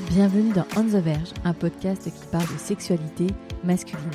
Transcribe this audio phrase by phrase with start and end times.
[0.00, 3.28] Bienvenue dans On the Verge, un podcast qui parle de sexualité
[3.62, 4.10] masculine.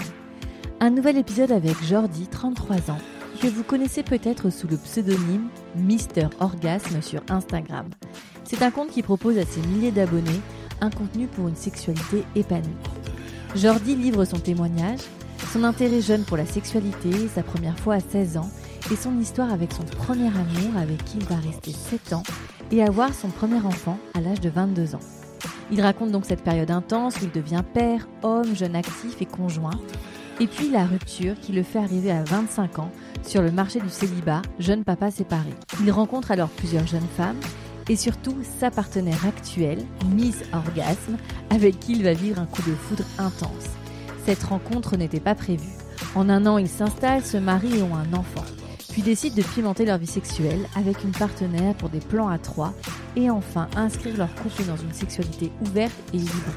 [0.82, 2.98] Un nouvel épisode avec Jordi, 33 ans,
[3.42, 5.48] que vous connaissez peut-être sous le pseudonyme
[5.78, 7.88] Mister Orgasme sur Instagram.
[8.44, 10.42] C'est un compte qui propose à ses milliers d'abonnés
[10.82, 12.68] un contenu pour une sexualité épanouie.
[13.56, 15.00] Jordi livre son témoignage,
[15.54, 18.50] son intérêt jeune pour la sexualité, sa première fois à 16 ans
[18.92, 22.24] et son histoire avec son premier amour avec qui il va rester 7 ans
[22.70, 25.19] et avoir son premier enfant à l'âge de 22 ans.
[25.72, 29.80] Il raconte donc cette période intense où il devient père, homme, jeune actif et conjoint,
[30.40, 32.92] et puis la rupture qui le fait arriver à 25 ans
[33.24, 35.54] sur le marché du célibat, jeune papa séparé.
[35.82, 37.40] Il rencontre alors plusieurs jeunes femmes
[37.90, 39.84] et surtout sa partenaire actuelle,
[40.16, 41.18] Miss Orgasme,
[41.50, 43.68] avec qui il va vivre un coup de foudre intense.
[44.26, 45.74] Cette rencontre n'était pas prévue.
[46.16, 48.46] En un an, ils s'installent, se marient et ont un enfant.
[48.92, 52.74] Puis décident de pimenter leur vie sexuelle avec une partenaire pour des plans à trois
[53.16, 56.54] et enfin inscrire leur couple dans une sexualité ouverte et libre.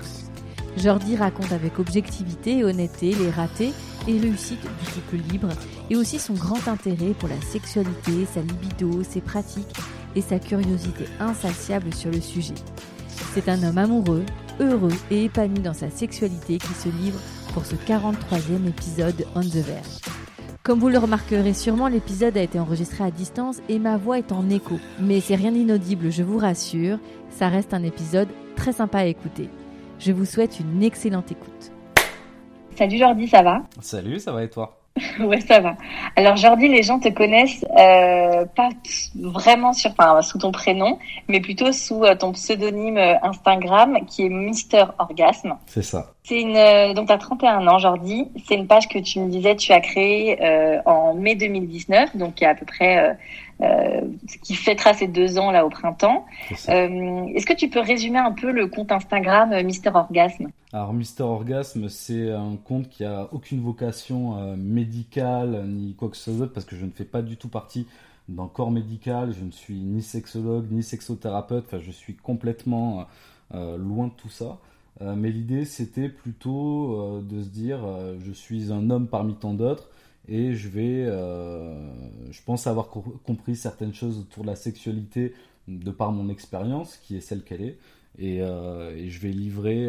[0.76, 3.72] Jordi raconte avec objectivité et honnêteté les ratés
[4.08, 5.48] et réussites du couple libre
[5.90, 9.76] et aussi son grand intérêt pour la sexualité, sa libido, ses pratiques
[10.16, 12.54] et sa curiosité insatiable sur le sujet.
[13.34, 14.24] C'est un homme amoureux,
[14.60, 17.20] heureux et épanoui dans sa sexualité qui se livre
[17.52, 20.21] pour ce 43e épisode de On the Verge.
[20.64, 24.30] Comme vous le remarquerez sûrement, l'épisode a été enregistré à distance et ma voix est
[24.30, 24.78] en écho.
[25.00, 26.98] Mais c'est rien d'inaudible, je vous rassure,
[27.30, 29.48] ça reste un épisode très sympa à écouter.
[29.98, 31.72] Je vous souhaite une excellente écoute.
[32.76, 33.64] Salut Jordi, ça va?
[33.80, 34.81] Salut, ça va et toi?
[35.20, 35.76] Ouais, ça va.
[36.16, 38.68] Alors Jordi, les gens te connaissent euh, pas
[39.14, 40.98] vraiment sur, enfin, sous ton prénom,
[41.28, 45.56] mais plutôt sous euh, ton pseudonyme euh, Instagram qui est Mister Orgasme.
[45.66, 46.12] C'est ça.
[46.24, 49.28] C'est une euh, donc tu as 31 ans Jordi, c'est une page que tu me
[49.28, 53.16] disais tu as créée euh, en mai 2019, donc il y a à peu près
[53.60, 54.00] euh,
[54.42, 56.24] qui fêtera ses deux ans là au printemps.
[56.50, 60.48] Est-ce que tu peux résumer un peu le compte Instagram Mister Orgasme?
[60.72, 66.34] Alors Mister Orgasme, c'est un compte qui a aucune vocation médicale ni quoi que ce
[66.34, 67.86] soit parce que je ne fais pas du tout partie
[68.28, 73.06] d'un corps médical, je ne suis ni sexologue ni sexothérapeute, enfin je suis complètement
[73.52, 74.58] loin de tout ça.
[75.00, 79.34] Euh, mais l'idée, c'était plutôt euh, de se dire, euh, je suis un homme parmi
[79.34, 79.88] tant d'autres
[80.28, 85.34] et je vais, je pense avoir compris certaines choses autour de la sexualité
[85.66, 87.78] de par mon expérience, qui est celle qu'elle est.
[88.18, 89.88] Et, et, je vais livrer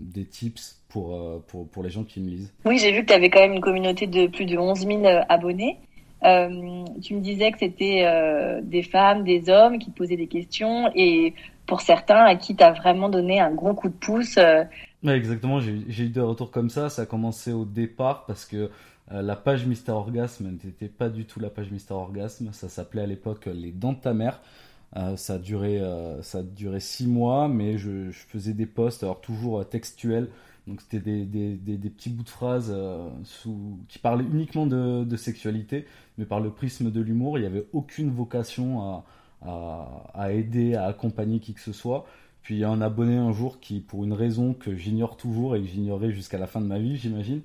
[0.00, 2.52] des tips pour, pour, pour, les gens qui me lisent.
[2.66, 5.02] Oui, j'ai vu que tu avais quand même une communauté de plus de 11 000
[5.28, 5.78] abonnés.
[6.22, 11.32] tu me disais que c'était des femmes, des hommes qui te posaient des questions et
[11.66, 14.38] pour certains à qui tu as vraiment donné un gros coup de pouce.
[14.38, 14.64] Euh.
[15.04, 16.88] exactement, j'ai eu des retours comme ça.
[16.88, 18.70] Ça a commencé au départ parce que
[19.12, 22.50] euh, la page Mister Orgasme n'était pas du tout la page Mister Orgasme.
[22.52, 24.40] Ça s'appelait à l'époque Les Dents de ta mère.
[24.96, 25.82] Euh, ça, a duré,
[26.22, 30.28] ça a six mois, mais je, faisais des posts, alors toujours textuels.
[30.66, 32.74] Donc c'était des, petits bouts de phrases
[33.24, 35.86] sous, qui parlaient uniquement de, sexualité,
[36.18, 37.38] mais par le prisme de l'humour.
[37.38, 39.02] Il n'y avait aucune vocation
[39.42, 42.06] à, aider, à accompagner qui que ce soit.
[42.42, 45.56] Puis il y a un abonné un jour qui, pour une raison que j'ignore toujours
[45.56, 47.42] et que j'ignorerai jusqu'à la fin de ma vie, j'imagine,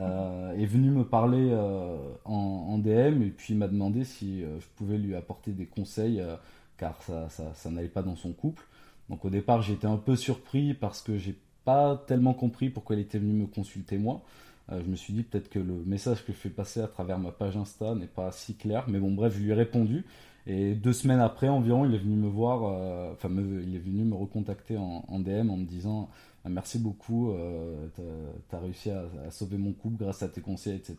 [0.00, 4.66] euh, est venu me parler euh, en, DM et puis m'a demandé si euh, je
[4.76, 6.22] pouvais lui apporter des conseils
[6.78, 8.64] car ça, ça, ça n'allait pas dans son couple.
[9.10, 13.00] Donc au départ j'étais un peu surpris parce que j'ai pas tellement compris pourquoi il
[13.00, 14.22] était venu me consulter moi.
[14.70, 17.30] je me suis dit peut-être que le message que je fais passer à travers ma
[17.30, 20.04] page Insta n'est pas si clair, mais bon bref je lui ai répondu
[20.48, 24.02] et deux semaines après environ, il est venu me voir, euh, enfin, il est venu
[24.04, 26.08] me recontacter en, DM en me disant
[26.42, 30.76] ah, Merci beaucoup, euh, tu as, réussi à, sauver mon couple grâce à tes conseils,
[30.76, 30.96] etc.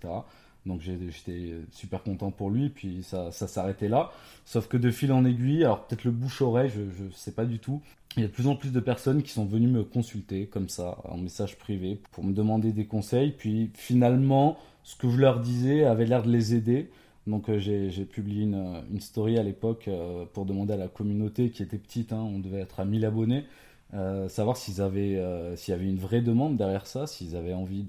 [0.70, 4.12] Donc j'étais super content pour lui, puis ça, s'arrêtait là.
[4.46, 7.60] Sauf que de fil en aiguille, alors peut-être le bouche-oreille, je ne sais pas du
[7.60, 7.82] tout,
[8.16, 10.70] il y a de plus en plus de personnes qui sont venues me consulter comme
[10.70, 13.32] ça, en message privé, pour me demander des conseils.
[13.32, 16.90] Puis finalement, ce que je leur disais avait l'air de les aider.
[17.28, 21.62] Donc euh, j'ai publié une, story à l'époque euh, pour demander à la communauté qui
[21.62, 23.46] était petite, hein, on devait être à 1000 abonnés,
[23.94, 25.22] euh, savoir s'ils avaient,
[25.56, 27.86] s'il y avait une vraie demande derrière ça, s'ils avaient envie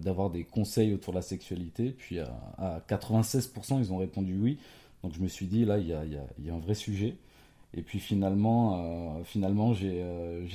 [0.00, 1.90] d'avoir des conseils autour de la sexualité.
[1.90, 4.58] Puis à, 96%, ils ont répondu oui.
[5.02, 7.16] Donc je me suis dit, là, il y a, un vrai sujet.
[7.74, 10.02] Et puis finalement, finalement j'ai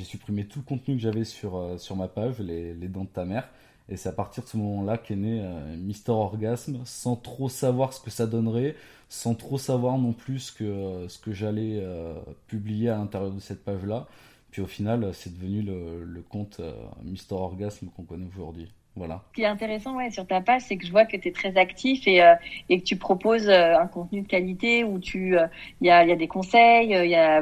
[0.03, 3.49] supprimé tout le contenu que j'avais sur, sur ma page, les, dents de ta mère.
[3.89, 7.93] Et c'est à partir de ce moment-là qu'est né euh, Mister Orgasme, sans trop savoir
[7.93, 8.75] ce que ça donnerait,
[9.09, 12.15] sans trop savoir non plus ce que, euh, j'allais euh,
[12.47, 14.07] publier à l'intérieur de cette page-là.
[14.51, 16.61] Puis au final, c'est devenu le, le compte
[17.03, 18.67] Mister Orgasme qu'on connaît aujourd'hui.
[18.95, 19.22] Voilà.
[19.30, 21.31] Ce qui est intéressant ouais, sur ta page, c'est que je vois que tu es
[21.31, 22.36] très actif et, euh,
[22.69, 25.48] et que tu proposes euh, un contenu de qualité où tu euh,
[25.81, 27.42] il y, a, y, a, des conseils, il y a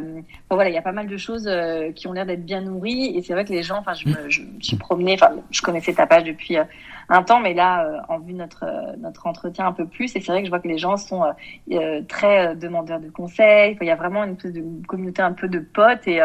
[0.49, 1.49] voilà, il y a pas mal de choses
[1.95, 4.29] qui ont l'air d'être bien nourries et c'est vrai que les gens enfin je me,
[4.29, 6.57] je me suis promenée enfin je connaissais ta page depuis
[7.09, 8.65] un temps mais là en vue de notre
[8.97, 11.23] notre entretien un peu plus et c'est vrai que je vois que les gens sont
[12.07, 15.59] très demandeurs de conseils, il y a vraiment une espèce de communauté un peu de
[15.59, 16.21] potes et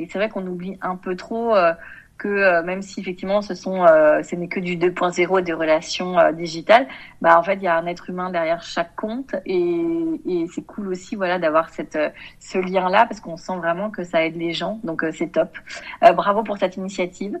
[0.00, 1.54] et c'est vrai qu'on oublie un peu trop
[2.18, 6.18] que euh, même si effectivement ce sont euh, ce n'est que du 2.0 des relations
[6.18, 6.86] euh, digitales,
[7.22, 9.84] bah en fait il y a un être humain derrière chaque compte et,
[10.26, 11.98] et c'est cool aussi voilà d'avoir cette
[12.40, 15.56] ce lien là parce qu'on sent vraiment que ça aide les gens donc c'est top.
[16.14, 17.38] bravo pour cette initiative.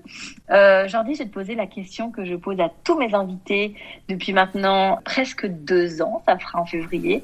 [0.48, 3.74] Jordi, je vais te poser la question que je pose à tous mes invités
[4.08, 7.22] depuis maintenant presque deux ans, ça fera en février.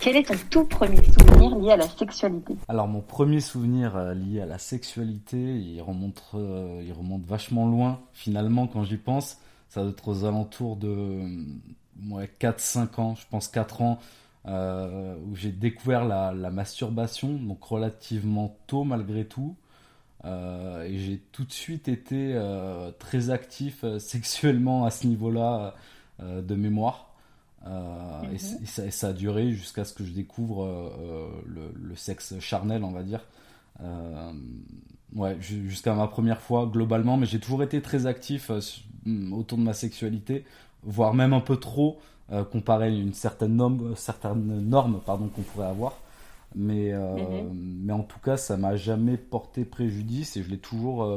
[0.00, 4.14] Quel est ton tout premier souvenir lié à la sexualité Alors mon premier souvenir euh,
[4.14, 8.00] lié à la sexualité, il remonte, euh, remonte vachement loin.
[8.12, 11.20] Finalement, quand j'y pense, ça doit être aux alentours de
[12.10, 13.98] ouais, 4-5 ans, je pense 4 ans,
[14.46, 19.56] euh, où j'ai découvert la, masturbation, donc relativement tôt malgré tout.
[20.24, 22.40] et j'ai tout de suite été
[23.00, 25.74] très actif sexuellement à ce niveau-là
[26.20, 27.07] de mémoire.
[27.66, 32.38] Euh, et, ça, ça, a duré jusqu'à ce que je découvre euh, euh, le, sexe
[32.38, 33.24] charnel, on va dire.
[35.14, 38.50] ouais, jusqu'à ma première fois globalement, mais j'ai toujours été très actif
[39.32, 40.44] autour de ma sexualité,
[40.82, 41.98] voire même un peu trop
[42.52, 45.94] comparé à une certaine norme, certaine norme pardon qu'on pourrait avoir.
[46.60, 47.84] Mais, mhm.
[47.84, 51.08] mais en tout cas, ça m'a jamais porté préjudice et je l'ai toujours,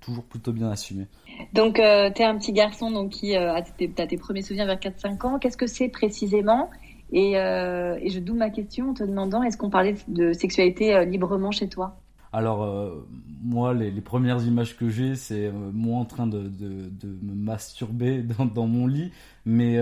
[0.00, 1.06] toujours plutôt bien assumé.
[1.52, 4.66] Donc, euh, tu es un petit garçon donc, qui euh, a tes, tes premiers souvenirs
[4.66, 5.38] vers 4-5 ans.
[5.38, 6.70] Qu'est-ce que c'est précisément?
[7.12, 10.94] Et, euh, et, je double ma question en te demandant est-ce qu'on parlait de sexualité
[10.94, 12.00] euh, librement chez toi?
[12.32, 13.06] Alors, euh,
[13.44, 17.34] moi, les, les, premières images que j'ai, c'est moi en train de, de, de me
[17.34, 19.12] masturber dans, dans, mon lit,
[19.46, 19.78] mais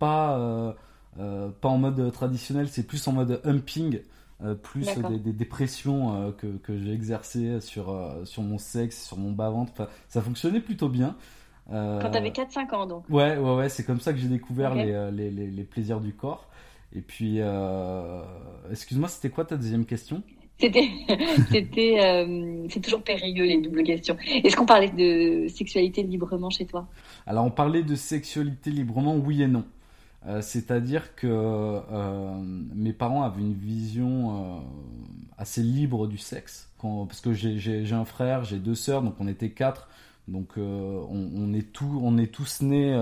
[0.00, 0.74] pas,
[1.16, 4.00] pas en mode traditionnel, c'est plus en mode humping.
[4.44, 8.58] Euh, plus des, des, des, pressions euh, que, que j'ai exercées sur, euh, sur mon
[8.58, 9.70] sexe, sur mon bas-ventre.
[9.72, 11.16] Enfin, ça fonctionnait plutôt bien.
[11.70, 15.10] Quand t'avais 4-5 ans, donc Ouais, ouais, ouais, c'est comme ça que j'ai découvert les,
[15.12, 16.48] les, les, les, plaisirs du corps.
[16.94, 17.40] Et puis,
[18.70, 20.22] excuse-moi, c'était quoi ta deuxième question?
[20.58, 20.90] C'était,
[21.50, 22.26] c'était,
[22.68, 24.16] c'est toujours périlleux les doubles questions.
[24.26, 26.88] Est-ce qu'on parlait de sexualité librement chez toi?
[27.26, 29.64] Alors, on parlait de sexualité librement, oui et non.
[30.26, 32.34] Euh, c'est-à-dire que euh,
[32.74, 34.60] mes parents avaient une vision euh,
[35.36, 36.68] assez libre du sexe.
[36.80, 39.88] parce que j'ai un frère, j'ai deux sœurs, donc on était quatre.
[40.28, 42.92] Donc on, est tout, on est tous nés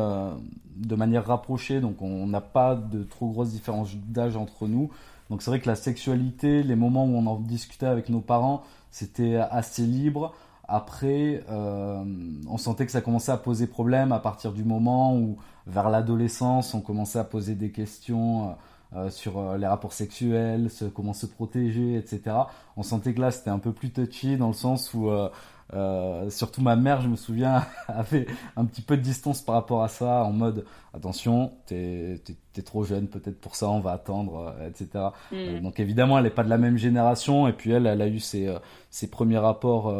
[0.76, 4.90] de manière rapprochée, donc on n'a pas de trop grosses différences d'âge entre nous.
[5.28, 8.62] Donc c'est vrai que la sexualité, les moments où on en discutait avec nos parents,
[8.90, 10.34] c'était assez libre.
[10.66, 15.90] Après, on sentait que ça commençait à poser problème à partir du moment où, vers
[15.90, 18.52] l'adolescence, on commençait à poser des questions euh,
[18.96, 22.36] euh, sur les rapports sexuels, comment se protéger, etc.
[22.76, 25.10] On sentait que là, c'était un peu plus touchy dans le sens où
[25.73, 29.82] euh, surtout ma mère, je me souviens, avait un petit peu de distance par rapport
[29.85, 32.20] à ça, en mode attention, t'es
[32.56, 34.88] es, trop jeune peut-être pour ça, on va attendre, euh, etc.
[35.30, 35.35] Mm.
[35.35, 38.08] Euh, donc évidemment, elle n'est pas de la même génération, et puis elle, elle a
[38.08, 38.52] eu ses,
[38.90, 39.94] ses premiers rapports,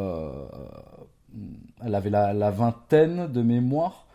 [1.85, 4.06] elle avait la, la, vingtaine de mémoire.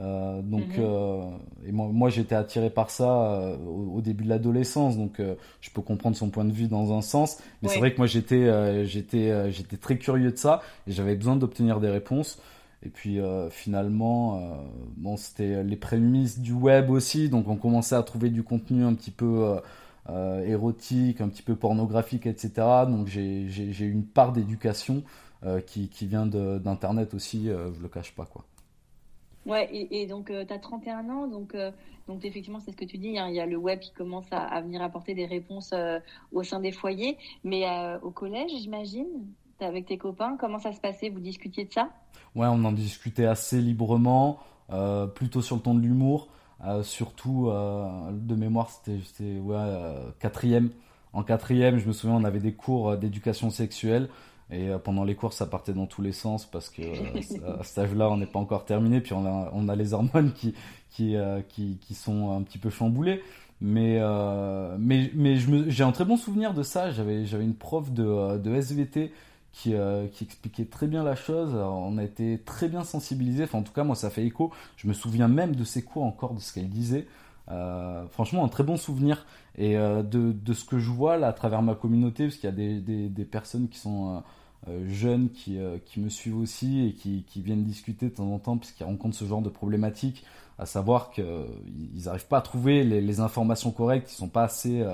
[0.00, 0.84] Euh, donc, mhm.
[0.84, 1.30] euh,
[1.66, 5.20] et moi, moi j'étais attiré par ça euh, au, début de l'adolescence, donc
[5.60, 8.06] je peux comprendre son point de vue dans un sens, mais c'est vrai que moi
[8.06, 12.40] j'étais, j'étais, j'étais très curieux de ça et j'avais besoin d'obtenir des réponses.
[12.84, 13.20] Et puis
[13.50, 14.58] finalement,
[14.96, 18.94] bon, c'était les prémices du web aussi, donc on commençait à trouver du contenu un
[18.94, 19.60] petit peu
[20.44, 22.50] érotique, un petit peu pornographique, etc.
[22.88, 25.04] Donc j'ai, j'ai, une part d'éducation
[25.66, 28.44] qui, qui vient d'internet aussi, je le cache pas quoi.
[29.44, 31.72] Ouais, et, donc euh, tu as 31 ans, donc, euh,
[32.06, 34.26] donc effectivement, c'est ce que tu dis, hein, il y a le web qui commence
[34.30, 35.98] à, venir apporter des réponses euh,
[36.32, 37.64] au sein des foyers, mais
[38.02, 39.08] au collège, j'imagine,
[39.60, 41.08] avec tes copains, comment ça se passait?
[41.08, 41.88] Vous discutiez de ça?
[42.34, 44.38] Ouais, on en discutait assez librement,
[45.14, 46.28] plutôt sur le ton de l'humour,
[46.82, 50.70] surtout de mémoire, c'était ouais, quatrième.
[51.12, 54.08] En quatrième, je me souviens, on avait des cours d'éducation sexuelle.
[54.52, 57.64] Et euh, pendant les cours, ça partait dans tous les sens parce que euh, à
[57.64, 59.00] cet âge-là, on n'est pas encore terminé.
[59.00, 60.54] Puis on a, on a les hormones qui,
[60.90, 63.22] qui, euh, qui, sont un petit peu chamboulées.
[63.62, 66.90] Mais, euh, mais, mais j'ai un très bon souvenir de ça.
[66.90, 69.12] J'avais une prof de, de SVT
[69.52, 69.74] qui,
[70.12, 71.54] qui, expliquait très bien la chose.
[71.54, 73.44] On a été très bien sensibilisés.
[73.44, 74.50] Enfin, en tout cas, moi, ça fait écho.
[74.76, 77.06] Je me souviens même de ses cours encore, de ce qu'elle disait.
[78.10, 79.26] Franchement, un très bon souvenir.
[79.56, 82.52] Et de, de, ce que je vois là à travers ma communauté, parce qu'il y
[82.52, 84.22] a des, des, personnes qui sont
[84.86, 88.56] jeunes qui, qui, me suivent aussi et qui, qui, viennent discuter de temps en temps,
[88.56, 90.24] puisqu'ils rencontrent ce genre de problématiques,
[90.58, 91.24] à savoir qu'ils
[92.04, 94.86] n'arrivent pas à trouver les, informations correctes, ils ne sont pas assez,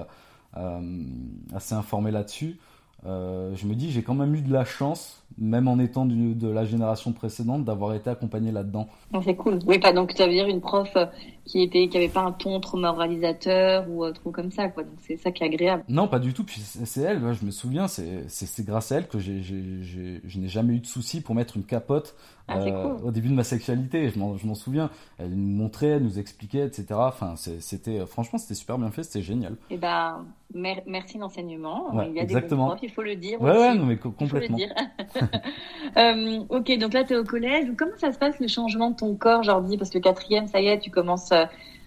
[1.52, 2.58] assez informés là-dessus.
[3.06, 6.48] Euh, je me dis, j'ai quand même eu de la chance, même en étant de
[6.48, 8.88] la génération précédente, d'avoir été accompagné là-dedans.
[9.24, 9.58] C'est cool.
[9.66, 11.06] Oui, pas donc tu veux dire une prof euh,
[11.44, 14.82] qui était, qui avait pas un ton trop moralisateur ou euh, trop comme ça, quoi.
[14.82, 15.84] Donc c'est ça qui est agréable.
[15.88, 16.44] Non, pas du tout.
[16.44, 20.80] Puis c'est elle, je me souviens, c'est grâce à elle que je n'ai jamais eu
[20.80, 22.14] de soucis pour mettre une capote
[22.48, 22.58] ah,
[23.04, 24.10] au début de ma sexualité.
[24.10, 24.90] Je m'en souviens.
[25.18, 26.86] Elle nous montrait, elle nous expliquait, etc.
[26.92, 29.52] Enfin, c'était franchement, c'était super bien fait, c'était génial.
[29.70, 32.02] Et eh ben, merci d'enseignement.
[32.06, 32.64] il y a exactement.
[32.64, 33.40] des profs, il faut le dire.
[33.40, 34.26] Ouais, ouais, non, mais complètement.
[34.26, 34.74] Il faut le dire.
[35.96, 37.68] euh, ok, donc là, tu es au collège.
[37.76, 40.68] Comment ça se passe le changement de ton corps, dis Parce que quatrième, ça y
[40.68, 41.46] est, tu commences euh,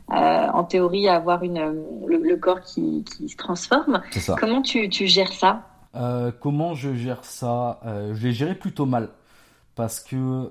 [0.09, 4.01] en théorie à avoir une, le, corps qui, qui, se transforme.
[4.11, 4.35] Ça.
[4.39, 5.67] Comment tu, tu gères ça?
[5.95, 7.79] Euh, Comment je gère ça?
[7.85, 9.09] Euh, Je l'ai géré plutôt mal.
[9.75, 10.49] Parce que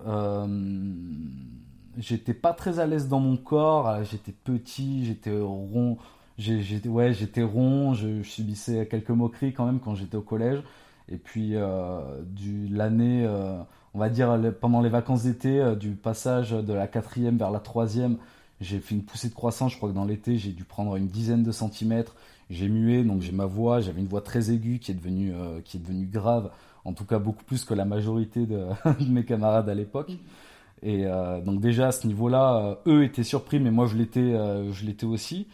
[1.99, 4.03] j'étais pas très à l'aise dans mon corps.
[4.05, 5.99] J'étais petit, j'étais rond
[6.41, 10.63] j'étais ouais, j'étais rond, je, subissais quelques moqueries quand même quand j'étais au collège.
[11.11, 13.59] Et puis euh, du l'année, euh,
[13.95, 17.59] on va dire pendant les vacances d'été, euh, du passage de la quatrième vers la
[17.59, 18.17] troisième,
[18.61, 19.73] j'ai fait une poussée de croissance.
[19.73, 22.15] Je crois que dans l'été, j'ai dû prendre une dizaine de centimètres.
[22.49, 23.81] J'ai mué, donc j'ai ma voix.
[23.81, 25.33] J'avais une voix très aiguë qui est devenue
[25.65, 26.51] qui est devenue grave,
[26.85, 28.67] en tout cas beaucoup plus que la majorité de,
[29.09, 30.13] mes camarades à l'époque.
[30.83, 31.05] Et
[31.45, 34.35] donc déjà à ce niveau-là, eux étaient surpris, mais moi je l'étais,
[34.73, 35.47] je l'étais aussi.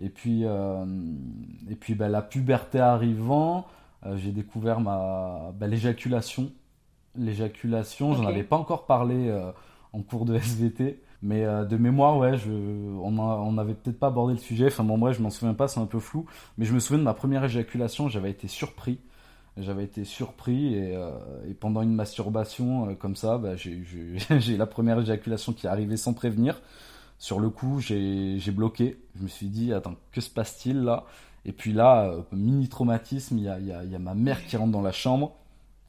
[0.00, 3.66] Et puis, et puis bah, la puberté arrivant,
[4.16, 6.52] j'ai découvert ma, bah, l'éjaculation.
[7.16, 9.52] L'éjaculation, j'en avais pas encore parlé euh,
[9.92, 11.00] en cours de SVT.
[11.22, 14.66] Mais de mémoire, ouais, je, on, on n'avait peut-être pas abordé le sujet.
[14.66, 16.26] Enfin bon, bref, je m'en souviens pas, c'est un peu flou.
[16.58, 18.98] Mais je me souviens de ma première éjaculation, j'avais été surpris.
[19.56, 20.98] J'avais été surpris et,
[21.48, 26.12] et, pendant une masturbation comme ça, bah, j'ai la première éjaculation qui est arrivée sans
[26.12, 26.60] prévenir.
[27.18, 28.98] Sur le coup, j'ai bloqué.
[29.16, 31.04] Je me suis dit, attends, que se passe-t-il là?
[31.46, 34.44] Et puis là, euh, mini traumatisme, il y a, y, a, y a, ma mère
[34.46, 35.32] qui rentre dans la chambre,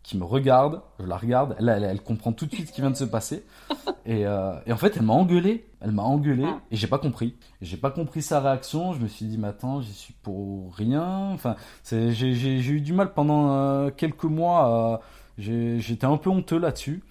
[0.03, 2.91] qui me regarde, je la regarde, elle, elle, comprend tout de suite ce qui vient
[2.91, 3.43] de se passer.
[4.05, 6.59] Et, euh, et en fait, elle m'a engueulé, elle m'a engueulé, ah.
[6.69, 7.35] et j'ai pas compris.
[7.59, 11.31] J'ai pas compris sa réaction, je me suis dit, mais attends, j'y suis pour rien.
[11.33, 15.01] Enfin, j'ai eu du mal pendant euh, quelques mois,
[15.39, 17.01] j'étais un peu honteux là-dessus.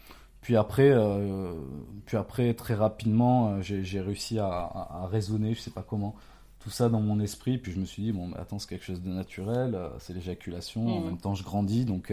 [0.40, 0.94] Puis après,
[2.06, 6.14] puis après très rapidement, j'ai réussi à, à, raisonner, je sais pas comment,
[6.64, 7.58] tout ça dans mon esprit.
[7.58, 10.86] Puis je me suis dit, bon, attends, c'est quelque chose de naturel, euh, c'est l'éjaculation.
[10.86, 11.04] En mm.
[11.04, 12.12] même temps, je grandis, donc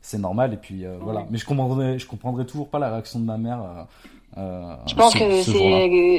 [0.00, 0.54] c'est normal.
[0.54, 1.26] Et puis voilà.
[1.30, 3.86] Mais je comprendrai, je comprendrai toujours pas la réaction de ma mère.
[4.36, 5.42] je pense que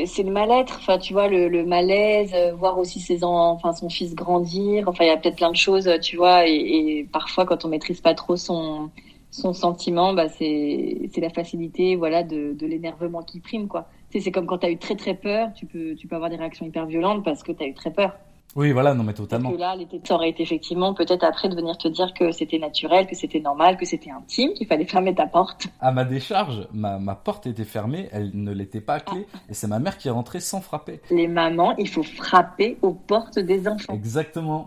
[0.05, 4.13] c'est le mal-être, enfin tu vois le, le malaise, voir aussi ses enfin son fils
[4.15, 7.65] grandir, enfin il y a peut-être plein de choses, tu vois, et, et, parfois quand
[7.65, 8.91] on maîtrise pas trop son
[9.33, 13.67] son sentiment, bah, c'est la facilité voilà, de, de l'énervement qui prime.
[13.67, 13.87] quoi.
[14.19, 16.35] C'est comme quand tu as eu très très peur, tu peux, tu peux avoir des
[16.35, 18.15] réactions hyper violentes parce que tu as eu très peur.
[18.55, 19.49] Oui, voilà, non, mais totalement.
[19.49, 22.31] Parce que là, l'été, ça aurait été effectivement peut-être après de venir te dire que
[22.31, 25.67] c'était naturel, que c'était normal, que c'était intime, qu'il fallait fermer ta porte.
[25.81, 29.37] À ma décharge, ma, ma porte était fermée, elle ne l'était pas à clé, ah.
[29.49, 31.01] et c'est ma mère qui est rentrée sans frapper.
[31.09, 33.93] Les mamans, il faut frapper aux portes des enfants.
[33.93, 34.65] Exactement.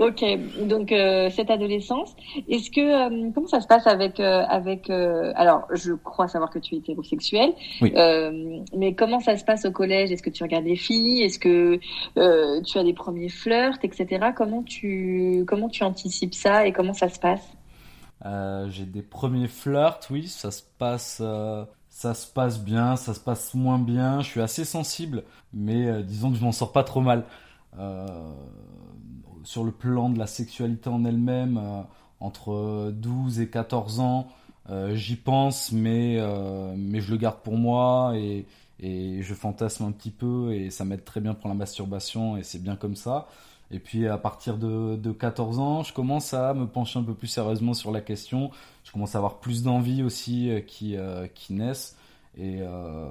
[0.00, 0.24] Ok,
[0.66, 2.14] donc euh, cette adolescence,
[2.48, 6.58] est-ce que euh, comment ça se passe avec euh, avec alors je crois savoir que
[6.58, 7.92] tu es hétérosexuel, oui.
[8.76, 10.10] mais comment ça se passe au collège?
[10.12, 11.22] Est-ce que tu regardes les filles?
[11.22, 11.78] Est-ce que
[12.62, 14.32] tu as des premiers flirts, etc.
[14.36, 17.46] Comment tu, comment tu anticipes ça et comment ça se passe?
[18.24, 21.18] Euh, J'ai des premiers flirts, oui, ça se passe.
[21.20, 24.20] Euh, ça se passe bien, ça se passe moins bien.
[24.22, 27.24] Je suis assez sensible, mais euh, disons que je m'en sors pas trop mal.
[29.44, 31.60] sur le plan de la sexualité en elle-même,
[32.20, 34.28] entre 12 et 14 ans,
[34.92, 36.18] j'y pense, mais,
[36.76, 38.46] mais je le garde pour moi et,
[38.82, 42.42] et je fantasme un petit peu et ça m'aide très bien pour la masturbation et
[42.42, 43.28] c'est bien comme ça.
[43.70, 47.14] Et puis à partir de, de, 14 ans, je commence à me pencher un peu
[47.14, 48.50] plus sérieusement sur la question.
[48.84, 51.96] Je commence à avoir plus d'envie aussi euh, qui, euh, qui naissent
[52.36, 53.08] et, euh,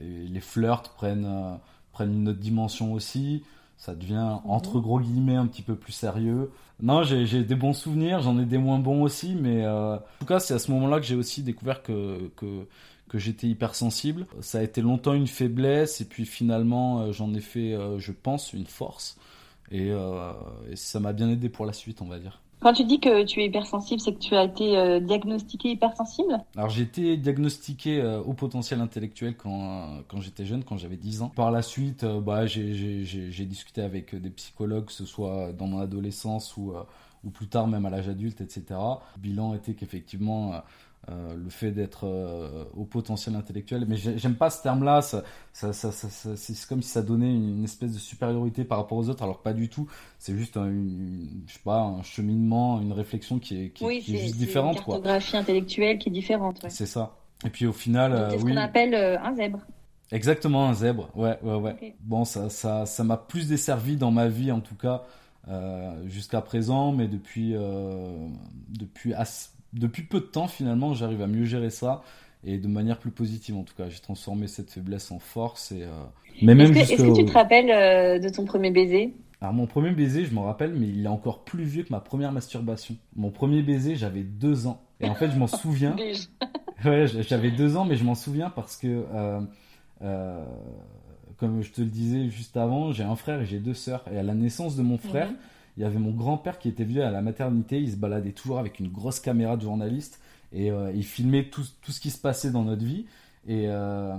[0.00, 1.58] et, les flirts prennent,
[1.92, 3.42] prennent une autre dimension aussi.
[3.78, 6.52] Ça devient entre gros guillemets un petit peu plus sérieux.
[6.80, 10.40] Non, j'ai des bons souvenirs, j'en ai des moins bons aussi, mais en tout cas
[10.40, 12.66] c'est à ce moment-là que j'ai aussi découvert que, que
[13.08, 14.26] que j'étais hypersensible.
[14.40, 18.66] Ça a été longtemps une faiblesse et puis finalement j'en ai fait, je pense, une
[18.66, 19.16] force.
[19.70, 22.40] Et, et ça m'a bien aidé pour la suite, on va dire.
[22.60, 26.40] Quand tu dis que tu es hypersensible, c'est que tu as été euh, diagnostiqué hypersensible?
[26.56, 30.96] Alors j'ai été diagnostiqué euh, au potentiel intellectuel quand, euh, quand j'étais jeune, quand j'avais
[30.96, 31.28] 10 ans.
[31.28, 36.56] Par la suite, bah, j'ai discuté avec des psychologues, que ce soit dans mon adolescence
[36.56, 36.72] ou,
[37.24, 38.64] ou plus tard même à l'âge adulte, etc.
[38.70, 40.54] Le bilan était qu'effectivement
[41.08, 43.84] euh, le fait d'être euh, au potentiel intellectuel.
[43.86, 45.02] Mais j'aime pas ce terme-là.
[45.02, 45.22] Ça,
[45.52, 49.22] ça, ça, c'est comme si ça donnait une, espèce de supériorité par rapport aux autres,
[49.22, 49.86] alors pas du tout.
[50.18, 50.68] C'est juste un,
[51.46, 54.78] je sais pas, un cheminement, une réflexion qui est, qui, oui, qui est, juste différente.
[54.78, 56.66] Une cartographie intellectuelle qui est différente.
[56.68, 57.14] C'est ça.
[57.44, 59.60] Et puis au final, euh, c'est ce qu'on appelle un zèbre.
[60.10, 61.10] Exactement, un zèbre.
[61.14, 61.94] Ouais, ouais, ouais.
[62.00, 65.04] Bon, ça, ça, ça m'a plus desservi dans ma vie, en tout cas,
[66.06, 67.54] jusqu'à présent, mais depuis,
[68.70, 72.02] depuis assez, depuis peu de temps, finalement, j'arrive à mieux gérer ça
[72.44, 73.88] et de manière plus positive en tout cas.
[73.88, 75.72] J'ai transformé cette faiblesse en force.
[75.72, 75.90] Et, euh,
[76.42, 79.14] Mais même est-ce, que, tu te rappelles euh, de ton premier baiser?
[79.40, 82.00] Alors mon premier baiser, je m'en rappelle, mais il est encore plus vieux que ma
[82.00, 82.96] première masturbation.
[83.16, 84.80] Mon premier baiser, j'avais deux ans.
[85.00, 85.94] Et en fait, je m'en souviens.
[86.84, 89.04] ouais, j'avais deux ans, mais je m'en souviens parce que,
[90.02, 90.44] euh,
[91.36, 94.04] comme je te le disais juste avant, j'ai un frère et j'ai deux sœurs.
[94.10, 95.36] Et à la naissance de mon frère, mhm
[95.76, 98.58] il y avait mon grand-père qui était venu à la maternité, il se baladait toujours
[98.58, 100.20] avec une grosse caméra de journaliste
[100.52, 103.06] et euh, il filmait tout, ce qui se passait dans notre vie.
[103.48, 104.16] Et, euh,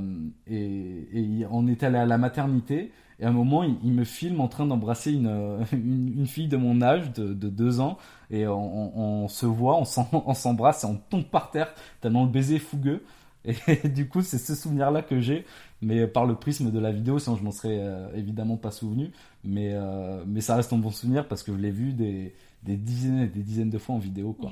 [1.49, 4.65] on est allé à la maternité et à un moment il, me filme en train
[4.65, 7.97] d'embrasser une, une, fille de mon âge de, de deux ans
[8.29, 9.77] et on, se voit,
[10.13, 13.03] on s'embrasse et on tombe par terre tellement le baiser fougueux.
[13.45, 15.45] Et du coup, c'est ce souvenir-là que j'ai,
[15.81, 19.11] mais par le prisme de la vidéo, sinon je m'en serais euh, évidemment pas souvenu.
[19.43, 22.75] Mais, euh, mais ça reste un bon souvenir parce que je l'ai vu des, des,
[22.75, 24.35] dizaines et des dizaines de fois en vidéo.
[24.39, 24.51] Quoi.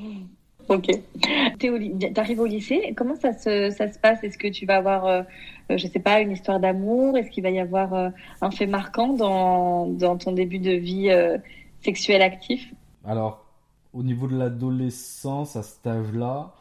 [0.70, 0.88] Ok.
[1.60, 1.70] Tu
[2.15, 4.24] arrives au lycée, comment ça se, ça se passe?
[4.24, 5.22] Est-ce que tu vas avoir, euh,
[5.70, 7.18] je sais pas, une histoire d'amour?
[7.18, 8.12] Est-ce qu'il va y avoir
[8.42, 11.12] un fait marquant dans, dans ton début de vie
[11.82, 12.74] sexuelle actif
[13.04, 13.46] Alors,
[13.94, 16.54] au niveau de l'adolescence, à cet âge-là,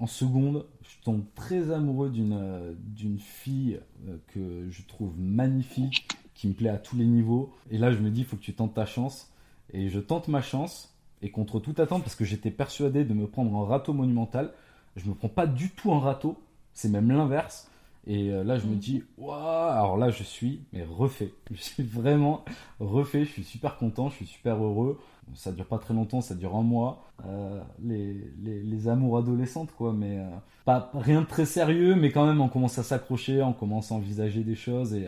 [0.00, 6.48] en seconde, je tombe très amoureux d'une euh, fille euh, que je trouve magnifique, qui
[6.48, 7.52] me plaît à tous les niveaux.
[7.70, 9.30] Et là, je me dis, il faut que tu tentes ta chance.
[9.74, 10.96] Et je tente ma chance.
[11.20, 14.54] Et contre toute attente, parce que j'étais persuadé de me prendre en râteau monumental,
[14.96, 16.42] je me prends pas du tout en râteau.
[16.72, 17.70] C'est même l'inverse.
[18.06, 21.34] Et euh, là, je me dis, waouh, alors là, je suis mais refait.
[21.50, 22.42] Je suis vraiment
[22.78, 23.26] refait.
[23.26, 24.98] Je suis super content, je suis super heureux
[25.34, 27.10] ça dure pas très longtemps, ça dure un mois.
[27.26, 30.28] Euh, les, les, amours adolescentes, quoi, mais euh,
[30.64, 33.94] pas rien de très sérieux, mais quand même, on commence à s'accrocher, on commence à
[33.94, 35.06] envisager des choses, et,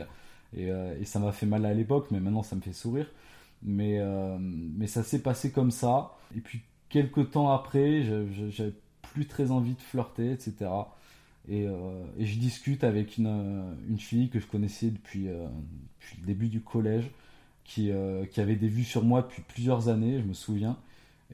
[0.57, 3.07] et, euh, ça m'a fait mal à l'époque, mais maintenant ça me fait sourire.
[3.65, 4.01] Mais,
[4.41, 8.03] mais ça s'est passé comme ça, et puis quelques temps après,
[8.51, 10.69] j'avais plus très envie de flirter, etc.
[11.49, 11.67] Et,
[12.19, 16.61] et je discute avec une, une, fille que je connaissais depuis, depuis le début du
[16.61, 17.09] collège
[17.65, 20.77] qui, euh, qui, avait des vues sur moi depuis plusieurs années, je me souviens.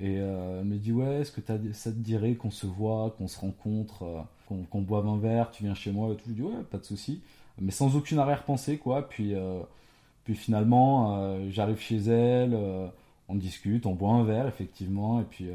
[0.01, 1.41] Et euh, elle me dit Ouais, est-ce que
[1.73, 5.64] ça te dirait qu'on se voit, qu'on se rencontre, euh, qu'on boive un verre, tu
[5.64, 6.25] viens chez moi et tout?
[6.29, 7.21] Je dis Ouais, pas de souci.
[7.61, 9.09] Mais sans aucune arrière-pensée, quoi.
[9.09, 9.35] Puis,
[10.23, 12.57] puis finalement, j'arrive chez elle,
[13.29, 15.49] on discute, on boit un verre, effectivement, et puis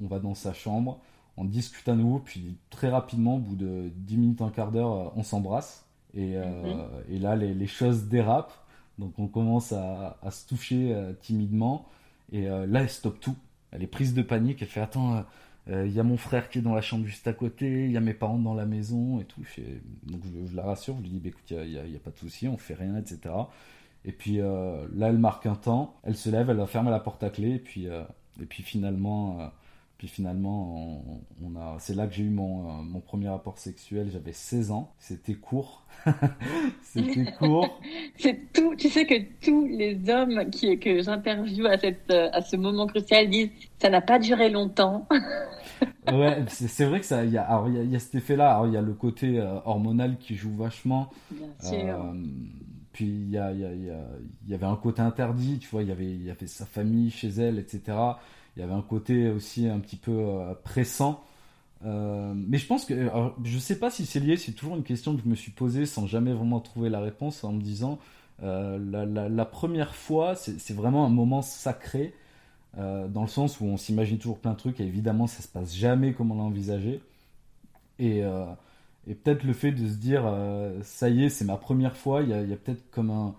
[0.00, 0.98] on, va dans sa chambre,
[1.36, 5.12] on discute à nouveau, puis très rapidement, au bout de 10 minutes, un quart d'heure,
[5.16, 5.84] on s'embrasse.
[6.12, 6.88] Et, mhm.
[7.08, 8.65] et, là, les, les choses dérapent.
[8.98, 11.88] Donc on commence à, se toucher euh, timidement.
[12.32, 13.36] Et euh, là, elle stoppe tout.
[13.70, 14.62] Elle est prise de panique.
[14.62, 15.24] Elle fait Attends,
[15.66, 17.92] il euh, y a mon frère qui est dans la chambre juste à côté, il
[17.92, 19.42] y a mes parents dans la maison et tout.
[20.04, 22.18] Donc je, la rassure, je lui dis bah, écoute, il n'y a, a, pas de
[22.18, 23.34] souci, on fait rien, etc.
[24.04, 27.24] Et puis là, elle marque un temps, elle se lève, elle va fermer la porte
[27.24, 29.50] à clé, et puis, et puis finalement,
[29.98, 31.02] puis finalement,
[31.42, 34.10] on, a, c'est là que j'ai eu mon, euh, mon, premier rapport sexuel.
[34.12, 34.92] J'avais 16 ans.
[34.98, 35.86] C'était court.
[36.82, 37.80] C'était court.
[38.18, 38.74] c'est tout.
[38.76, 42.86] Tu sais que tous les hommes qui, que j'interviewe à, cette, euh, à ce moment
[42.86, 45.08] crucial disent ça n'a pas duré longtemps.
[46.12, 47.24] ouais, c'est, vrai que ça.
[47.24, 48.64] Il y a, alors, il y a, cet effet-là.
[48.66, 51.08] Il y a le côté euh, hormonal qui joue vachement.
[51.30, 52.14] Bien sûr.
[52.92, 56.22] puis il y, y y avait un côté interdit, tu vois, il y avait, il
[56.22, 57.94] y avait sa famille chez elle, etc
[58.56, 61.22] il y avait un côté aussi un petit peu euh, pressant.
[61.84, 63.10] Euh, mais je pense que,
[63.44, 65.84] je sais pas si c'est lié, c'est toujours une question que je me suis posée
[65.84, 67.98] sans jamais vraiment trouver la réponse en me disant,
[68.42, 68.78] euh,
[69.28, 72.14] la, première fois, c'est vraiment un moment sacré,
[72.76, 75.74] dans le sens où on s'imagine toujours plein de trucs, et évidemment ça se passe
[75.74, 77.00] jamais comme on l'a envisagé.
[77.98, 78.22] Et
[79.06, 80.24] peut-être le fait de se dire,
[80.82, 83.34] ça y est, c'est ma première fois, il y a peut-être comme un,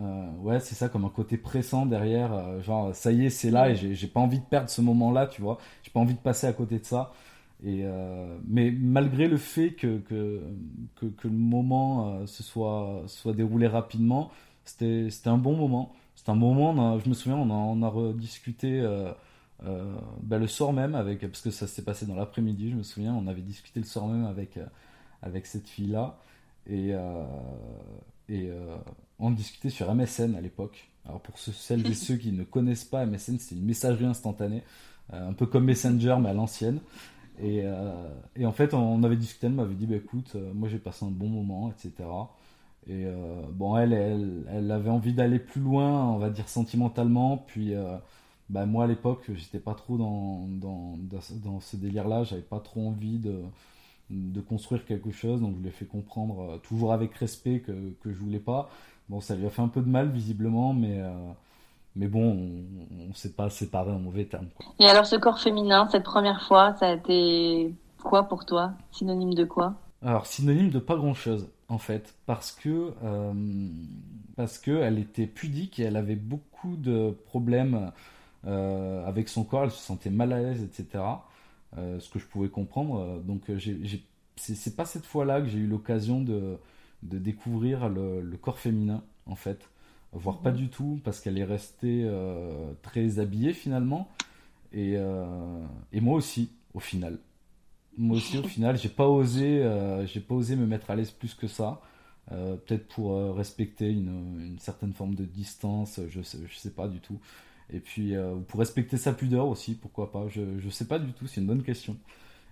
[0.00, 2.32] euh, ouais, c'est ça, comme un côté pressant derrière.
[2.32, 5.26] Euh, genre, ça y est, c'est là et j'ai pas envie de perdre ce moment-là,
[5.26, 5.58] tu vois.
[5.82, 7.12] J'ai pas envie de passer à côté de ça.
[7.64, 10.42] Et, euh, mais malgré le fait que, que,
[10.96, 14.30] que, le moment se soit, soit déroulé rapidement,
[14.64, 15.92] c'était un bon moment.
[16.14, 18.82] C'était un moment, je me souviens, on a, on a rediscuté
[19.62, 23.14] ben, le soir même, avec, parce que ça s'est passé dans l'après-midi, je me souviens,
[23.14, 24.58] on avait discuté le soir même avec,
[25.22, 26.18] avec cette fille-là.
[26.68, 26.92] Et,
[28.28, 28.50] et
[29.18, 30.90] on discutait sur MSN à l'époque.
[31.04, 34.62] Alors pour celles et ceux qui ne connaissent pas MSN, c'est une messagerie instantanée,
[35.12, 36.80] un peu comme Messenger mais à l'ancienne.
[37.40, 40.68] Et, euh, et, en fait, on avait discuté, elle m'avait dit, bah, écoute, euh, moi
[40.68, 41.92] j'ai passé un bon moment, etc.
[42.86, 47.36] Et euh, bon, elle, elle, elle, avait envie d'aller plus loin, on va dire sentimentalement.
[47.36, 47.74] Puis
[48.48, 52.88] bah, moi à l'époque, j'étais pas trop dans, dans, dans ce délire-là, j'avais pas trop
[52.88, 53.42] envie de,
[54.10, 58.12] de construire quelque chose, donc je lui ai fait comprendre, toujours avec respect, que, que
[58.12, 58.70] je voulais pas.
[59.08, 61.02] Bon, ça lui a fait un peu de mal visiblement, mais
[61.98, 62.54] mais bon,
[63.00, 64.48] on ne s'est pas séparés en mauvais termes.
[64.78, 68.72] Et alors, ce corps féminin, cette première fois, ça a été quoi pour toi?
[68.92, 69.74] Synonyme de quoi?
[70.02, 73.32] Alors, synonyme de pas grand-chose, en fait, parce que euh,
[74.36, 77.90] parce que elle était pudique et elle avait beaucoup de problèmes
[78.46, 79.64] euh, avec son corps.
[79.64, 81.02] Elle se sentait mal à l'aise, etc.
[81.76, 83.20] Euh, ce que je pouvais comprendre.
[83.24, 83.50] Donc,
[84.36, 86.58] c'est pas cette fois-là que j'ai eu l'occasion de,
[87.02, 89.68] de découvrir le, le corps féminin, en fait
[90.12, 94.08] voire pas du tout, parce qu'elle est restée euh, très habillée finalement.
[94.72, 97.18] Et, euh, et, moi aussi, au final.
[97.96, 101.10] Moi aussi, au final, j'ai pas osé, euh, j'ai pas osé me mettre à l'aise
[101.10, 101.80] plus que ça.
[102.30, 107.00] Peut-être pour respecter une, une, certaine forme de distance, je sais, je sais pas du
[107.00, 107.18] tout.
[107.72, 108.12] Et puis
[108.48, 110.28] pour respecter sa pudeur aussi, pourquoi pas.
[110.28, 111.96] Je, je sais pas du tout, c'est une bonne question.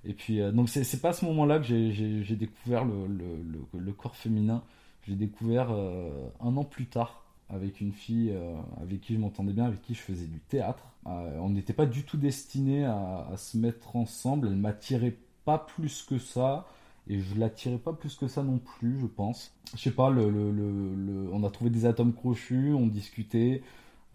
[0.07, 4.17] Et puis donc c'est pas à ce moment-là que j'ai découvert le, le, le, corps
[4.17, 4.63] féminin.
[5.07, 9.65] J'ai découvert un an plus tard avec une fille euh, avec qui je m'entendais bien,
[9.65, 10.85] avec qui je faisais du théâtre.
[11.07, 14.49] Euh, on n'était pas du tout destiné à, se mettre ensemble.
[14.49, 16.67] Elle m'attirait pas plus que ça.
[17.09, 19.55] Et je l'attirais pas plus que ça non plus, je pense.
[19.77, 23.63] Je sais pas, on a trouvé des atomes crochus, on discutait.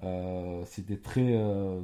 [0.04, 1.40] Euh, c'était très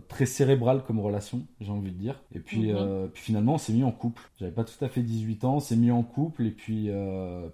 [0.07, 2.15] très cérébral comme relation, j'ai envie de dire.
[2.33, 3.09] Et puis, mhm.
[3.13, 4.23] puis finalement, on s'est mis en couple.
[4.39, 6.89] J'avais pas tout à fait 18 ans, on s'est mis en couple et puis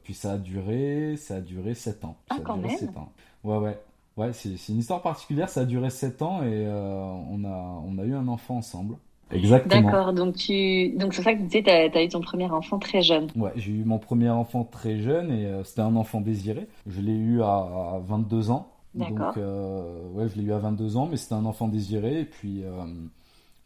[0.04, 2.18] puis ça a duré, ça a duré 7 ans.
[2.30, 2.72] Ah, quand même.
[2.96, 3.12] ans.
[3.44, 3.78] Ouais, ouais.
[4.16, 5.50] Ouais, c'est une histoire particulière.
[5.50, 8.96] Ça a duré 7 ans et euh, on, a, on a eu un enfant ensemble.
[9.32, 9.82] Exactement.
[9.82, 12.78] D'accord, donc tu donc c'est ça que tu disais, tu as, eu ton premier enfant
[12.78, 13.30] très jeune.
[13.36, 16.68] Ouais, j'ai eu mon premier enfant très jeune et euh, c'était un enfant désiré.
[16.86, 18.68] Je l'ai eu à, 22 ans.
[18.96, 22.26] Donc euh, ouais, je l'ai eu à 22 ans, mais c'était un enfant désiré et
[22.26, 22.64] puis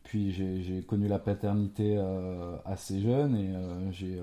[0.04, 2.02] puis j'ai connu la paternité
[2.66, 3.54] assez jeune et
[3.92, 4.22] j'ai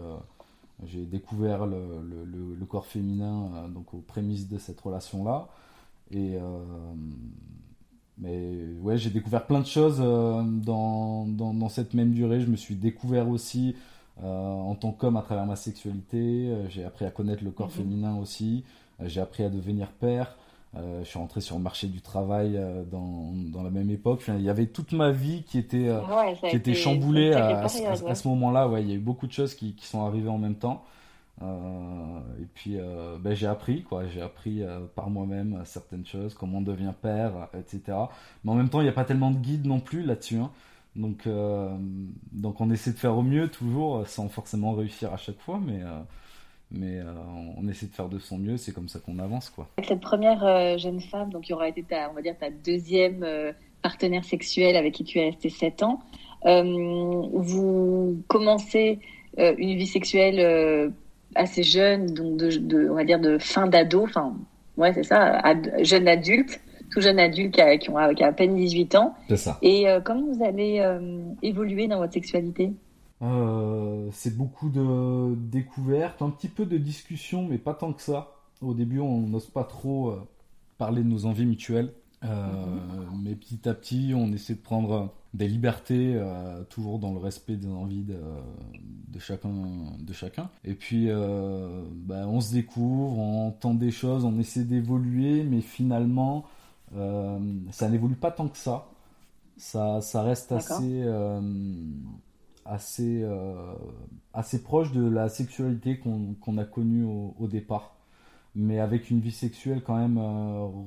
[0.85, 5.49] j'ai découvert le, le, le, corps féminin donc aux prémices de cette relation là.
[6.11, 6.95] Et euh,
[8.19, 12.41] mais ouais, j'ai découvert plein de choses euh, dans, dans, dans, cette même durée.
[12.41, 13.75] Je me suis découvert aussi
[14.23, 16.55] euh, en tant qu'homme à travers ma sexualité.
[16.69, 17.73] j'ai appris à connaître le corps mhm.
[17.73, 18.65] féminin aussi.
[19.01, 20.37] j'ai appris à devenir père.
[20.77, 22.61] Je suis rentré sur le marché du travail
[22.91, 24.25] dans, dans, la même époque.
[24.29, 25.89] il y avait toute ma vie qui était,
[26.51, 28.69] qui était chamboulée à, à, ce moment-là.
[28.69, 30.85] Ouais, il y a eu beaucoup de choses qui, qui sont arrivées en même temps.
[31.43, 36.33] Euh, et puis euh, ben, j'ai appris quoi, j'ai appris euh, par moi-même certaines choses,
[36.35, 37.99] comment on devient père, etc.
[38.45, 40.37] Mais en même temps, il n'y a pas tellement de guides non plus là-dessus.
[40.37, 40.51] Hein.
[40.97, 41.29] Donc,
[42.31, 45.81] donc on essaie de faire au mieux toujours, sans forcément réussir à chaque fois, mais
[46.79, 47.01] mais
[47.57, 49.69] on essaie de faire de son mieux, c'est comme ça qu'on avance quoi.
[49.79, 53.27] Avec cette première jeune femme, donc qui aura été ta, on va dire ta deuxième
[53.83, 56.01] partenaire sexuel avec qui tu es resté 7 ans,
[56.45, 59.01] vous commencez
[59.37, 60.93] une vie sexuelle
[61.35, 64.35] assez jeune, donc de, on va dire de fin d'ado, enfin,
[64.77, 65.43] ouais, c'est ça,
[65.83, 66.61] jeune adulte,
[66.91, 69.15] tout jeune adulte qui a, qui, a à peine 18 ans.
[69.29, 69.59] C'est ça.
[69.63, 72.73] Et euh, comment vous allez euh, évoluer dans votre sexualité?
[73.25, 78.37] Euh, C'est beaucoup de découvertes, un petit peu de discussion, mais pas tant que ça.
[78.61, 80.15] Au début, on n'ose pas trop
[80.79, 81.93] parler de nos envies mutuelles.
[82.23, 83.23] Mhm.
[83.23, 87.57] Mais petit à petit, on essaie de prendre des libertés, euh, toujours dans le respect
[87.57, 88.17] des envies de,
[89.09, 89.51] de, chacun,
[89.99, 90.49] de chacun.
[90.65, 95.61] Et puis, euh, bah, on se découvre, on entend des choses, on essaie d'évoluer, mais
[95.61, 96.45] finalement,
[96.97, 97.39] euh,
[97.73, 98.87] ça n'évolue pas tant que ça.
[99.57, 101.05] Ça, ça reste assez,
[102.65, 103.25] assez,
[104.33, 107.97] assez proche de la sexualité qu'on a connue au, au, départ,
[108.55, 110.19] mais avec une vie sexuelle quand même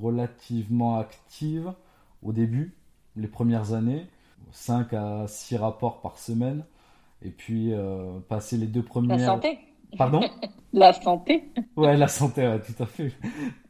[0.01, 1.73] relativement active
[2.23, 2.73] au début,
[3.15, 4.07] les premières années
[4.51, 6.63] 5 à 6 rapports par semaine.
[7.23, 9.17] Et puis, euh, passer les deux premières.
[9.17, 9.59] La santé
[9.97, 10.21] Pardon?
[10.73, 13.13] La santé Ouais, la santé, tout à fait.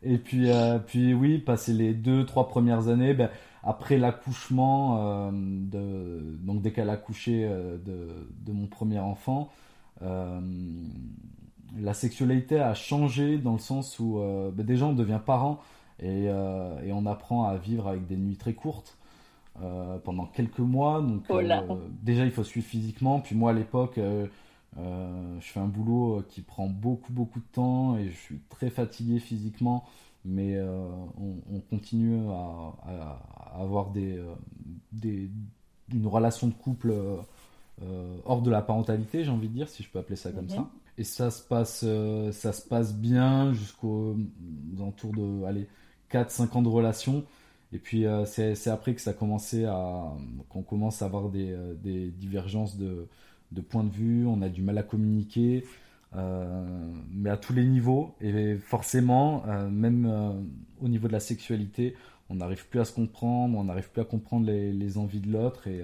[0.02, 3.30] Et puis, euh, puis oui, passer les deux, trois premières années, ben,
[3.68, 9.50] après l'accouchement, de, donc dès qu'elle a accouché de, de, mon premier enfant,
[10.02, 14.20] la sexualité a changé dans le sens où
[14.54, 15.60] ben déjà on devient parent
[16.00, 18.98] et, et, on apprend à vivre avec des nuits très courtes.
[20.04, 21.02] pendant quelques mois.
[21.02, 21.42] Donc, oh
[22.02, 23.20] déjà, il faut suivre physiquement.
[23.20, 24.00] Puis moi, à l'époque,
[24.80, 28.40] euh, je fais un boulot euh, qui prend beaucoup beaucoup de temps et je suis
[28.50, 29.86] très fatigué physiquement,
[30.28, 30.88] mais euh,
[31.18, 33.20] on, continue à,
[33.56, 34.22] avoir des,
[34.92, 35.30] des,
[35.94, 36.94] une relation de couple
[38.26, 40.50] hors de la parentalité, j'ai envie de dire, si je peux appeler ça comme mhm.
[40.52, 40.70] ça.
[41.00, 41.86] Et ça se passe,
[42.32, 44.16] ça se passe bien jusqu'aux
[44.76, 45.68] alentours de allez,
[46.12, 47.24] 4-5 ans de relation.
[47.72, 50.12] Et puis c'est après que ça a commencé à
[50.50, 53.08] qu'on commence à avoir des, des divergences de,
[53.52, 55.68] de point de vue, on a du mal à communiquer, euh,
[56.14, 58.16] mais à tous les niveaux.
[58.22, 60.32] Et forcément, euh, même euh,
[60.84, 61.96] au niveau de la sexualité,
[62.30, 65.68] on n'arrive plus à se comprendre, on n'arrive plus à comprendre les, envies de l'autre
[65.68, 65.82] et,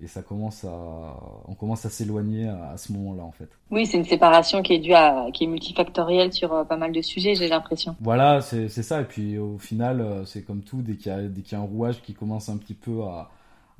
[0.00, 1.16] et, ça commence à,
[1.48, 3.48] on commence à s'éloigner à, ce moment-là en fait.
[3.72, 7.02] Oui, c'est une séparation qui est due à, qui est multifactorielle sur pas mal de
[7.02, 7.96] sujets, j'ai l'impression.
[8.00, 9.00] Voilà, c'est ça.
[9.00, 12.14] Et puis au final, c'est comme tout, dès qu'il y, y, a un rouage qui
[12.14, 13.30] commence un petit peu à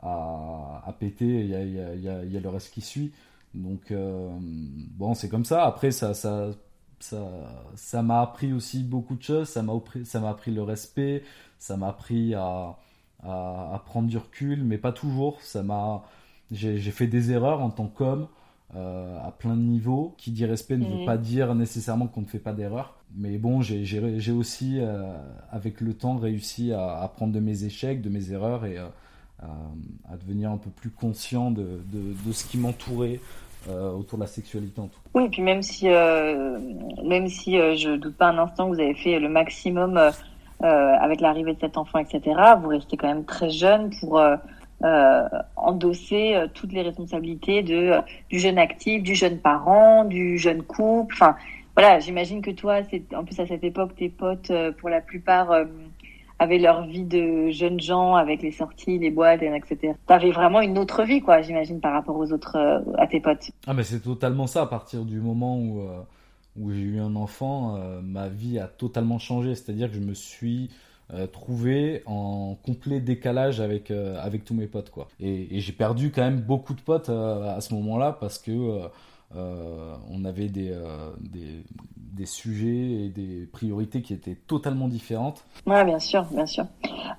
[0.03, 3.13] à, péter, il y a, y, a, y a, le reste qui suit.
[3.55, 5.65] Donc, euh, bon, c'est comme ça.
[5.65, 6.51] Après, ça, ça,
[7.01, 7.23] ça,
[7.75, 9.49] ça m'a appris aussi beaucoup de choses.
[9.49, 11.23] Ça m'a appris, ça m'a appris le respect.
[11.59, 12.77] Ça m'a appris à,
[13.23, 15.41] à, prendre du recul, mais pas toujours.
[15.43, 16.03] Ça m'a,
[16.51, 18.29] j'ai, fait des erreurs en tant qu'homme.
[18.75, 20.15] Euh, à plein de niveaux.
[20.17, 21.07] Qui dit respect ne veut mm.
[21.07, 22.97] pas dire nécessairement qu'on ne fait pas d'erreurs.
[23.15, 25.13] Mais bon, j'ai aussi, euh,
[25.51, 28.79] avec le temps, réussi à apprendre de mes échecs, de mes erreurs et,
[30.09, 33.21] à, devenir un peu plus conscient de, de, ce qui m'entourait
[33.69, 34.99] euh, autour de la sexualité en tout.
[35.15, 36.59] Oui, et puis même si, euh,
[37.05, 40.01] même si euh, je doute pas un instant que vous avez fait le maximum
[40.65, 42.23] avec l'arrivée de cet enfant, etc.,
[42.61, 44.23] vous restez quand même très jeune pour
[45.57, 47.95] endosser toutes les responsabilités de,
[48.31, 51.15] du jeune actif, du jeune parent, du jeune couple.
[51.15, 51.35] Enfin,
[51.75, 55.53] voilà, j'imagine que toi, c'est en plus à cette époque, tes potes, pour la plupart,
[56.43, 59.95] avaient leur vie de jeunes gens avec les sorties, les boîtes, etc.
[60.07, 63.51] T'avais vraiment une autre vie, quoi, j'imagine, par rapport aux autres, euh, à tes potes.
[63.67, 64.63] Ah, mais c'est totalement ça.
[64.63, 66.01] À partir du moment où, euh,
[66.59, 69.55] où j'ai eu un enfant, euh, ma vie a totalement changé.
[69.55, 70.71] C'est-à-dire que je me suis
[71.31, 75.09] trouvé en complet décalage avec, avec tous mes potes, quoi.
[75.21, 78.89] Et, et j'ai perdu quand même beaucoup de potes à ce moment-là parce que
[79.35, 80.77] on avait des,
[81.21, 81.65] des
[82.13, 85.45] des sujets et des priorités qui étaient totalement différentes.
[85.67, 86.65] Oui, bien sûr, bien sûr.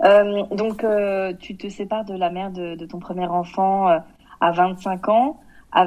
[0.03, 3.97] Euh, donc, euh, tu te sépares de la mère de, ton premier enfant euh,
[4.39, 5.39] à 25 ans,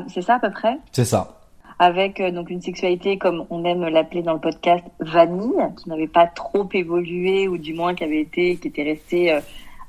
[0.08, 0.78] c'est ça à peu près?
[0.92, 1.40] C'est ça.
[1.78, 6.26] Avec donc une sexualité, comme on aime l'appeler dans le podcast, vanille, qui n'avait pas
[6.26, 9.38] trop évolué, ou du moins qui avait été, qui était restée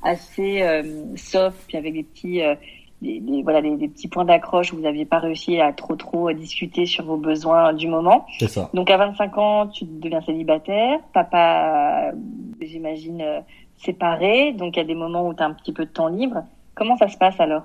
[0.03, 0.63] assez
[1.15, 2.41] soft, puis avec des petits
[3.01, 6.85] des, voilà, des, petits points d'accroche où vous n'aviez pas réussi à trop trop discuter
[6.85, 8.25] sur vos besoins du moment.
[8.39, 8.69] C'est ça.
[8.73, 12.11] Donc à 25 ans, tu deviens célibataire, papa,
[12.61, 13.39] j'imagine, euh,
[13.77, 16.07] séparé, donc il y a des moments où tu as un petit peu de temps
[16.07, 16.43] libre.
[16.73, 17.63] Comment ça se passe alors?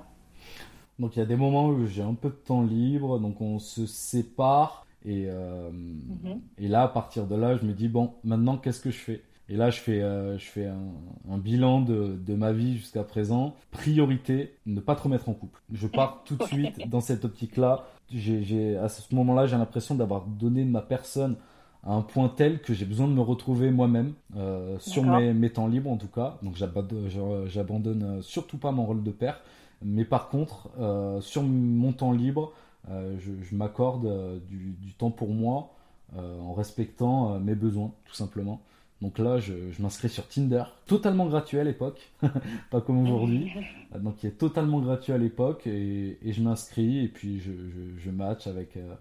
[0.99, 3.57] Donc il y a des moments où j'ai un peu de temps libre, donc on
[3.57, 6.39] se sépare et, euh, mhm.
[6.59, 9.21] et là à partir de là je me dis bon maintenant qu'est-ce que je fais?
[9.53, 13.53] Et là, je fais, euh, je fais un, bilan de, de, ma vie jusqu'à présent.
[13.69, 15.61] Priorité, ne pas te remettre en couple.
[15.71, 17.85] Je pars tout de suite dans cette optique-là.
[18.11, 21.35] J'ai, à ce moment-là, j'ai l'impression d'avoir donné de ma personne
[21.83, 25.51] à un point tel que j'ai besoin de me retrouver moi-même euh, sur mes, mes,
[25.51, 26.39] temps libres en tout cas.
[26.41, 29.39] Donc j'abandonne euh, surtout pas mon rôle de père.
[29.83, 32.53] Mais par contre, euh, sur mon temps libre,
[32.89, 35.69] euh, je, je m'accorde du, du, temps pour moi
[36.17, 38.61] en respectant mes besoins tout simplement.
[39.03, 41.99] Donc là, je, m'inscris sur Tinder, totalement gratuit à l'époque,
[42.71, 43.51] pas comme aujourd'hui.
[43.99, 47.51] Donc il est totalement gratuit à l'époque et, je m'inscris et puis je,
[47.97, 48.95] je, match avec, euh,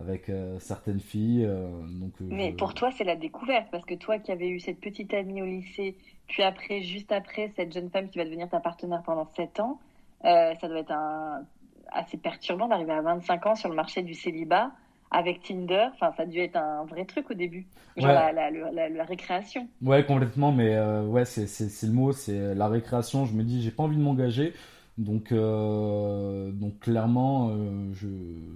[0.00, 1.44] avec euh, certaines filles.
[1.44, 4.80] Euh, donc, Mais pour toi, c'est la découverte parce que toi qui avais eu cette
[4.80, 8.58] petite amie au lycée, puis après, juste après, cette jeune femme qui va devenir ta
[8.58, 9.78] partenaire pendant 7 ans,
[10.24, 11.44] ça doit être un,
[11.92, 14.72] assez perturbant d'arriver à 25 ans sur le marché du célibat
[15.14, 15.86] avec Tinder.
[15.94, 17.66] Enfin, ça a dû être un vrai truc au début.
[17.96, 19.68] Genre la, la, récréation.
[19.82, 20.52] Ouais, complètement.
[20.52, 21.46] Mais euh, ouais, c'est
[21.86, 23.24] le mot, c'est la récréation.
[23.24, 24.52] Je me dis, j'ai pas envie de m'engager.
[24.96, 28.06] Donc, euh, donc clairement, euh, je,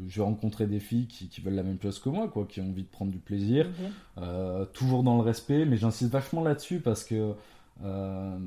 [0.07, 2.61] je, vais rencontrer des filles qui, qui, veulent la même chose que moi, quoi, qui
[2.61, 4.67] ont envie de prendre du plaisir, mhm.
[4.73, 5.65] toujours dans le respect.
[5.65, 7.35] Mais j'insiste vachement là-dessus parce que
[7.85, 8.43] on,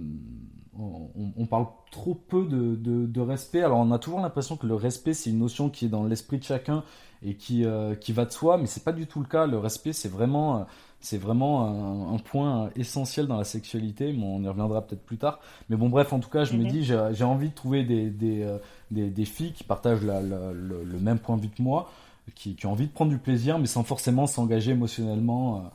[1.50, 3.62] parle trop peu de, de, respect.
[3.62, 6.38] Alors on a toujours l'impression que le respect c'est une notion qui est dans l'esprit
[6.38, 6.84] de chacun
[7.24, 7.66] et qui,
[8.00, 9.46] qui va de soi, mais c'est pas du tout le cas.
[9.46, 10.66] Le respect c'est vraiment
[11.02, 14.16] c'est vraiment un, point essentiel dans la sexualité.
[14.18, 15.40] on y reviendra peut-être plus tard.
[15.70, 16.70] Mais bon, bref, en tout cas, je me mhm.
[16.70, 18.60] dis, j'ai envie de trouver des, des, euh,
[18.92, 21.92] des, filles qui partagent le, même point de vue que moi,
[22.36, 25.72] qui, qui, ont envie de prendre du plaisir, mais sans forcément s'engager émotionnellement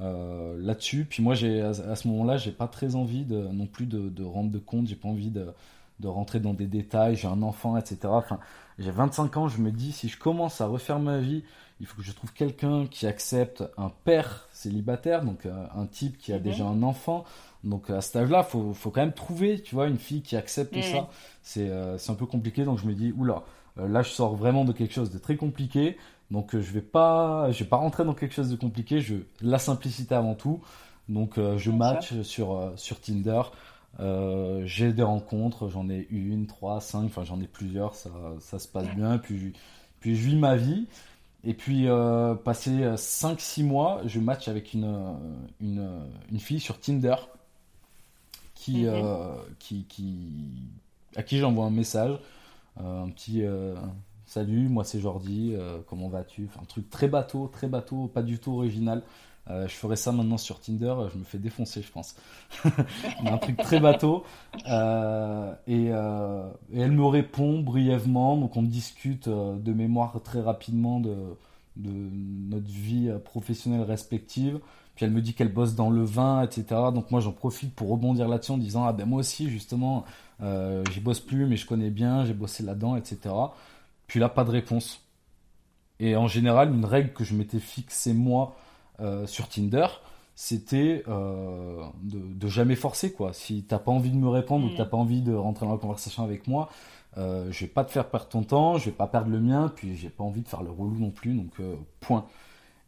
[0.00, 1.06] euh, là-dessus.
[1.08, 4.24] Puis moi, j'ai à, ce moment-là, j'ai pas très envie de, non plus de, de
[4.24, 4.86] rendre de compte.
[4.86, 5.46] J'ai pas envie de,
[6.00, 7.16] de rentrer dans des détails.
[7.16, 7.98] J'ai un enfant, etc.
[8.04, 8.38] Enfin,
[8.78, 9.48] j'ai 25 ans.
[9.48, 11.42] Je me dis, si je commence à refaire ma vie
[11.80, 16.18] il faut que je trouve quelqu'un qui accepte un père célibataire, donc euh, un type
[16.18, 16.42] qui a mhm.
[16.42, 17.24] déjà un enfant.
[17.64, 20.36] Donc à cet âge-là, il faut, faut, quand même trouver, tu vois, une fille qui
[20.36, 20.82] accepte mhm.
[20.82, 21.08] ça.
[21.58, 23.42] Euh, c'est un peu compliqué, donc je me dis, oula,
[23.78, 25.96] euh, là je sors vraiment de quelque chose de très compliqué.
[26.30, 29.00] Donc je vais pas, je vais pas rentrer dans quelque chose de compliqué.
[29.00, 30.60] Je la simplicité avant tout.
[31.08, 33.42] Donc je match sur sur Tinder.
[34.64, 38.68] j'ai des rencontres, j'en ai une, trois, cinq, enfin j'en ai plusieurs, ça, ça se
[38.68, 39.18] passe bien.
[39.18, 39.54] Puis,
[39.98, 40.86] puis je vis ma vie.
[41.44, 45.12] Et puis, euh, passé 5-6 mois, je match avec une, euh,
[45.60, 47.14] une, euh, une fille sur Tinder
[48.72, 49.04] qui, mhm.
[49.58, 50.28] qui, qui,
[51.16, 52.18] à qui j'envoie un message,
[52.78, 53.42] un petit
[54.26, 55.54] salut, moi c'est Jordi,
[55.88, 56.48] comment vas-tu?
[56.60, 59.02] Un truc très bateau, très bateau, pas du tout original.
[59.50, 62.14] Euh, je ferai ça maintenant sur Tinder, je me fais défoncer, je pense.
[63.24, 64.24] un truc très bateau.
[64.68, 71.16] Euh, euh, et, elle me répond brièvement, donc on discute de mémoire très rapidement de,
[71.76, 74.60] de notre vie professionnelle respective.
[75.00, 76.64] Puis elle me dit qu'elle bosse dans le vin, etc.
[76.92, 80.04] Donc moi j'en profite pour rebondir là-dessus en disant ah ben moi aussi justement
[80.42, 83.34] j'y bosse plus mais je connais bien, j'ai bossé là-dedans, etc.
[84.06, 85.00] Puis là pas de réponse.
[86.00, 88.54] Et en général une règle que je m'étais fixée moi
[89.00, 89.86] euh, sur Tinder,
[90.34, 93.32] c'était euh, de, jamais forcer quoi.
[93.32, 94.90] Si t'as pas envie de me répondre ou que t'as mm.
[94.90, 96.68] pas envie de rentrer dans la conversation avec moi,
[97.16, 99.72] euh, je vais pas te faire perdre ton temps, je vais pas perdre le mien,
[99.74, 101.52] puis j'ai pas envie de faire le relou non plus, donc
[102.00, 102.26] point.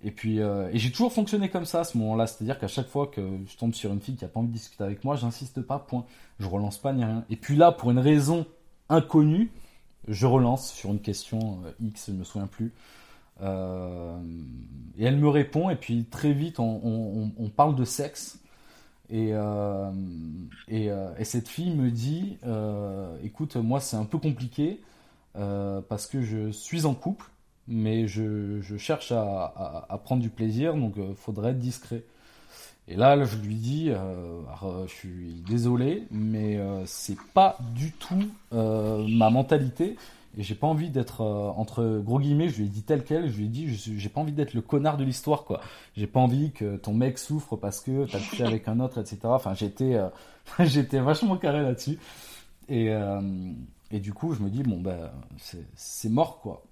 [0.05, 3.07] Et puis et j'ai toujours fonctionné comme ça à ce moment-là, c'est-à-dire qu'à chaque fois
[3.07, 5.63] que je tombe sur une fille qui a pas envie de discuter avec moi, j'insiste
[5.63, 6.05] pas, point.
[6.41, 7.25] Je relance pas ni rien.
[7.31, 8.45] Et puis là, pour une raison
[8.89, 9.53] inconnue,
[10.09, 12.73] je relance sur une question X, je me souviens plus.
[13.41, 14.19] Euh,
[14.99, 18.39] et elle me répond, et puis très vite, on, parle de sexe.
[19.11, 19.91] Et, euh,
[20.71, 22.39] euh, et, cette fille me dit
[23.23, 24.81] Écoute, moi, c'est un peu compliqué
[25.35, 27.27] parce que je suis en couple,
[27.69, 32.03] mais je, cherche à, prendre du plaisir, donc il faudrait être discret.
[32.89, 39.97] Et là, je lui dis, je suis désolé, mais c'est pas du tout ma mentalité.
[40.39, 43.31] Et j'ai pas envie d'être, euh, entre gros guillemets, je lui ai dit tel quel,
[43.31, 45.61] je lui ai dit, j'ai pas envie d'être le connard de l'histoire, quoi.
[45.95, 49.19] J'ai pas envie que ton mec souffre parce que t'as couché avec un autre, etc.
[49.25, 50.09] Enfin, j'étais, euh,
[50.61, 51.99] j'étais vachement carré là-dessus.
[52.69, 53.21] Et, euh,
[53.91, 55.11] et du coup, je me dis, bon, ben,
[55.77, 56.63] c'est mort, quoi.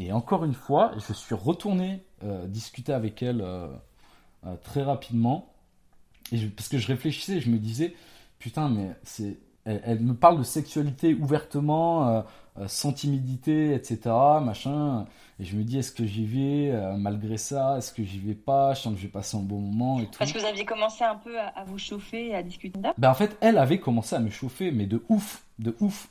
[0.00, 2.02] Et encore une fois, je suis retourné
[2.46, 3.44] discuter avec elle
[4.62, 5.52] très rapidement.
[6.32, 7.94] Et parce que je réfléchissais, je me disais,
[8.38, 12.22] putain, mais c'est elle, me parle de sexualité ouvertement, euh,
[12.58, 14.00] euh, sans timidité, etc.
[14.42, 15.06] Machin.
[15.38, 17.76] Et je me dis, est-ce que j'y vais euh, malgré ça?
[17.78, 18.74] Est-ce que j'y vais pas?
[18.74, 20.18] Je sens que je vais passer un bon moment et tout.
[20.18, 23.14] Parce que vous aviez commencé un peu à, vous chauffer et à discuter ben, En
[23.14, 26.08] fait, elle avait commencé à me chauffer, mais de ouf, de ouf.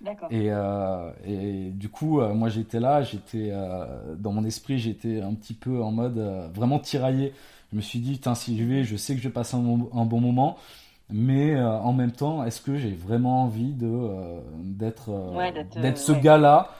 [0.00, 0.28] D'accord.
[0.30, 0.46] Et,
[1.26, 3.52] et, du coup, moi j'étais là, j'étais
[4.16, 6.18] dans mon esprit, j'étais un petit peu en mode
[6.54, 7.32] vraiment tiraillé.
[7.72, 10.20] Je me suis dit, si j'y vais, je sais que je vais passer un bon
[10.20, 10.56] moment
[11.10, 15.98] mais euh, en même temps, est-ce que j'ai vraiment envie de euh, d'être euh, d'être
[15.98, 16.70] ce gars-là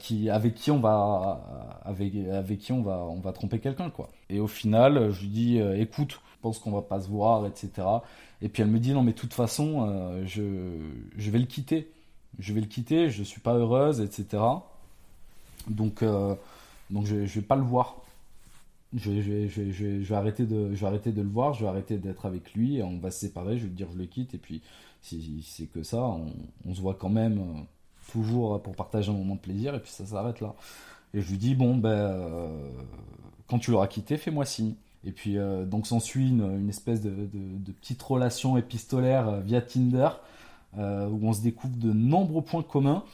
[0.00, 4.08] qui avec qui on va avec avec qui on va on va tromper quelqu'un quoi.
[4.28, 7.86] Et au final, je lui dis écoute, je pense qu'on va pas se voir, etc.
[8.42, 10.42] Et puis elle me dit non mais de toute façon, je
[11.16, 11.92] je vais le quitter,
[12.38, 14.42] je vais le quitter, je suis pas heureuse, etc.
[15.68, 16.04] Donc
[16.90, 17.96] donc je, je vais pas le voir
[18.94, 22.54] je, vais arrêter de, je vais arrêter de le voir, je vais arrêter d'être avec
[22.54, 24.62] lui, on va se séparer, je vais lui dire je le quitte, et puis
[25.02, 27.60] si, c'est que ça, on, se voit quand même euh,
[28.10, 30.54] toujours pour partager un moment de plaisir, et puis ça s'arrête là.
[31.14, 32.70] Et je lui dis bon ben euh,
[33.48, 34.74] quand tu l'auras quitté, fais-moi signe.
[35.04, 37.28] Et puis euh, donc s'ensuit une, espèce de,
[37.80, 40.08] petite relation épistolaire via Tinder
[40.76, 43.04] où on se découvre de nombreux points communs.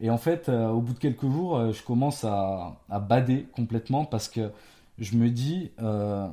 [0.00, 4.28] Et en fait, au bout de quelques jours, je commence à, à bader complètement parce
[4.28, 4.50] que
[4.98, 6.28] je me dis, euh,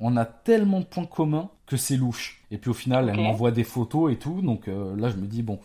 [0.00, 2.42] on a tellement de points communs que c'est louche.
[2.50, 4.42] Et puis au final, elle m'envoie des photos et tout.
[4.42, 5.58] Donc euh, là, je me dis, bon,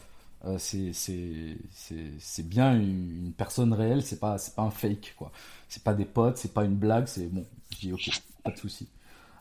[0.45, 5.31] euh, c'est bien une, personne réelle, c'est pas, pas un fake, quoi.
[5.69, 7.45] C'est pas des potes, c'est pas une blague, c'est bon.
[7.71, 8.09] Je dis, ok,
[8.43, 8.87] pas de souci.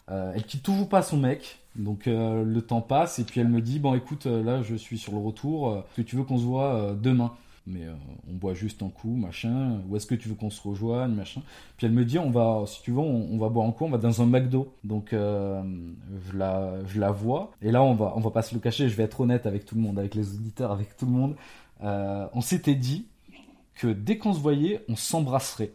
[0.09, 1.60] elle quitte toujours pas son mec.
[1.77, 5.13] Donc le temps passe et puis elle me dit bon écoute là je suis sur
[5.13, 5.77] le retour.
[5.77, 7.33] Est-ce que tu veux qu'on se voit demain?
[7.67, 7.95] Mais euh,
[8.29, 9.81] on boit juste un coup, machin.
[9.89, 11.43] Où est-ce que tu veux qu'on se rejoigne, machin?
[11.77, 13.91] Puis elle me dit, on va, si tu veux, on, va boire un coup, on
[13.91, 14.73] va dans un McDo.
[14.83, 15.63] Donc euh,
[16.31, 17.53] je la, je la vois.
[17.63, 18.89] Et là, on va, on va pas se le cacher.
[18.89, 21.37] Je vais être honnête avec tout le monde, avec les auditeurs, avec tout le monde.
[21.83, 23.07] Euh, on s'était dit
[23.75, 25.73] que dès qu'on se voyait, on s'embrasserait.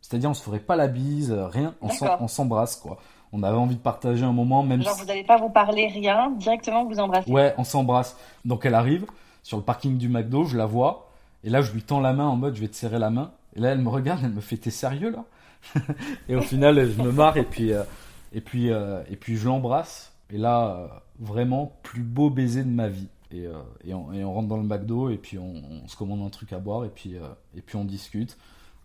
[0.00, 1.74] C'est-à-dire, on se ferait pas la bise, rien.
[1.82, 2.98] On s'embrasse, quoi.
[3.32, 4.82] On avait envie de partager un moment, même.
[4.82, 7.30] Genre, vous n'allez pas vous parler rien, directement vous embrassez.
[7.30, 8.16] Ouais, on s'embrasse.
[8.44, 9.06] Donc elle arrive
[9.42, 11.10] sur le parking du McDo, je la vois,
[11.42, 13.32] et là je lui tends la main en mode je vais te serrer la main,
[13.56, 15.24] et là elle me regarde, elle me fait t'es sérieux là
[16.28, 17.82] Et au final je me marre et puis euh,
[18.34, 20.86] et puis euh, et puis je l'embrasse, et là euh,
[21.18, 23.08] vraiment plus beau baiser de ma vie.
[23.30, 23.46] Et,
[23.84, 26.86] et, on, rentre dans le McDo et puis on, se commande un truc à boire
[26.86, 27.14] et puis
[27.54, 28.38] et puis on discute.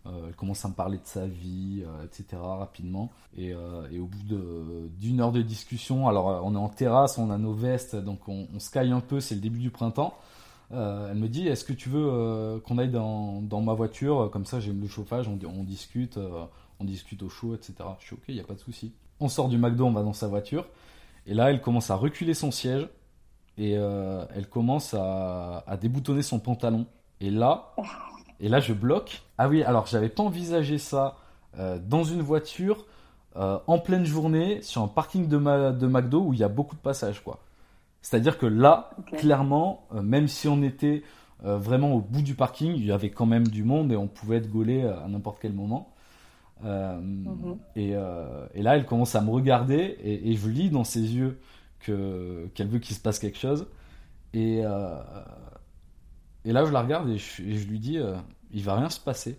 [0.06, 2.40] Elle commence à me parler de sa vie, etc.
[2.40, 3.10] rapidement.
[3.36, 3.54] Et,
[3.90, 7.52] et au bout d'une heure de discussion, alors on est en terrasse, on a nos
[7.54, 10.14] vestes, donc on, on se caille un peu, c'est le début du printemps.
[10.72, 14.30] Euh, elle me dit Est-ce que tu veux euh, qu'on aille dans, ma voiture?
[14.32, 16.44] Comme ça, j'ai le chauffage, on, discute, euh,
[16.80, 17.74] on discute au chaud, etc.
[18.00, 18.92] Je suis OK, il n'y a pas de souci.
[19.20, 20.66] On sort du McDo, on va dans sa voiture.
[21.26, 22.88] Et là, elle commence à reculer son siège
[23.56, 26.86] et elle commence à, déboutonner son pantalon.
[27.20, 27.74] Et là,
[28.40, 29.22] et là, je bloque.
[29.38, 31.16] Ah oui, alors j'avais pas envisagé ça
[31.86, 32.84] dans une voiture
[33.36, 35.38] en pleine journée sur un parking de,
[35.72, 37.38] de McDo où il y a beaucoup de passages, quoi.
[38.04, 41.02] C'est-à-dire que là, clairement, euh, même si on était
[41.46, 44.08] euh, vraiment au bout du parking, il y avait quand même du monde et on
[44.08, 45.90] pouvait être gaulé euh, à n'importe quel moment.
[46.62, 47.58] Mhm.
[47.76, 51.38] et, là, elle commence à me regarder et, je lis dans ses yeux
[51.80, 53.66] que, qu'elle veut qu'il se passe quelque chose.
[54.34, 54.62] Et,
[56.44, 57.98] et là, je la regarde et je, lui dis,
[58.52, 59.38] il va rien se passer.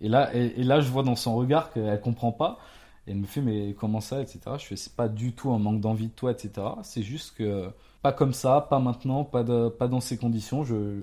[0.00, 2.58] Et là, et, là, je vois dans son regard qu'elle comprend pas.
[3.06, 4.40] Elle me fait, mais comment ça, etc.
[4.58, 6.66] Je fais, pas du tout un manque d'envie de toi, etc.
[6.82, 7.70] C'est juste que,
[8.02, 10.64] pas comme ça, pas maintenant, pas, dans ces conditions.
[10.64, 11.02] Je,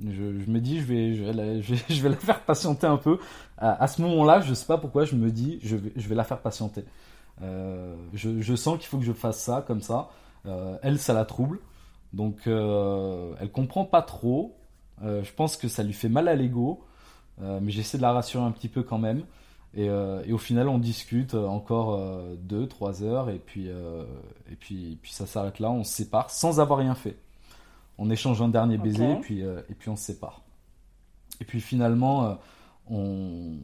[0.00, 3.18] me dis, je vais, je vais, la, faire patienter un peu.
[3.58, 6.84] À, ce moment-là, je sais pas pourquoi, je me dis, je vais, la faire patienter.
[7.42, 10.10] Euh, je, je, sens qu'il faut que je fasse ça, comme ça.
[10.46, 11.58] Euh, elle, ça la trouble.
[12.14, 14.56] Donc, euh, elle comprend pas trop.
[15.02, 16.84] Euh, je pense que ça lui fait mal à l'ego.
[17.42, 19.24] Euh, mais j'essaie de la rassurer un petit peu quand même.
[19.76, 22.00] Et, au final, on discute encore
[22.48, 26.60] 2-3 euh, heures et puis, et puis, puis ça s'arrête là, on se sépare sans
[26.60, 27.16] avoir rien fait.
[27.98, 30.42] On échange un dernier baiser et, puis, et puis on se sépare.
[31.40, 32.38] Et puis finalement,
[32.90, 33.58] on,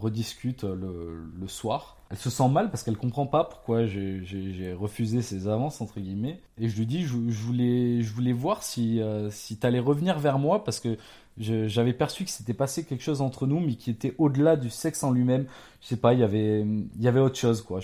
[0.00, 1.96] rediscute le, soir.
[2.10, 6.40] Elle se sent mal parce qu'elle comprend pas pourquoi j'ai refusé ses avances, entre guillemets.
[6.58, 10.38] Et je lui dis, je, voulais, je voulais voir si, si tu allais revenir vers
[10.38, 10.98] moi parce que
[11.38, 15.02] j'avais perçu que s'était passé quelque chose entre nous, mais qui était au-delà du sexe
[15.02, 15.46] en lui-même.
[15.80, 16.66] Je sais pas, il y avait,
[16.98, 17.80] y avait autre chose, quoi.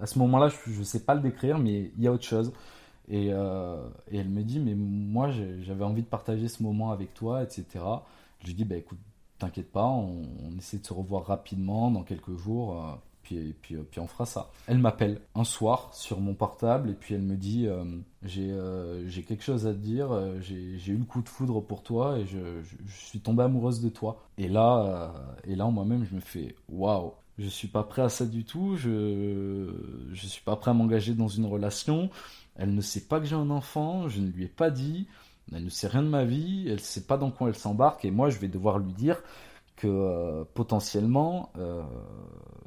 [0.00, 2.52] à ce moment-là, je, ne sais pas le décrire, mais il y a autre chose.
[3.08, 5.30] Et, euh, et elle me dit, mais moi,
[5.62, 7.64] j'avais envie de partager ce moment avec toi, etc.
[8.40, 8.98] Je lui dis, bah écoute,
[9.38, 10.22] t'inquiète pas, on,
[10.58, 12.82] essaie de se revoir rapidement dans quelques jours.
[12.82, 14.50] Euh, puis, puis, euh, puis on fera ça.
[14.66, 17.84] Elle m'appelle un soir sur mon portable et puis elle me dit euh,
[18.22, 20.08] j'ai quelque chose à te dire,
[20.40, 23.88] j'ai eu le coup de foudre pour toi et je, je, suis tombée amoureuse de
[23.88, 24.22] toi.
[24.38, 25.12] Et là,
[25.44, 28.76] et là moi-même, je me fais waouh, je suis pas prêt à ça du tout,
[28.76, 29.72] je,
[30.12, 32.10] je suis pas prêt à m'engager dans une relation.
[32.54, 35.08] Elle ne sait pas que j'ai un enfant, je ne lui ai pas dit,
[35.52, 38.10] elle ne sait rien de ma vie, elle sait pas dans quoi elle s'embarque et
[38.10, 39.22] moi je vais devoir lui dire
[39.76, 41.82] que euh, potentiellement, euh,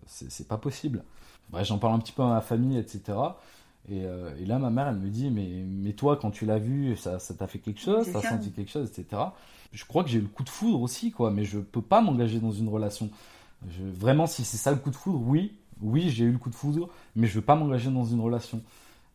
[0.06, 1.04] c'est pas possible.
[1.64, 3.18] J'en parle un petit peu à ma famille, etc.
[3.92, 6.96] Euh, et, là, ma mère, elle me dit, mais, mais toi, quand tu l'as vu,
[6.96, 9.24] ça t'a fait quelque chose, t'as senti quelque chose, etc.
[9.74, 12.02] Je crois que j'ai eu le coup de foudre aussi, quoi, mais je peux pas
[12.02, 13.10] m'engager dans une relation.
[13.68, 16.50] Je, vraiment, si c'est ça le coup de foudre, oui, oui, j'ai eu le coup
[16.50, 18.62] de foudre, mais je veux pas m'engager dans une relation.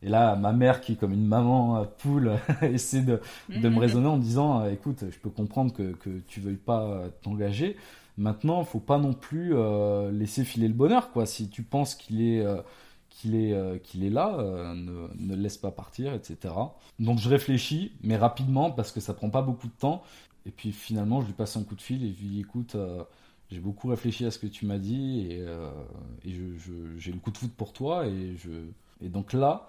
[0.05, 4.07] Et là, ma mère, qui comme une maman euh, poule, essaie de, de, me raisonner
[4.07, 7.75] en disant, euh, écoute, je peux comprendre que, que tu veuilles pas euh, t'engager.
[8.17, 9.53] Maintenant, faut pas non plus
[10.13, 11.25] laisser filer le bonheur, quoi.
[11.25, 12.45] Si tu penses qu'il est
[13.09, 14.37] qu'il est, qu'il est là,
[14.73, 16.53] ne, ne, le laisse pas partir, etc.
[16.97, 20.01] Donc je réfléchis, mais rapidement, parce que ça prend pas beaucoup de temps.
[20.45, 22.77] Et puis finalement, je lui passe un coup de fil et je lui dis, écoute,
[23.51, 25.45] j'ai beaucoup réfléchi à ce que tu m'as dit et,
[26.25, 26.39] et
[26.97, 28.07] j'ai le coup de foot pour toi.
[28.07, 28.49] Et, je...
[29.05, 29.67] et donc là,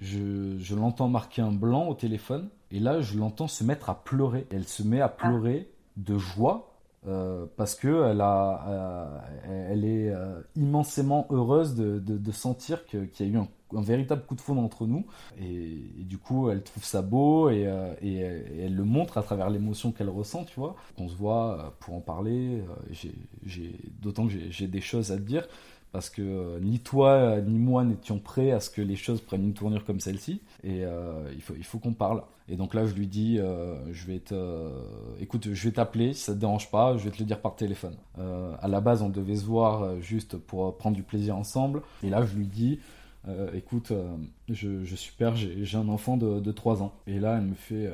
[0.00, 4.46] je, l'entends marquer un blanc au téléphone, et là, je l'entends se mettre à pleurer.
[4.50, 6.68] Elle se met à pleurer de joie
[7.06, 13.36] euh, parce que elle, euh, est euh, immensément heureuse de, sentir qu'il y a eu
[13.36, 13.48] un,
[13.80, 15.06] véritable coup de foudre entre nous.
[15.40, 20.10] Et, du coup, elle trouve ça beau et, elle le montre à travers l'émotion qu'elle
[20.10, 20.76] ressent, tu vois.
[20.98, 22.62] On se voit pour en parler,
[24.00, 25.48] d'autant que j'ai des choses à te dire.
[25.92, 29.54] Parce que ni toi ni moi n'étions prêts à ce que les choses prennent une
[29.54, 30.40] tournure comme celle-ci.
[30.64, 30.82] Et
[31.34, 32.22] il faut il faut qu'on parle.
[32.48, 34.70] Et donc là je lui dis je vais te
[35.20, 37.56] écoute je vais t'appeler si ça te dérange pas je vais te le dire par
[37.56, 37.96] téléphone.
[38.16, 41.82] À la base on devait se voir juste pour prendre du plaisir ensemble.
[42.02, 42.80] Et là je lui dis
[43.54, 43.92] écoute
[44.48, 46.92] je, suis père j'ai un enfant de, de 3 ans.
[47.06, 47.90] Et là elle me fait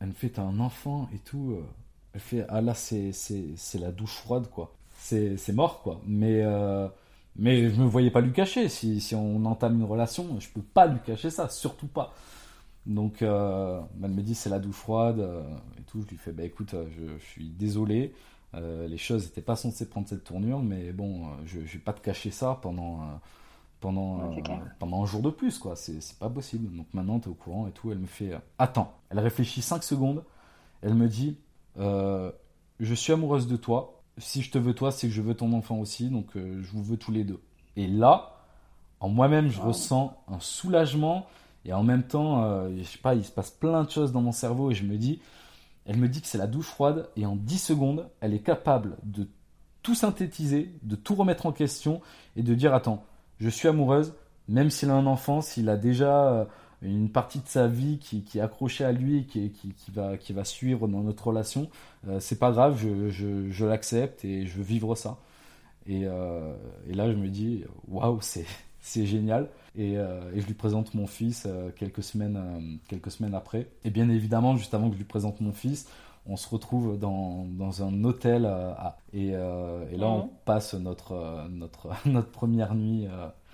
[0.00, 1.56] elle me fait t'as un enfant et tout
[2.14, 3.12] elle fait ah là c'est
[3.78, 4.75] la douche froide quoi
[5.06, 6.88] c'est mort quoi mais euh,
[7.36, 10.62] mais je me voyais pas lui cacher si, si on entame une relation je peux
[10.62, 12.14] pas lui cacher ça surtout pas
[12.86, 15.42] donc euh, elle me dit c'est la douche froide euh,
[15.78, 18.12] et tout je lui fais bah écoute je, suis désolé
[18.88, 22.00] les choses n'étaient pas censées prendre cette tournure mais bon je, je vais pas te
[22.00, 23.02] cacher ça pendant
[23.80, 24.34] pendant,
[24.78, 25.76] pendant un jour de plus, quoi.
[25.76, 26.74] C'est pas possible.
[26.74, 27.92] Donc maintenant, tu es au courant et tout.
[27.92, 28.94] Elle me fait Attends.
[29.10, 30.24] Elle réfléchit 5 secondes.
[30.80, 31.36] Elle me dit
[31.78, 32.30] euh,
[32.80, 33.95] je suis amoureuse de toi.
[34.18, 36.70] Si je te veux toi, c'est que je veux ton enfant aussi, donc euh, je
[36.72, 37.40] vous veux tous les deux.
[37.76, 38.36] Et là,
[39.00, 41.26] en moi-même, je ressens un soulagement
[41.64, 44.22] et en même temps, euh, je sais pas, il se passe plein de choses dans
[44.22, 45.20] mon cerveau et je me dis,
[45.84, 48.96] elle me dit que c'est la douche froide et en 10 secondes, elle est capable
[49.02, 49.28] de
[49.82, 52.00] tout synthétiser, de tout remettre en question
[52.36, 53.04] et de dire attends,
[53.38, 54.14] je suis amoureuse,
[54.48, 56.48] même s'il a un enfant, s'il a déjà
[56.82, 59.90] une partie de sa vie qui, qui est accrochée à lui et qui, qui, qui,
[59.90, 61.68] va, qui va suivre dans notre relation,
[62.08, 65.18] euh, c'est pas grave, je, je, je l'accepte et je veux vivre ça.
[65.86, 66.54] Et, euh,
[66.88, 68.46] et là, je me dis, waouh, c'est,
[68.80, 69.48] c'est génial.
[69.76, 71.46] Et, euh, et, je lui présente mon fils
[71.76, 73.68] quelques, semaines, quelques semaines après.
[73.84, 75.88] Et bien évidemment, juste avant que je lui présente mon fils,
[76.28, 78.50] on se retrouve dans, dans un hôtel
[79.12, 80.30] et, et, là, on mhm.
[80.44, 83.06] passe notre, notre, notre, première nuit,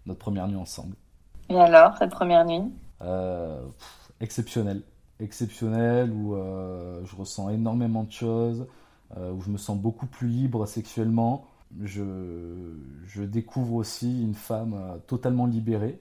[0.06, 0.96] notre première nuit ensemble.
[1.50, 2.62] Et alors, cette première nuit?
[3.02, 3.60] Euh,
[4.20, 4.82] exceptionnel.
[5.20, 8.66] Exceptionnel, où euh, je ressens énormément de choses,
[9.16, 11.46] euh, où je me sens beaucoup plus libre sexuellement.
[11.80, 12.02] Je,
[13.24, 15.98] découvre aussi une femme totalement libérée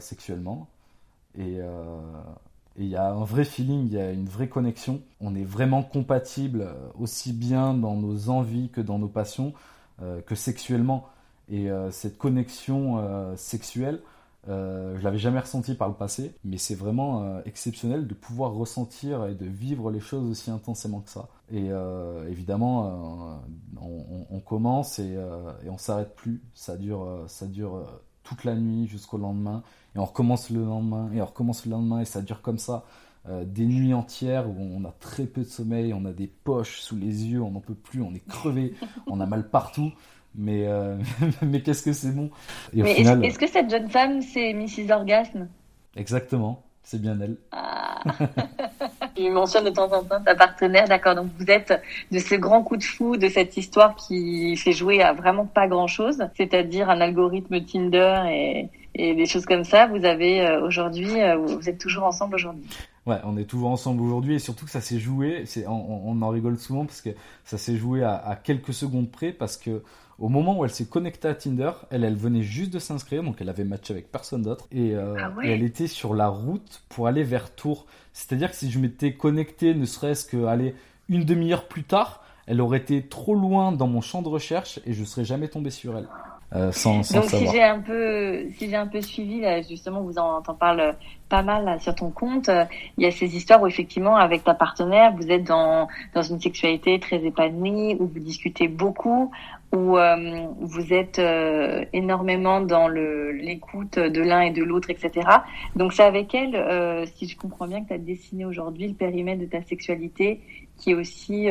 [0.00, 0.66] sexuellement.
[1.38, 1.60] Et
[2.76, 5.02] il y a un vrai feeling, il y a une vraie connexion.
[5.20, 6.66] On est vraiment compatible
[6.98, 9.52] aussi bien dans nos envies que dans nos passions,
[10.00, 11.06] que sexuellement.
[11.48, 14.00] Et cette connexion sexuelle,
[14.48, 18.52] euh, je l'avais jamais ressenti par le passé, mais c'est vraiment euh, exceptionnel de pouvoir
[18.52, 21.28] ressentir et de vivre les choses aussi intensément que ça.
[21.52, 23.42] Et euh, évidemment,
[23.80, 25.16] on, commence et,
[25.64, 26.42] et on s'arrête plus.
[26.54, 27.84] Ça dure, ça dure
[28.22, 29.62] toute la nuit jusqu'au lendemain,
[29.94, 32.84] et on recommence le lendemain, et on recommence le lendemain, et ça dure comme ça.
[33.28, 36.96] des nuits entières où on a très peu de sommeil, on a des poches sous
[36.96, 38.74] les yeux, on n'en peut plus, on est crevé,
[39.06, 39.92] on a mal partout
[40.34, 40.96] mais, euh,
[41.42, 42.30] mais qu'est-ce que c'est bon?
[42.76, 44.92] est-ce, que cette jeune femme, c'est Mrs.
[44.92, 45.48] Orgasme
[45.96, 47.36] Exactement, c'est bien elle.
[47.52, 48.00] Ah.
[49.14, 51.14] tu mentionnes de temps en temps ta partenaire, d'accord.
[51.14, 55.02] Donc vous êtes de ce grand coup de fou de cette histoire qui fait jouer
[55.02, 59.86] à vraiment pas grand-chose, c'est-à-dire un algorithme Tinder et, et des choses comme ça.
[59.86, 62.64] Vous avez euh, aujourd'hui, euh, vous êtes toujours ensemble aujourd'hui?
[63.06, 66.22] Ouais, on est toujours ensemble aujourd'hui et surtout que ça s'est joué, c'est, on, on,
[66.22, 67.10] en rigole souvent parce que
[67.44, 69.82] ça s'est joué à, à, quelques secondes près parce que
[70.20, 73.36] au moment où elle s'est connectée à Tinder, elle, elle venait juste de s'inscrire, donc
[73.40, 77.06] elle avait matché avec personne d'autre, et, euh, ah elle était sur la route pour
[77.06, 77.86] aller vers Tours.
[78.12, 80.74] C'est-à-dire que si je m'étais connecté, ne serait-ce que aller
[81.08, 84.92] une demi-heure plus tard, elle aurait été trop loin dans mon champ de recherche et
[84.92, 86.08] je serais jamais tombé sur elle.
[86.52, 90.00] Euh, sans, sans Donc si j'ai un peu si j'ai un peu suivi là, justement
[90.00, 90.96] vous en, en parle
[91.28, 92.50] pas mal sur ton compte
[92.98, 96.40] il y a ces histoires où effectivement avec ta partenaire vous êtes dans dans une
[96.40, 99.30] sexualité très épanouie où vous discutez beaucoup
[99.72, 105.28] où euh, vous êtes euh, énormément dans le l'écoute de l'un et de l'autre, etc.
[105.76, 108.94] Donc c'est avec elle, euh, si je comprends bien, que tu as dessiné aujourd'hui le
[108.94, 110.40] périmètre de ta sexualité
[110.76, 111.48] qui est aussi,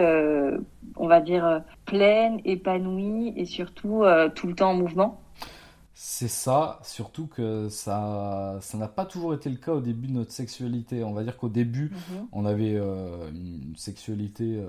[0.95, 4.03] on va dire, pleine, épanouie et surtout
[4.33, 5.21] tout le temps en mouvement.
[5.93, 10.13] C'est ça, surtout que ça ça n'a pas toujours été le cas au début de
[10.13, 11.03] notre sexualité.
[11.03, 12.27] On va dire qu'au début, mhm.
[12.31, 14.59] on avait une sexualité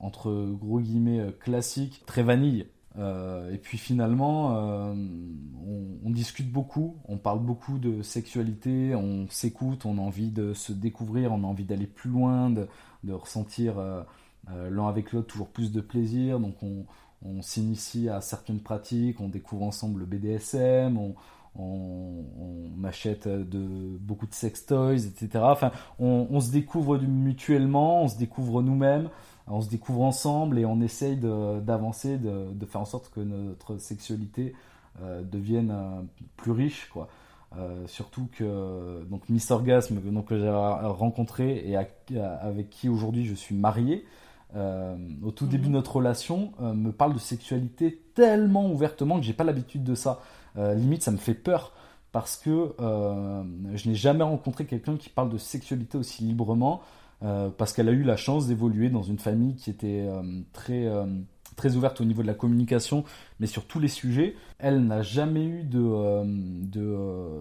[0.00, 2.66] entre gros guillemets classique, très vanille.
[2.98, 4.94] Euh, et puis finalement, euh,
[6.04, 10.72] on, discute beaucoup, on parle beaucoup de sexualité, on s'écoute, on a envie de se
[10.72, 12.66] découvrir, on a envie d'aller plus loin, de,
[13.10, 14.02] ressentir euh,
[14.46, 16.38] l'un avec l'autre toujours plus de plaisir.
[16.38, 16.84] Donc on,
[17.40, 21.14] s'initie à certaines pratiques, on découvre ensemble le BDSM, on,
[22.84, 25.28] achète beaucoup de sex toys, etc.
[25.36, 25.70] Enfin,
[26.00, 29.08] on, se découvre mutuellement, on se découvre nous-mêmes
[29.46, 34.54] on se découvre ensemble et on essaye d'avancer, de, faire en sorte que notre sexualité
[35.00, 36.02] euh, devienne euh,
[36.36, 37.08] plus riche, quoi.
[37.58, 43.34] Euh, surtout que donc Miss Orgasme donc, que j'ai rencontré et avec qui aujourd'hui je
[43.34, 44.06] suis marié,
[44.54, 49.44] au tout début de notre relation, me parle de sexualité tellement ouvertement que j'ai pas
[49.44, 50.20] l'habitude de ça.
[50.56, 51.72] limite, ça me fait peur
[52.10, 56.82] parce que je n'ai jamais rencontré quelqu'un qui parle de sexualité aussi librement.
[57.56, 60.08] Parce qu'elle a eu la chance d'évoluer dans une famille qui était
[60.52, 60.88] très
[61.56, 63.04] très ouverte au niveau de la communication,
[63.40, 64.34] mais sur tous les sujets.
[64.58, 66.24] Elle n'a jamais eu de, euh,
[66.76, 67.40] euh,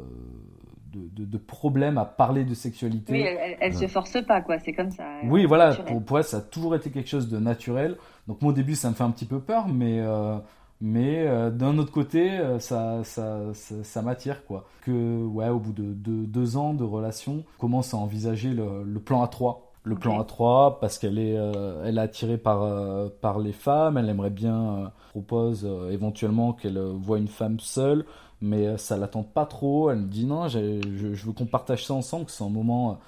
[0.93, 3.13] de, de, problème à parler de sexualité.
[3.13, 3.25] Oui,
[3.59, 4.59] elle, ne se force pas, quoi.
[4.59, 5.03] C'est comme ça.
[5.25, 5.75] Oui, voilà.
[6.05, 7.97] Pour, elle, ça a toujours été quelque chose de naturel.
[8.27, 10.37] Donc moi, au début, ça me fait un petit peu peur, mais euh,
[10.83, 14.67] mais d'un autre côté, ça, ça, ça, m'attire, quoi.
[14.83, 18.99] Que, ouais, au bout de, deux ans de relation, on commence à envisager le, le
[18.99, 23.39] plan A3 le plan A3 parce qu'elle est, euh, elle est attirée par, euh, par
[23.39, 23.97] les femmes.
[23.97, 28.05] Elle aimerait bien euh, propose éventuellement qu'elle voit une femme seule,
[28.41, 29.89] mais ça l'attend pas trop.
[29.91, 32.99] Elle me dit non, je, je, veux qu'on partage ça ensemble, que c'est un moment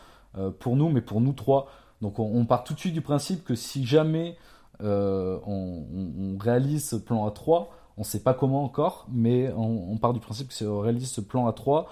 [0.59, 1.67] pour nous, mais pour nous trois.
[2.01, 4.35] Donc on, part tout de suite du principe que si jamais
[4.81, 9.97] on, on, réalise ce plan A3, on ne sait pas comment encore, mais on, on,
[9.97, 11.85] part du principe que si on réalise ce plan A3,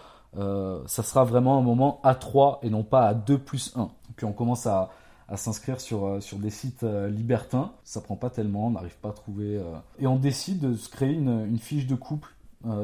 [0.87, 3.89] ça sera vraiment un moment A3 et non pas à 2 plus 1.
[4.15, 4.89] Puis on commence à,
[5.35, 7.71] s'inscrire sur, euh, sur des sites euh, libertins.
[7.85, 9.57] Ça prend pas tellement, on n'arrive pas à trouver.
[9.57, 9.63] Euh,
[9.99, 12.33] et on décide de se créer une, fiche de couple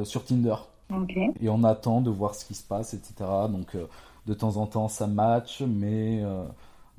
[0.03, 0.55] sur Tinder.
[1.39, 3.13] Et on attend de voir ce qui se passe, etc.
[3.49, 3.75] Donc
[4.25, 6.23] de temps en temps ça match, mais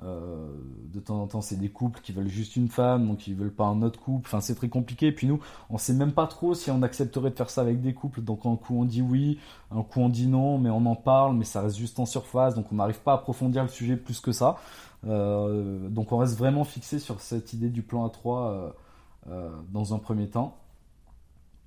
[0.04, 0.46] euh,
[0.92, 3.54] de temps en temps, c'est des couples qui veulent juste une femme, donc ils veulent
[3.54, 4.28] pas un autre couple.
[4.28, 5.08] Enfin, c'est très compliqué.
[5.08, 5.40] Et puis nous,
[5.70, 8.20] on sait même pas trop si on accepterait de faire ça avec des couples.
[8.20, 9.38] Donc un coup on dit oui,
[9.70, 12.54] un coup on dit non, mais on en parle, mais ça reste juste en surface.
[12.54, 14.56] Donc on n'arrive pas à approfondir le sujet plus que ça.
[15.06, 18.72] Euh, donc on reste vraiment fixé sur cette idée du plan A3
[19.28, 20.58] euh, dans un premier temps.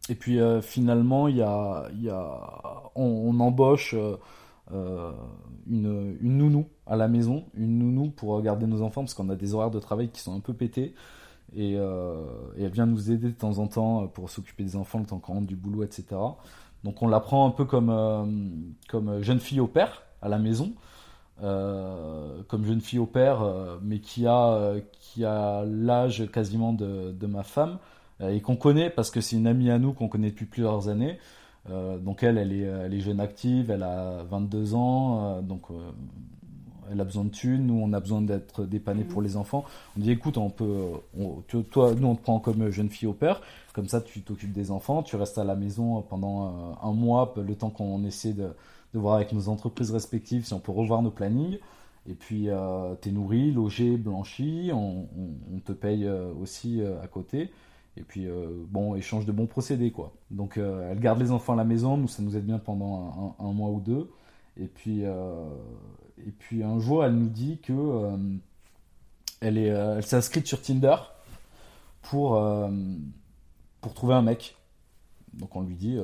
[0.09, 3.95] Et puis finalement, il y a, y a, on embauche
[4.74, 5.11] euh,
[5.69, 9.36] une, une, nounou à la maison, une nounou pour garder nos enfants parce qu'on a
[9.36, 10.95] des horaires de travail qui sont un peu pétés.
[11.55, 12.24] Et, euh,
[12.57, 15.34] elle vient nous aider de temps en temps pour s'occuper des enfants le temps qu'on
[15.34, 16.05] rentre du boulot, etc.
[16.84, 18.26] Donc on la prend un peu comme, euh,
[18.89, 20.74] comme jeune fille au père à la maison,
[21.39, 23.43] comme jeune fille au père,
[23.82, 27.80] mais qui a, qui a l'âge quasiment de, ma femme
[28.19, 31.17] et qu'on connaît parce que c'est une amie à nous qu'on connaît depuis plusieurs années.
[31.70, 35.70] Euh, donc elle, elle est, elle est, jeune active, elle a 22 ans, euh, donc
[35.70, 35.91] euh,
[36.91, 39.64] elle a besoin de thunes, nous on a besoin d'être dépannés pour les enfants.
[39.95, 40.89] On dit écoute, on peut,
[41.70, 43.41] toi, nous on te prend comme jeune fille au père,
[43.74, 47.55] comme ça tu t'occupes des enfants, tu restes à la maison pendant un mois, le
[47.55, 48.49] temps qu'on essaie de,
[48.93, 51.59] de, voir avec nos entreprises respectives si on peut revoir nos plannings.
[52.09, 52.47] Et puis
[53.01, 55.07] tu es nourri, logé, blanchi, on,
[55.53, 56.09] on, te paye
[56.41, 57.51] aussi à côté.
[57.98, 60.14] Et puis, euh, bon, échange de bons procédés, quoi.
[60.30, 63.36] Donc, euh, elle garde les enfants à la maison, nous, ça nous aide bien pendant
[63.38, 64.10] un, mois ou deux.
[64.58, 65.50] Et puis, euh,
[66.26, 68.12] et puis, un jour, elle nous dit que
[69.42, 70.96] elle est, elle s'est inscrite sur Tinder
[72.02, 72.42] pour,
[73.82, 74.56] pour trouver un mec.
[75.34, 75.98] Donc, on lui dit,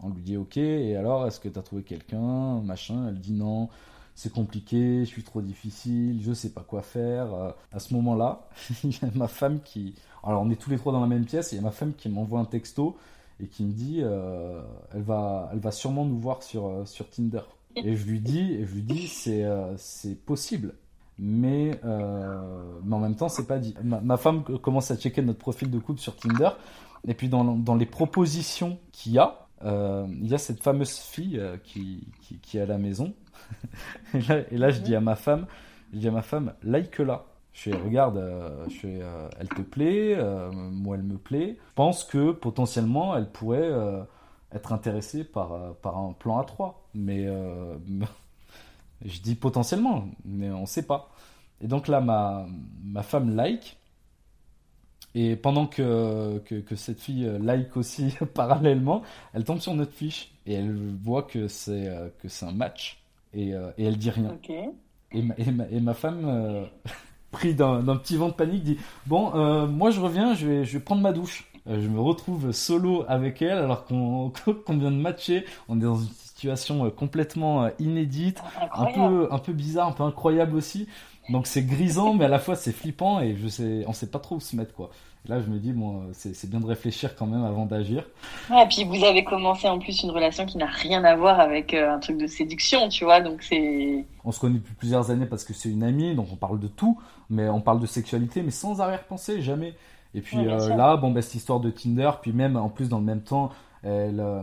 [0.00, 3.08] on lui dit, ok, et alors, est-ce que tu as trouvé quelqu'un Machin?
[3.08, 3.68] Elle dit non
[4.16, 7.26] c'est compliqué, je suis trop difficile, je sais pas quoi faire.
[7.72, 8.48] à ce moment-là,
[8.84, 9.96] il y a ma femme qui,
[10.26, 11.70] alors on est tous les trois dans la même pièce et il y a ma
[11.70, 12.96] femme qui m'envoie un texto
[13.40, 14.62] et qui me dit euh,
[14.92, 17.42] elle, va, elle va sûrement nous voir sur, euh, sur Tinder.
[17.76, 20.74] Et je lui dis, dis c'est, euh, c'est possible.
[21.18, 23.74] Mais, mais en même temps, c'est pas dit.
[23.82, 26.50] Ma, femme commence à checker notre profil de couple sur Tinder.
[27.06, 31.40] Et puis dans, dans les propositions qu'il y a, il y a cette fameuse fille
[31.62, 32.06] qui,
[32.42, 33.12] qui, est à la maison.
[34.14, 35.46] et, là, et là, je dis à ma femme,
[35.92, 37.24] je dis à ma femme, like-la.
[37.54, 41.56] Je fais, regarde, euh, je fais, euh, elle te plaît, euh, moi elle me plaît.
[41.68, 43.70] Je pense que potentiellement elle pourrait
[44.52, 46.74] être intéressée par, par un plan A3.
[46.94, 47.26] Mais
[49.04, 51.10] je dis potentiellement, mais on ne sait pas.
[51.60, 52.46] Et donc là, ma,
[52.82, 53.78] ma femme like.
[55.16, 59.02] Et pendant que, que, cette fille like aussi parallèlement,
[59.32, 61.88] elle tombe sur notre fiche et elle voit que c'est
[62.18, 63.00] que c'est un match
[63.32, 64.36] et, et elle dit rien.
[65.12, 66.66] Et, ma, et, ma, et, ma, femme
[67.34, 70.72] pris d'un petit vent de panique, dit Bon, euh, moi je reviens, je vais, je
[70.72, 71.50] vais prendre ma douche.
[71.68, 74.32] Euh, je me retrouve solo avec elle alors qu'on
[74.68, 75.44] vient de matcher.
[75.68, 78.40] On est dans une situation euh, complètement inédite,
[78.72, 80.88] un peu, un peu bizarre, un peu incroyable aussi.
[81.30, 84.18] Donc c'est grisant, mais à la fois c'est flippant et je sais, on sait pas
[84.18, 84.90] trop où se mettre quoi.
[85.26, 88.04] là je me dis bon, c'est bien de réfléchir quand même avant d'agir.
[88.50, 91.40] Ouais, et puis vous avez commencé en plus une relation qui n'a rien à voir
[91.40, 94.04] avec un truc de séduction, tu vois, donc c'est.
[94.24, 96.68] On se connaît depuis plusieurs années parce que c'est une amie, donc on parle de
[96.68, 96.98] tout
[97.30, 99.74] mais on parle de sexualité, mais sans arrière-pensée, jamais.
[100.14, 102.98] Et puis euh, là, bon, bah, cette histoire de Tinder, puis même en plus dans
[102.98, 103.50] le même temps,
[103.82, 104.42] elle, euh,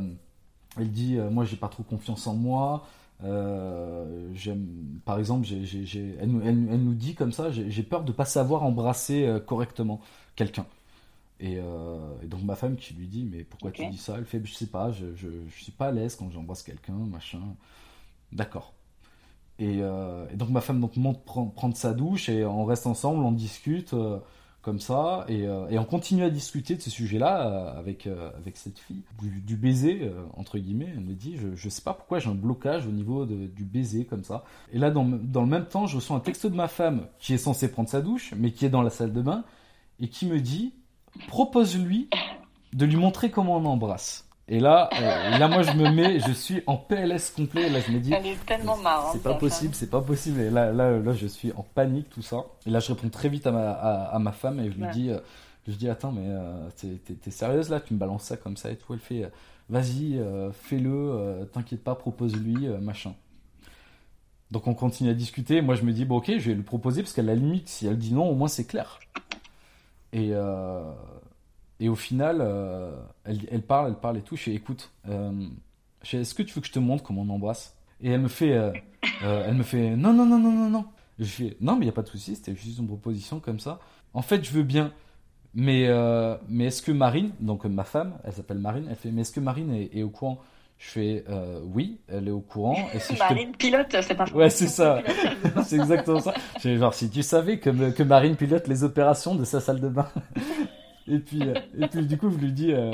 [0.78, 2.86] elle dit euh, Moi, j'ai pas trop confiance en moi,
[3.24, 4.34] Euh,
[5.06, 10.02] par exemple, elle, nous dit comme ça, j'ai peur de pas savoir embrasser euh, correctement
[10.36, 10.66] quelqu'un.
[11.40, 11.60] Et,
[12.28, 14.16] donc ma femme qui lui dit mais pourquoi tu dis ça?
[14.18, 17.42] Elle fait je sais pas, je, je, suis pas à l'aise quand j'embrasse quelqu'un, machin.
[18.32, 18.74] D'accord.
[19.58, 19.82] Et,
[20.36, 23.96] donc ma femme donc monte prendre, sa douche et on reste ensemble, on discute
[24.62, 28.58] comme ça, euh, et, on continue à discuter de ce sujet-là euh, avec, euh, avec
[28.58, 30.90] cette fille, du, baiser, entre guillemets.
[30.94, 34.06] Elle me dit, je, je sais pas pourquoi j'ai un blocage au niveau du baiser
[34.06, 34.44] comme ça.
[34.72, 37.34] Et là, dans, dans, le même temps, je reçois un texto de ma femme qui
[37.34, 39.44] est censée prendre sa douche, mais qui est dans la salle de bain,
[40.00, 40.74] et qui me dit,
[41.28, 42.10] propose-lui
[42.74, 44.28] de lui montrer comment on embrasse.
[44.48, 47.70] Et là, euh, là, moi, je me mets, je suis en PLS complet.
[47.70, 49.14] Là, je me dis, elle est tellement marrante.
[49.14, 50.42] C'est pas possible, c'est pas possible.
[50.42, 52.46] Et là, là, là, je suis en panique, tout ça.
[52.66, 55.10] Et là, je réponds très vite à ma, à, ma femme et je lui dis,
[55.10, 55.20] euh,
[55.68, 56.70] je dis, attends, mais euh,
[57.22, 57.80] t'es sérieuse là?
[57.80, 58.94] Tu me balances ça comme ça et tout.
[58.94, 59.32] Elle fait,
[59.70, 60.20] vas-y,
[60.54, 63.14] fais-le, t'inquiète pas, propose-lui, machin.
[64.50, 65.62] Donc, on continue à discuter.
[65.62, 67.88] Moi, je me dis, bon, ok, je vais lui proposer parce qu'à la limite, si
[67.88, 69.00] elle dit non, au moins c'est clair.
[70.12, 70.34] Et
[71.82, 72.92] et au final, euh,
[73.26, 74.36] elle, parle, elle parle et tout.
[74.36, 75.32] Je fais, écoute, euh,
[76.14, 77.76] est-ce que tu veux que je te montre comment on embrasse?
[78.02, 78.72] Et elle me fait, euh,
[79.22, 80.86] elle me fait, non, non, non, non, non, non.
[81.18, 83.60] Je fais, non, mais il n'y a pas de souci, c'était juste une proposition comme
[83.60, 83.80] ça.
[84.14, 84.94] En fait, je veux bien,
[85.56, 85.90] mais,
[86.48, 89.40] mais est-ce que Marine, donc ma femme, elle s'appelle Marine, elle fait, mais est-ce que
[89.40, 90.40] Marine est, au courant?
[90.78, 91.26] Je fais
[91.64, 92.78] oui, elle est au courant.
[92.94, 95.02] Et si Marine pilote, c'est pas Ouais, c'est ça.
[95.66, 96.34] c'est exactement ça.
[96.64, 100.08] Genre, si tu savais que, que Marine pilote les opérations de sa salle de bain.
[101.12, 102.94] Et puis, euh, et puis du coup, je lui dis, euh,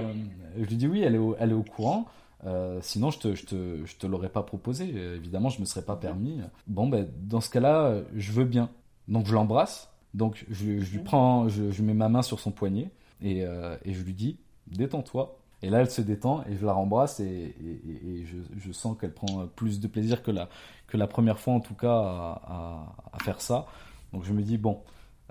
[0.58, 2.08] je lui dis oui, elle est au, elle est au courant.
[2.46, 4.90] Euh, sinon, je te, je te, je te l'aurais pas proposé.
[4.90, 6.40] évidemment, je me serais pas permis.
[6.66, 8.70] Bon, ben, dans ce cas-là, je veux bien.
[9.08, 9.90] Donc, je l'embrasse.
[10.16, 12.90] Donc, je, je, lui prends, je, je, mets ma main sur son poignet
[13.22, 15.38] et, et je lui dis, détends-toi.
[15.62, 18.96] Et là, elle se détend et je la rembrasse et, et, et je, je, sens
[19.00, 20.50] qu'elle prend plus de plaisir que la,
[20.88, 23.66] que la première fois, en tout cas, à, à, à faire ça.
[24.14, 24.82] Donc, je me dis, bon,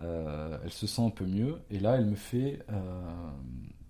[0.02, 1.60] euh, elle se sent un peu mieux.
[1.70, 2.60] Et là, elle me fait.
[2.70, 3.00] Euh,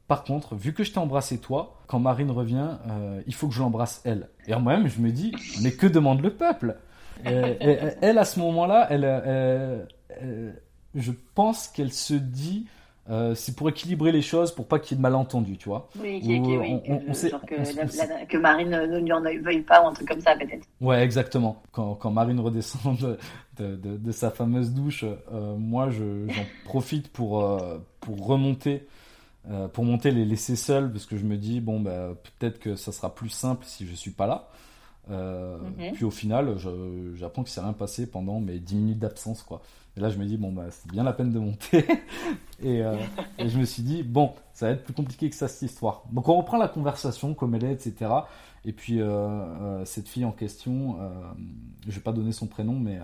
[0.09, 3.55] par contre, vu que je t'ai embrassé toi, quand Marine revient, euh, il faut que
[3.55, 4.29] je l'embrasse elle.
[4.47, 5.33] Et moi-même, je me dis,
[5.63, 6.77] mais que demande le peuple
[7.25, 9.87] Elle, à ce moment-là, elle,
[10.95, 12.67] je pense qu'elle se dit,
[13.09, 15.89] euh, c'est pour équilibrer les choses, pour pas qu'il y ait de malentendus, tu vois.
[16.01, 17.31] Oui, oui que, sait,
[18.29, 20.67] que, Marine ne lui en veuille pas ou un truc comme ça, peut-être.
[20.81, 21.63] Ouais, exactement.
[21.73, 27.45] Quand, quand Marine redescend de, de, de, sa fameuse douche, euh, moi, j'en profite pour,
[27.45, 28.87] euh, pour remonter,
[29.73, 32.91] pour monter les laisser seuls, parce que je me dis, bon, bah, peut-être que ça
[32.91, 34.49] sera plus simple si je suis pas là.
[35.09, 35.93] Mhm.
[35.95, 36.57] Puis au final,
[37.15, 39.63] j'apprends qu'il s'est rien passé pendant mes 10 minutes d'absence, quoi.
[39.97, 41.87] Et là, je me dis, bon, bah, c'est bien la peine de monter.
[42.65, 42.97] Euh,
[43.39, 46.05] et, je me suis dit, bon, ça va être plus compliqué que ça, cette histoire.
[46.11, 48.11] Donc, on reprend la conversation comme elle est, etc.
[48.65, 50.97] Et puis, euh, euh, cette fille en question,
[51.87, 52.99] je vais pas donner son prénom, mais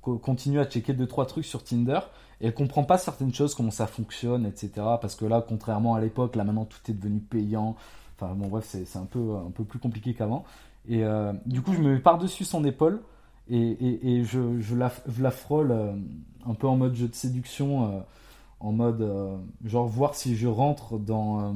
[0.00, 2.00] continue à checker deux, trois trucs sur Tinder.
[2.40, 4.70] Et elle comprend pas certaines choses, comment ça fonctionne, etc.
[5.02, 7.76] Parce que là, contrairement à l'époque, là, maintenant, tout est devenu payant.
[8.18, 10.46] Enfin, bon, bref, c'est un peu, un peu plus compliqué qu'avant.
[10.88, 11.02] Et
[11.46, 13.00] du coup, je me mets par-dessus son épaule
[13.48, 15.92] et, je, je, la, je, frôle euh,
[16.46, 18.00] un peu en mode jeu de séduction, euh,
[18.58, 21.54] en mode euh, genre voir si je rentre dans,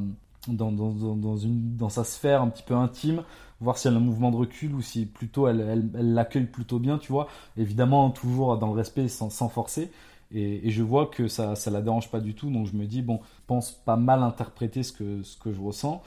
[0.49, 3.25] dans, sa sphère un petit peu intime,
[3.61, 6.99] voir si elle a un mouvement de recul ou si plutôt elle l'accueille plutôt bien,
[6.99, 7.27] tu vois.
[7.57, 9.91] Évidemment, toujours dans le respect sans, sans forcer.
[10.33, 13.03] Et, je vois que ça ça la dérange pas du tout, donc je me dis,
[13.03, 16.03] bon, pense pas mal interpréter ce que je ressens.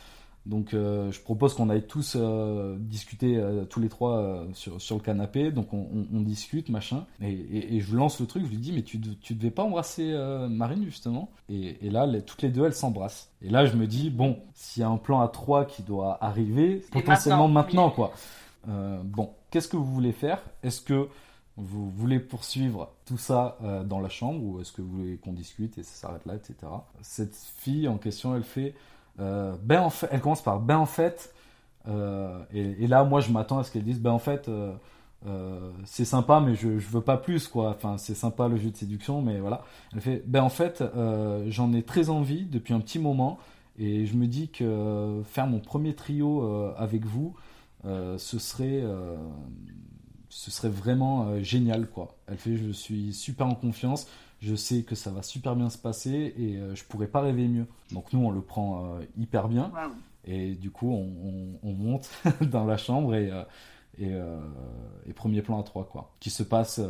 [0.45, 4.97] Donc euh, je propose qu'on aille tous euh, discuter euh, tous les trois sur, sur,
[4.97, 5.51] le canapé.
[5.51, 7.05] Donc on, on, discute, machin.
[7.21, 10.13] Et, et, je lance le truc, je lui dis mais tu, tu devais pas embrasser
[10.49, 13.31] Marine justement et, et, là toutes les deux elles s'embrassent.
[13.41, 16.23] Et là je me dis bon s'il y a un plan à trois qui doit
[16.23, 18.11] arriver, potentiellement maintenant, quoi.
[18.67, 20.41] bon, qu'est-ce que vous voulez faire?
[20.61, 21.07] Est-ce que
[21.55, 25.77] vous voulez poursuivre tout ça dans la chambre ou est-ce que vous voulez qu'on discute
[25.77, 26.55] et ça s'arrête là, etc.
[27.01, 28.73] Cette fille en question, elle fait
[29.17, 31.33] ben en fait, elle commence par ben en fait,
[31.87, 36.05] euh, et, là moi je m'attends à ce qu'elle dise ben en fait euh, c'est
[36.05, 37.69] sympa mais je, je veux pas plus quoi.
[37.69, 39.63] Enfin c'est sympa le jeu de séduction mais voilà.
[39.93, 40.83] Elle fait ben en fait
[41.47, 43.39] j'en ai très envie depuis un petit moment
[43.77, 47.35] et je me dis que faire mon premier trio avec vous
[47.83, 48.83] ce serait
[50.29, 52.15] ce serait vraiment génial quoi.
[52.27, 54.07] Elle fait je suis super en confiance
[54.43, 57.47] je sais que ça va super bien se passer et euh, je pourrais pas rêver
[57.47, 57.65] mieux.
[57.91, 59.71] Donc nous, on le prend euh, hyper bien.
[60.25, 62.09] Et du coup, on, monte
[62.41, 63.31] dans la chambre et,
[64.01, 64.39] euh,
[65.05, 66.11] et, premier plan à trois, quoi.
[66.19, 66.81] Qui se passe,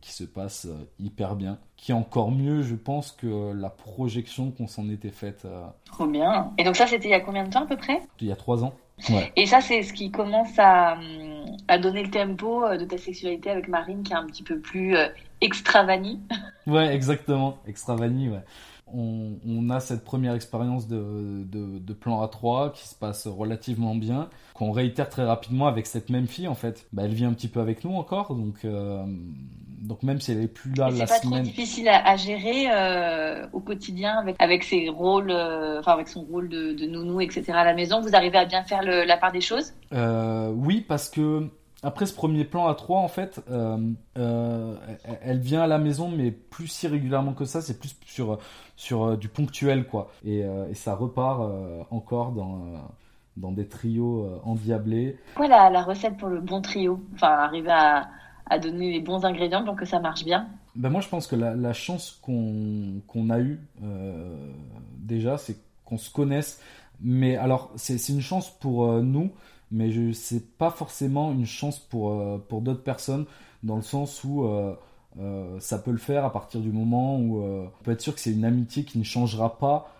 [0.00, 0.66] qui se passe
[0.98, 1.58] hyper bien.
[1.76, 5.46] Qui est encore mieux, je pense, que la projection qu'on s'en était faite.
[5.84, 6.52] Trop bien.
[6.58, 8.00] Et donc ça, c'était il y a combien de temps à peu près?
[8.20, 8.74] Il y a trois ans.
[9.36, 10.96] Et ça, c'est ce qui commence à,
[11.68, 14.96] à, donner le tempo de ta sexualité avec Marine, qui est un petit peu plus
[15.40, 16.20] extravanie.
[16.66, 18.44] Ouais, exactement, extravanie, ouais
[18.86, 25.08] on, a cette première expérience de, plan A3 qui se passe relativement bien, qu'on réitère
[25.08, 26.86] très rapidement avec cette même fille en fait.
[26.92, 29.04] Bah, elle vit un petit peu avec nous encore, donc, euh,
[29.82, 31.08] donc même si elle est plus là la semaine.
[31.08, 35.92] C'est pas trop difficile à, gérer euh, au quotidien avec, avec ses rôles, euh, enfin
[35.92, 37.52] avec son rôle de, nounou, etc.
[37.52, 38.00] à la maison?
[38.00, 39.72] Vous arrivez à bien faire la part des choses?
[39.92, 41.48] Oui, parce que
[41.82, 43.76] après ce premier plan à 3, en fait, euh,
[44.16, 44.76] euh,
[45.20, 48.38] elle vient à la maison, mais plus si régulièrement que ça, c'est plus sur,
[48.76, 50.12] sur euh, du ponctuel, quoi.
[50.24, 51.42] Et, ça repart
[51.90, 52.62] encore dans,
[53.36, 55.18] dans des trios endiablés.
[55.36, 58.08] Voilà la, recette pour le bon trio Enfin, arriver à,
[58.46, 61.36] à, donner les bons ingrédients pour que ça marche bien ben Moi, je pense que
[61.36, 63.60] la, la chance qu'on a eue,
[64.98, 66.60] déjà, c'est qu'on se connaisse.
[67.00, 69.32] Mais alors, c'est une chance pour nous
[69.72, 73.24] mais je c'est pas forcément une chance pour, euh, pour d'autres personnes,
[73.62, 74.74] dans le sens où euh,
[75.18, 78.20] euh, ça peut le faire à partir du moment où on peut être sûr que
[78.20, 79.90] c'est une amitié qui ne changera pas.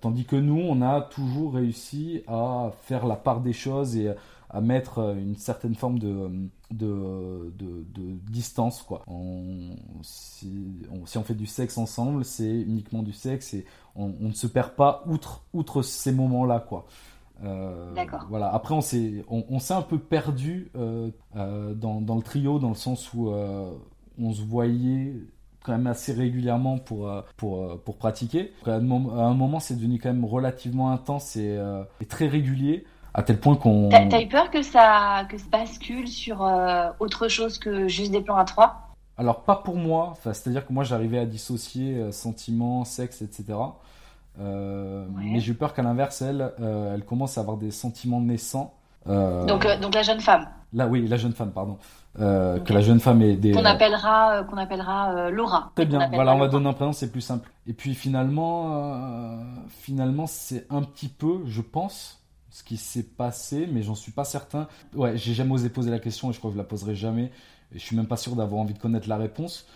[0.00, 4.12] tandis que nous, on a toujours réussi à faire la part des choses et
[4.48, 6.30] à mettre une certaine forme de,
[6.70, 8.82] de, de, distance.
[8.82, 9.04] Quoi.
[10.02, 10.52] si,
[10.90, 14.70] on, fait du sexe ensemble, c'est uniquement du sexe et on, on, ne se perd
[14.70, 16.60] pas outre, outre ces moments-là.
[16.60, 16.86] quoi.
[17.44, 17.94] Euh.
[18.28, 18.52] Voilà.
[18.52, 22.70] Après, on s'est, on, s'est un peu perdu euh, euh, dans, dans, le trio, dans
[22.70, 25.14] le sens où on se voyait
[25.64, 28.52] quand même assez régulièrement pour, pour, pour pratiquer.
[28.66, 31.58] À un moment, c'est devenu quand même relativement intense et,
[32.08, 32.84] très régulier.
[33.14, 33.88] À tel point qu'on.
[33.88, 36.46] T'as, eu peur que ça, que ça bascule sur
[37.00, 38.82] autre chose que juste des plans à trois?
[39.18, 43.54] Alors pas pour moi, enfin, c'est-à-dire que moi j'arrivais à dissocier sentiments, sexe, etc.
[44.40, 48.74] Euh, mais j'ai peur qu'à l'inverse, elle, euh, elle commence à avoir des sentiments naissants.
[49.08, 50.46] Euh, donc, donc la jeune femme.
[50.72, 51.78] Là, oui, la jeune femme, pardon.
[52.18, 53.52] Que la jeune femme est des.
[53.52, 55.70] Qu'on appellera, qu'on appellera Laura.
[55.74, 56.08] Très bien.
[56.12, 57.50] Voilà, on va donner un prénom, c'est plus simple.
[57.66, 63.82] Et puis finalement, finalement, c'est un petit peu, je pense, ce qui s'est passé, mais
[63.82, 64.66] j'en suis pas certain.
[64.94, 67.30] Ouais, j'ai jamais osé poser la question et je crois que je la poserai jamais.
[67.74, 69.66] Et je suis même pas sûr d'avoir envie de connaître la réponse.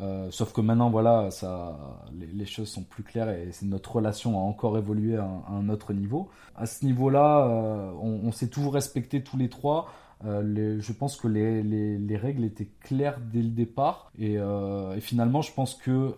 [0.00, 1.78] Euh, sauf que maintenant, voilà, ça,
[2.12, 6.28] les, choses sont plus claires et notre relation a encore évolué à, un autre niveau.
[6.54, 9.88] À ce niveau-là, euh, on, s'est toujours respecté tous les trois.
[10.24, 14.10] Euh, je pense que les, les, règles étaient claires dès le départ.
[14.18, 16.14] Et, et finalement, je pense que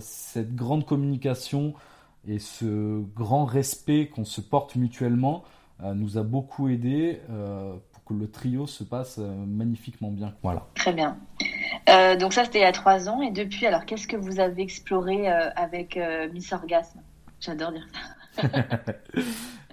[0.00, 1.74] cette grande communication
[2.26, 5.44] et ce grand respect qu'on se porte mutuellement
[5.94, 7.20] nous a beaucoup aidé
[7.92, 10.34] pour que le trio se passe magnifiquement bien.
[10.42, 10.66] Voilà.
[10.74, 11.16] Très bien.
[11.88, 13.22] Euh, donc ça, c'était il y a trois ans.
[13.22, 17.00] Et depuis, alors, qu'est-ce que vous avez exploré euh, avec euh, Miss Orgasme?
[17.40, 18.42] J'adore dire ça.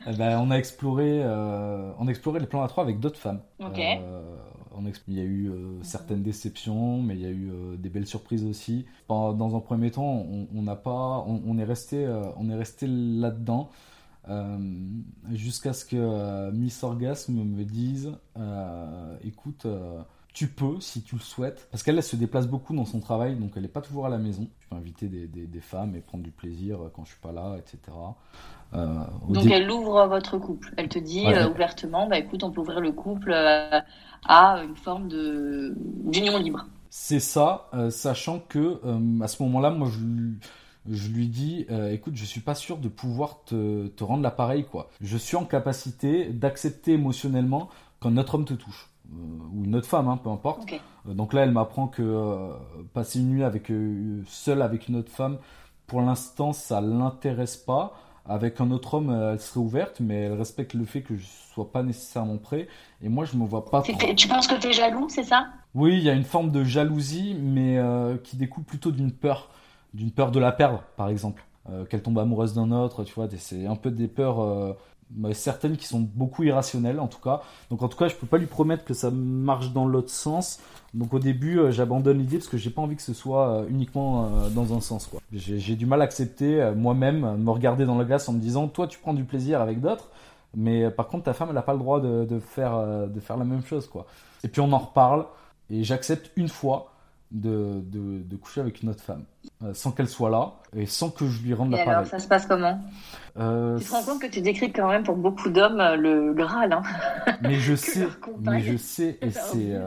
[0.08, 3.42] Eh ben, on a exploré, on a exploré les plans à trois avec d'autres femmes.
[3.60, 5.52] Il y a eu
[5.82, 8.86] certaines déceptions, mais il y a eu des belles surprises aussi.
[9.10, 12.08] Dans un premier temps, on n'a pas, on, est resté,
[12.38, 13.70] on est resté là-dedans.
[15.32, 18.14] jusqu'à ce que Miss Orgasme me dise
[19.22, 19.68] écoute,
[20.34, 23.52] tu peux, si tu le souhaites, parce qu'elle se déplace beaucoup dans son travail, donc
[23.56, 24.48] elle n'est pas toujours à la maison.
[24.60, 27.58] Tu peux inviter des, des, femmes et prendre du plaisir quand je suis pas là,
[27.58, 27.80] etc.
[28.74, 30.74] Euh, donc elle ouvre votre couple.
[30.78, 33.80] Elle te dit euh, ouvertement, bah écoute, on peut ouvrir le couple euh,
[34.28, 36.68] à une forme de d'union libre.
[36.92, 38.80] C'est ça, sachant que
[39.22, 40.00] à ce moment-là, moi je
[40.90, 44.90] je lui dis écoute je suis pas sûr de pouvoir te, te rendre l'appareil quoi
[45.02, 47.70] je suis en capacité d'accepter émotionnellement
[48.00, 48.99] quand notre homme te touche euh,
[49.54, 50.72] ou une autre femme, hein, peu importe.
[51.08, 52.54] Euh, donc là, elle m'apprend que euh,
[52.94, 53.72] passer une nuit avec
[54.28, 55.38] seule avec une autre femme,
[55.88, 57.94] pour l'instant, ça l'intéresse pas.
[58.28, 61.72] Avec un autre homme, elle serait ouverte, mais elle respecte le fait que je sois
[61.72, 62.68] pas nécessairement prêt.
[63.02, 63.82] Et moi, je me vois pas.
[63.82, 65.48] Tu penses que tu es jaloux, c'est ça?
[65.74, 67.82] Oui, il y a une forme de jalousie, mais
[68.24, 69.50] qui découle plutôt d'une peur,
[69.96, 71.44] d'une peur de la perdre, par exemple.
[71.90, 74.76] qu'elle tombe amoureuse d'un autre, tu vois, c'est un peu des peurs
[75.34, 77.42] certaines qui sont beaucoup irrationnelles en tout cas.
[77.70, 80.60] Donc en tout cas, je peux pas lui promettre que ça marche dans l'autre sens.
[80.94, 83.66] Donc au début, euh, j'abandonne l'idée parce que j'ai pas envie que ce soit euh,
[83.70, 85.10] uniquement euh, dans un sens.
[85.34, 88.88] J'ai du mal à accepter moi-même me regarder dans la glace en me disant toi
[88.88, 90.10] tu prends du plaisir avec d'autres,
[90.56, 93.38] mais par contre ta femme elle a pas le droit de, de faire de faire
[93.38, 94.08] la même chose quoi.
[94.44, 95.26] Et puis on en reparle
[95.70, 96.92] et j'accepte une fois
[97.32, 99.24] de, de, de, coucher avec une autre femme,
[99.64, 102.28] euh, sans qu'elle soit là et sans que je lui rende la alors, ça se
[102.28, 102.82] passe comment?
[103.38, 106.34] Euh, Tu te rends compte que tu décris quand même pour beaucoup d'hommes euh, le,
[106.34, 106.74] le râle.
[106.74, 106.82] Hein?
[107.42, 108.08] Mais je sais,
[108.40, 109.80] mais je sais, et c'est.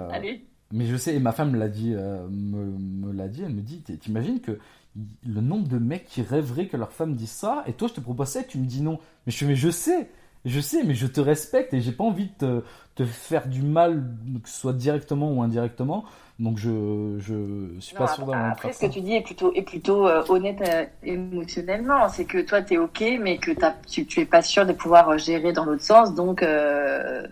[0.72, 3.82] mais je sais, et ma femme l'a dit, me, me l'a dit, elle me dit
[3.82, 4.59] T'imagines que
[5.26, 8.01] le nombre de mecs qui rêveraient que leur femme dise ça, et toi je te
[8.01, 8.99] propose ça et tu me dis non.
[9.26, 10.11] Mais je mais je sais,
[10.45, 12.62] Je sais, mais je te respecte et j'ai pas envie de te,
[13.05, 14.05] faire du mal,
[14.43, 16.05] que ce soit directement ou indirectement.
[16.38, 19.62] Donc je je suis pas sûr d'avoir Après, ce que tu dis est plutôt est
[19.62, 22.09] plutôt euh, honnête euh, émotionnellement.
[22.09, 23.53] C'est que toi tu es ok, mais que
[23.88, 26.14] tu, tu es pas sûr de pouvoir euh, gérer dans l'autre sens.
[26.14, 26.45] Donc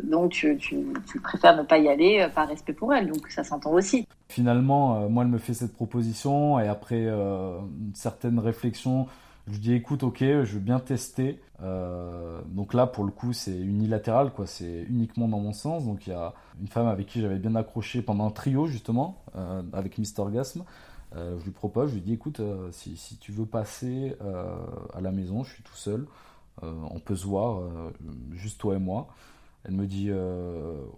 [0.05, 0.79] donc tu, tu,
[1.11, 3.11] tu, préfères ne pas y aller par respect pour elle.
[3.11, 4.07] Donc ça s'entend aussi.
[4.29, 9.07] Finalement, moi elle me fait cette proposition et après une certaine réflexion
[9.53, 11.41] je dis écoute, ok, je veux bien tester.
[11.63, 14.47] Euh, donc là, pour le coup, c'est unilatéral, quoi.
[14.47, 15.85] C'est uniquement dans mon sens.
[15.85, 19.23] Donc il y a une femme avec qui j'avais bien accroché pendant un trio justement,
[19.37, 20.65] euh, avec Mister Orgasme.
[21.17, 22.41] Euh, je lui propose, je lui dis écoute,
[22.71, 24.17] si, si, tu veux passer
[24.95, 26.07] à la maison, je suis tout seul.
[26.63, 27.63] on peut se voir,
[28.33, 29.09] juste toi et moi.
[29.65, 30.11] Elle me dit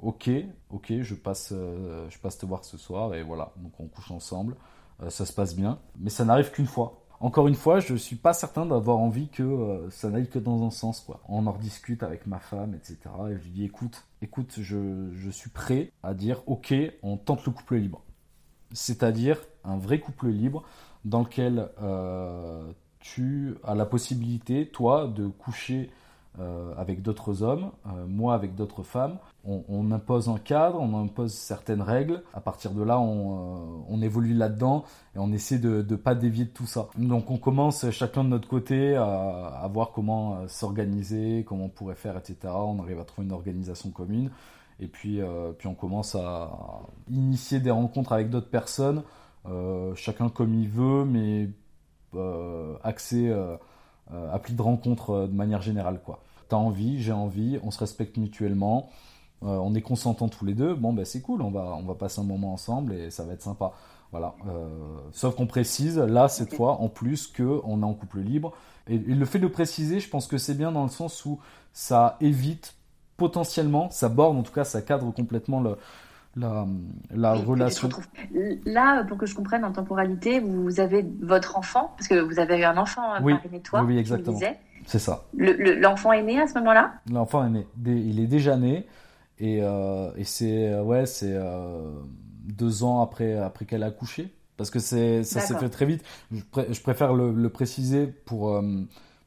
[0.03, 0.31] ok,
[0.71, 3.53] ok, je passe, je passe te voir ce soir et voilà.
[3.57, 4.57] Donc on couche ensemble.
[5.09, 8.33] ça se passe bien, mais ça n'arrive qu'une fois encore une fois, je suis pas
[8.33, 11.07] certain d'avoir envie que euh, ça n'aille que dans un sens.
[11.29, 12.99] On en rediscute avec ma femme, etc.
[13.31, 17.53] Et je lui dis, écoute, écoute, je, suis prêt à dire, ok, on tente le
[17.53, 18.03] couple libre.
[18.73, 20.65] C'est-à-dire un vrai couple libre
[21.05, 25.91] dans lequel euh, tu as la possibilité, toi, de coucher
[26.41, 29.19] euh, avec d'autres hommes, euh, moi avec d'autres femmes.
[29.45, 32.23] On, impose un cadre, on impose certaines règles.
[32.33, 36.47] À partir de là, on, euh, évolue là-dedans et on essaie de ne pas dévier
[36.47, 36.89] de tout ça.
[36.97, 42.17] Donc on commence chacun de notre côté à, voir comment s'organiser, comment on pourrait faire,
[42.17, 42.37] etc.
[42.45, 44.31] On arrive à trouver une organisation commune.
[44.81, 45.21] Et puis,
[45.59, 46.51] puis on commence à
[47.11, 49.03] initier des rencontres avec d'autres personnes,
[49.97, 51.51] chacun comme il veut, mais
[52.85, 53.31] accès
[54.13, 56.01] euh, appli de rencontre euh, de manière générale.
[56.05, 56.21] quoi.
[56.49, 58.91] T'as envie, j'ai envie, on se respecte mutuellement,
[59.43, 61.95] euh, on est consentants tous les deux, bon ben c'est cool, on va, on va
[61.95, 63.73] passer un moment ensemble et ça va être sympa.
[64.11, 64.35] Voilà.
[65.13, 68.53] sauf qu'on précise, là, cette fois, en plus, qu'on est en couple libre.
[68.87, 71.41] Et, le fait de préciser, je pense que c'est bien dans le sens où
[71.73, 72.75] ça évite
[73.17, 75.79] potentiellement, ça borde, en tout cas, ça cadre complètement le,
[76.37, 76.67] la,
[77.11, 77.89] la relation.
[78.65, 82.59] Là, pour que je comprenne en temporalité, vous avez votre enfant, parce que vous avez
[82.61, 84.39] eu un enfant, oui, et toi, oui, exactement.
[84.87, 85.25] C'est ça.
[85.35, 86.95] L'enfant est né à ce moment-là?
[87.11, 87.67] L'enfant est né.
[87.85, 88.87] Il est déjà né.
[89.39, 91.93] Et, euh, et c'est euh, ouais, c'est euh,
[92.45, 94.33] deux ans après, après qu'elle a accouché.
[94.57, 96.05] Parce que ça s'est fait très vite.
[96.31, 98.63] Je, préfère le, le, préciser pour,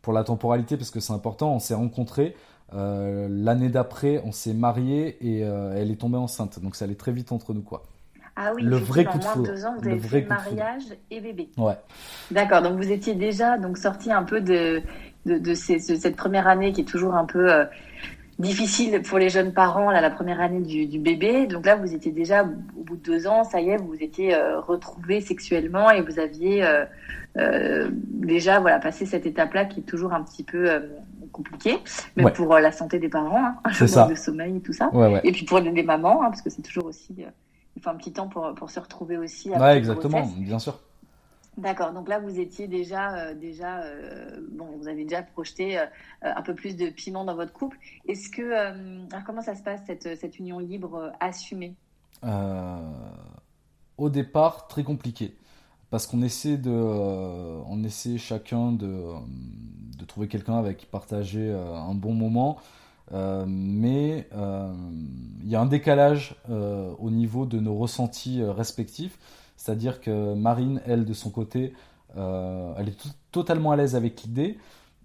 [0.02, 1.56] pour la temporalité parce que c'est important.
[1.56, 2.36] On s'est rencontrés
[2.74, 6.60] euh, l'année d'après, on s'est marié et euh, elle est tombée enceinte.
[6.62, 7.84] Donc ça allait très vite entre nous, quoi.
[8.38, 9.50] Ah oui, le vrai coup de foudre.
[9.50, 11.50] Deux ans, vous avez fait mariage et bébé.
[11.58, 11.78] Ouais.
[12.32, 12.62] D'accord.
[12.62, 14.82] Donc vous étiez déjà donc sorti un peu de
[15.26, 17.66] de, cette première année qui est toujours un peu euh,
[18.38, 21.48] difficile pour les jeunes parents, là, la première année du, bébé.
[21.48, 24.04] Donc là, vous étiez déjà, au bout de deux ans, ça y est, vous vous
[24.04, 26.64] étiez retrouvés sexuellement et vous aviez
[28.12, 30.70] déjà voilà, passé cette étape-là qui est toujours un petit peu
[31.32, 31.78] compliqué,
[32.16, 34.08] même pour euh, la santé des parents, hein, ça.
[34.08, 34.90] de sommeil et tout ça.
[35.24, 37.30] et puis pour les, mamans, hein, parce que c'est toujours aussi, euh,
[37.76, 39.50] il faut un petit temps pour, pour se retrouver aussi.
[39.50, 40.80] Ouais, exactement, bien sûr.
[41.58, 43.82] D'accord, donc là vous étiez déjà, euh, déjà
[44.52, 45.80] bon, vous avez déjà projeté
[46.22, 47.78] un peu plus de piment dans votre couple.
[48.10, 51.76] Est-ce que, alors comment ça se passe cette, cette union libre assumée?
[53.98, 55.34] Au départ, très compliqué
[55.96, 59.14] parce qu'on essaie de, euh, on essaie chacun de, euh,
[59.98, 62.58] de trouver quelqu'un avec qui partager euh, un bon moment,
[63.48, 69.18] mais il y a un décalage au niveau de nos ressentis respectifs,
[69.56, 71.72] c'est-à-dire que Marine, elle, de son côté,
[72.18, 74.58] elle est totalement à l'aise avec l'idée.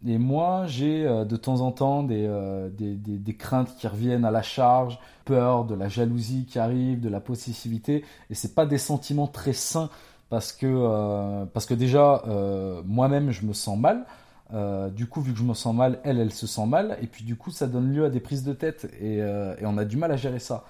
[0.04, 2.26] Et moi, j'ai de temps en temps des,
[2.72, 7.10] des, des, craintes qui reviennent à la charge, peur de la jalousie qui arrive, de
[7.10, 9.90] la possessivité, et c'est pas des sentiments très sains
[10.30, 14.06] parce que, euh, parce que déjà, euh, moi-même, je me sens mal.
[14.54, 16.96] Euh, du coup, vu que je me sens mal, elle, elle se sent mal.
[17.02, 18.90] Et puis, du coup, ça donne lieu à des prises de tête.
[19.00, 19.20] Et,
[19.62, 20.64] on a du mal à gérer ça.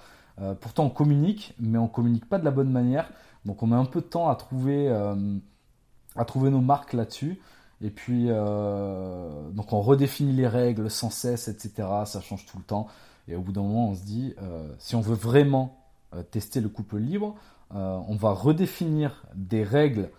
[0.59, 3.09] pourtant, on communique, mais on communique pas de la bonne manière.
[3.45, 4.89] Donc, on met un peu de temps à trouver,
[6.15, 7.39] à trouver nos marques là-dessus.
[7.81, 11.87] Et puis, donc, on redéfinit les règles sans cesse, etc.
[12.05, 12.87] Ça change tout le temps.
[13.27, 14.33] Et au bout d'un moment, on se dit,
[14.79, 15.77] si on veut vraiment
[16.31, 17.35] tester le couple libre,
[17.73, 20.09] on va redéfinir des règles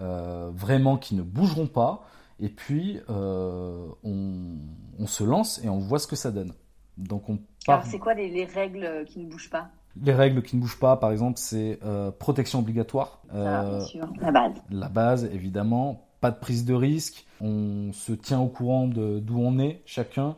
[0.00, 2.04] euh, vraiment qui ne bougeront pas,
[2.38, 6.52] et puis euh, on, se lance et on voit ce que ça donne.
[6.96, 9.70] Donc on Alors c'est quoi les, règles qui ne bougent pas?
[10.00, 11.80] Les règles qui ne bougent pas, par exemple, c'est
[12.20, 13.22] protection obligatoire.
[13.32, 14.08] bien sûr.
[14.20, 14.52] La base.
[14.70, 16.04] La base, évidemment.
[16.20, 17.26] Pas de prise de risque.
[17.40, 20.36] On se tient au courant de d'où on est, chacun.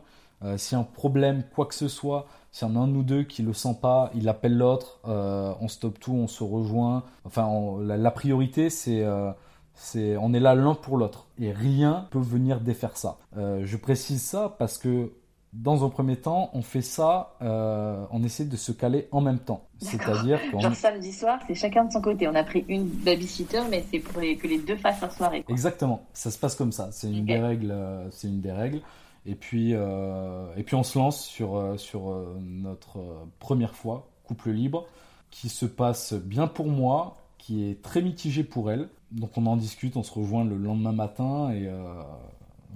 [0.57, 3.53] si un problème, quoi que ce soit, si on a un ou deux qui le
[3.53, 7.03] sent pas, il appelle l'autre, euh, on stoppe tout, on se rejoint.
[7.23, 7.49] Enfin,
[7.81, 9.31] la, priorité, c'est euh,
[9.73, 13.17] c'est on est là l'un pour l'autre et rien peut venir défaire ça.
[13.37, 15.13] Euh, je précise ça parce que
[15.53, 19.39] dans un premier temps, on fait ça, euh, on essaie de se caler en même
[19.39, 19.67] temps.
[19.79, 20.59] C'est-à-dire qu'on...
[20.61, 22.27] Genre samedi soir, c'est chacun de son côté.
[22.27, 25.43] On a pris une babysitter, mais c'est pour que les deux fassent leur soirée.
[25.49, 26.89] Exactement, ça se passe comme ça.
[26.91, 27.75] C'est une des règles.
[28.11, 28.81] C'est une des règles.
[29.25, 32.99] Et puis, euh, et puis on se lance sur, sur notre
[33.39, 34.87] première fois, couple libre,
[35.29, 38.89] qui se passe bien pour moi, qui est très mitigé pour elle.
[39.11, 41.69] Donc on en discute, on se rejoint le lendemain matin et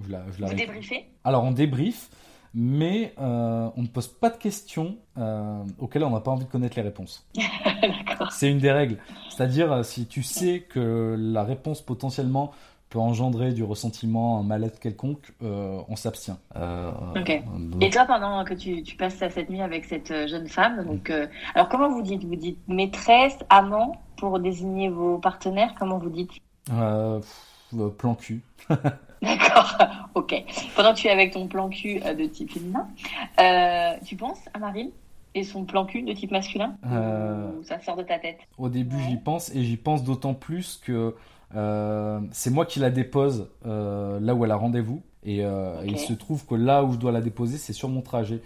[0.06, 1.06] je la, je la Vous débriefez?
[1.24, 2.10] Alors on débriefe
[2.58, 6.50] mais euh, on ne pose pas de questions euh, auxquelles on n'a pas envie de
[6.50, 7.28] connaître les réponses.
[8.32, 8.98] c'est une des règles.
[9.30, 12.52] C'est-à-dire, euh, si tu sais que la réponse potentiellement
[12.96, 16.38] peut engendrer du ressentiment, un mal-être quelconque, on s'abstient.
[17.16, 17.42] ok.
[17.82, 21.12] Et toi, pendant que tu, passes cette nuit avec cette jeune femme, donc,
[21.54, 22.24] alors comment vous dites?
[22.24, 25.76] Vous dites maîtresse, amant pour désigner vos partenaires?
[25.78, 26.32] Comment vous dites?
[27.98, 28.42] Plan cul.
[29.22, 29.78] D'accord,
[30.16, 30.36] ok.
[30.76, 32.88] Pendant que tu es avec ton plan cul euh, de type féminin,
[33.40, 34.92] euh, tu penses à Marine
[35.34, 36.76] et son plan cul de type masculin?
[36.86, 38.40] Euh, Ou ça sort de ta tête?
[38.58, 41.16] Au début, j'y pense et j'y pense d'autant plus que
[41.52, 45.02] c'est moi qui la dépose là où elle a rendez-vous.
[45.24, 45.44] Et,
[45.86, 48.42] il se trouve que là où je dois la déposer, c'est sur mon trajet.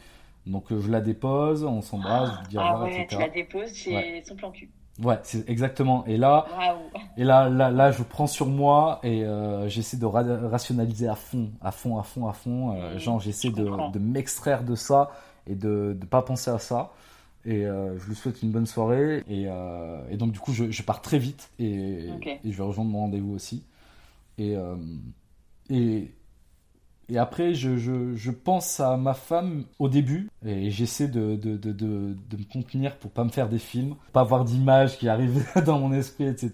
[0.46, 4.36] Donc je la dépose, on s'embrasse, je dis ah, ouais, Tu la déposes chez son
[4.36, 4.70] plan cul.
[5.04, 6.06] Ouais, c'est exactement.
[6.08, 6.46] Et là,
[7.16, 11.52] et là, là, là, je prends sur moi et euh, j'essaie de rationaliser à fond,
[11.62, 12.74] à fond, à fond, à fond.
[12.74, 15.12] Euh, mmh, genre, j'essaie de, de m'extraire de ça
[15.48, 16.92] et de ne pas penser à ça.
[17.46, 19.24] Et euh, je lui souhaite une bonne soirée.
[19.30, 19.48] Et,
[20.10, 22.10] et donc, du coup, je, je, pars très vite et,
[22.44, 23.64] et, je vais rejoindre mon rendez-vous aussi.
[24.38, 24.56] Et,
[25.70, 26.12] et,
[27.10, 31.58] et après, je, je, je, pense à ma femme au début et j'essaie de, de,
[31.58, 35.44] de, de, me contenir pour pas me faire des films, pas avoir d'images qui arrivent
[35.66, 36.52] dans mon esprit, etc.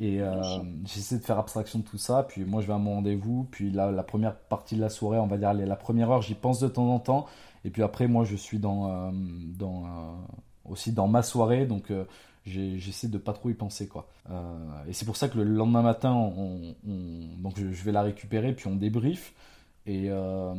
[0.00, 0.20] et mmh.
[0.20, 0.42] euh,
[0.84, 2.26] j'essaie de faire abstraction de tout ça.
[2.28, 3.48] Puis moi, je vais à mon rendez-vous.
[3.50, 6.34] Puis la, la première partie de la soirée, on va dire la première heure, j'y
[6.34, 7.26] pense de temps en temps.
[7.64, 9.10] Et puis après, moi, je suis dans, euh,
[9.62, 10.14] euh,
[10.64, 11.66] aussi dans ma soirée.
[11.66, 11.92] Donc
[12.44, 14.08] j'essaie de pas trop y penser quoi.
[14.88, 16.32] et c'est pour ça que le lendemain matin,
[16.84, 19.32] je, vais la récupérer puis on débrief.
[19.84, 20.54] Et, euh,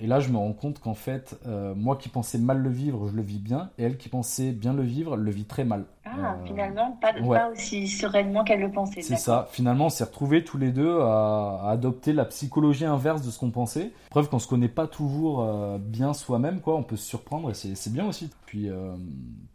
[0.00, 3.08] et, là, je me rends compte qu'en fait, euh, moi qui pensais mal le vivre,
[3.08, 5.86] je le vis bien, et elle qui pensait bien le vivre, le vit très mal.
[6.04, 9.02] Ah, euh, finalement, pas, pas, aussi sereinement qu'elle le pensait.
[9.02, 9.48] C'est ça.
[9.50, 13.40] Finalement, on s'est retrouvés tous les deux à, à, adopter la psychologie inverse de ce
[13.40, 13.90] qu'on pensait.
[14.10, 15.44] Preuve qu'on se connaît pas toujours
[15.80, 16.76] bien soi-même, quoi.
[16.76, 18.30] On peut se surprendre, et c'est bien aussi.
[18.46, 18.70] Puis,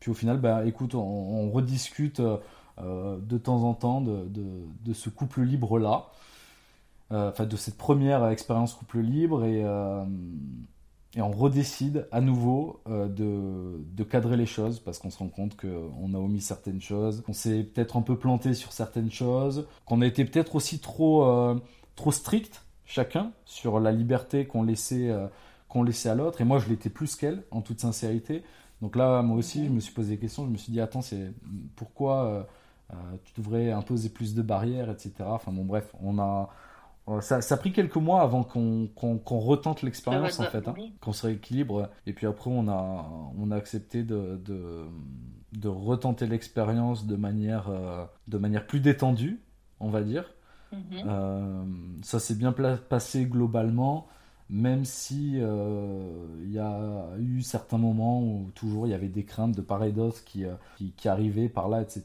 [0.02, 4.44] puis au final, bah, écoute, on, on rediscute de temps en temps de, de,
[4.84, 6.08] de ce couple libre là.
[6.08, 6.28] Euh,
[7.12, 10.06] enfin de cette première expérience couple libre et, euh,
[11.16, 15.30] et on redécide à nouveau euh, de, de, cadrer les choses parce qu'on se rend
[15.30, 19.68] compte qu'on a omis certaines choses, qu'on s'est peut-être un peu planté sur certaines choses,
[19.86, 21.60] qu'on a été peut-être aussi trop,
[21.96, 25.12] trop strict chacun sur la liberté qu'on laissait,
[25.68, 28.44] qu'on laissait à l'autre et moi je l'étais plus qu'elle en toute sincérité.
[28.84, 31.02] Donc là moi aussi je me suis posé des questions, je me suis dit attends
[31.02, 31.34] c'est
[31.76, 32.48] pourquoi
[33.24, 35.12] tu devrais imposer plus de barrières etc.
[35.22, 36.50] Enfin bon bref on a
[37.22, 38.90] ça, a pris quelques mois avant qu'on
[39.40, 41.90] retente l'expérience en fait, hein, qu'on se rééquilibre.
[42.06, 44.40] Et puis après, on a, on a accepté de,
[45.54, 49.42] de, retenter l'expérience de manière, euh, de manière plus détendue,
[49.80, 50.34] on va dire.
[50.72, 50.80] Mhm.
[51.08, 51.64] Euh,
[52.04, 54.08] ça s'est bien passé globalement,
[54.50, 59.26] même si euh, il y a eu certains moments où toujours il y avait des
[59.26, 60.46] craintes de part et d'autre qui,
[60.78, 62.04] qui, qui, arrivaient par là, etc.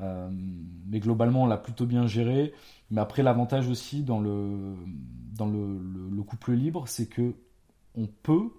[0.00, 2.52] mais globalement, on l'a plutôt bien géré.
[2.90, 4.76] Mais après, l'avantage aussi dans le,
[5.36, 5.78] dans le,
[6.14, 7.34] le, couple libre, c'est que
[7.96, 8.50] on peut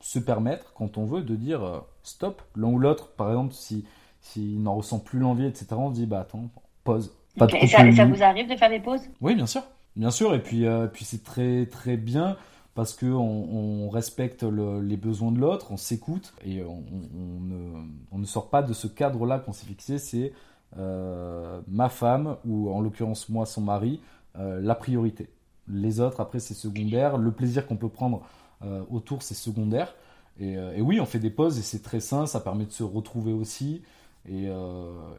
[0.00, 3.12] se permettre, quand on veut, de dire euh, stop, l'un ou l'autre.
[3.12, 3.84] Par exemple, s'il
[4.20, 6.50] si, n'en ressent plus l'envie, etc., on se dit bah attends,
[6.84, 7.14] pause.
[7.38, 9.00] Pas et ça, ça, vous arrive de faire des pauses?
[9.20, 9.62] Oui, bien sûr.
[9.96, 12.36] Bien sûr, et puis, euh, puis c'est très très bien
[12.74, 16.82] parce qu'on on respecte les besoins de l'autre, on s'écoute et on,
[17.14, 20.32] on, ne, on, ne, sort pas de ce cadre-là qu'on s'est fixé, c'est euh,
[20.76, 24.00] ma femme, ou en l'occurrence moi, son mari,
[24.38, 25.28] euh, la priorité.
[25.68, 27.18] Les autres, après, c'est secondaire.
[27.18, 28.22] Le plaisir qu'on peut prendre
[28.64, 29.94] euh, autour, c'est secondaire.
[30.40, 33.32] Et, oui, on fait des pauses et c'est très sain, ça permet de se retrouver
[33.32, 33.82] aussi.
[34.28, 34.48] Et,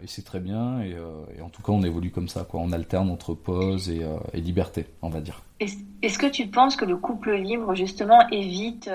[0.07, 0.81] c'est très bien.
[0.81, 0.97] Et,
[1.41, 2.43] en tout cas, on évolue comme ça.
[2.43, 2.59] Quoi.
[2.59, 4.03] On alterne entre pause et,
[4.34, 5.43] liberté, on va dire.
[5.59, 8.89] Est-ce que tu penses que le couple libre, justement, évite,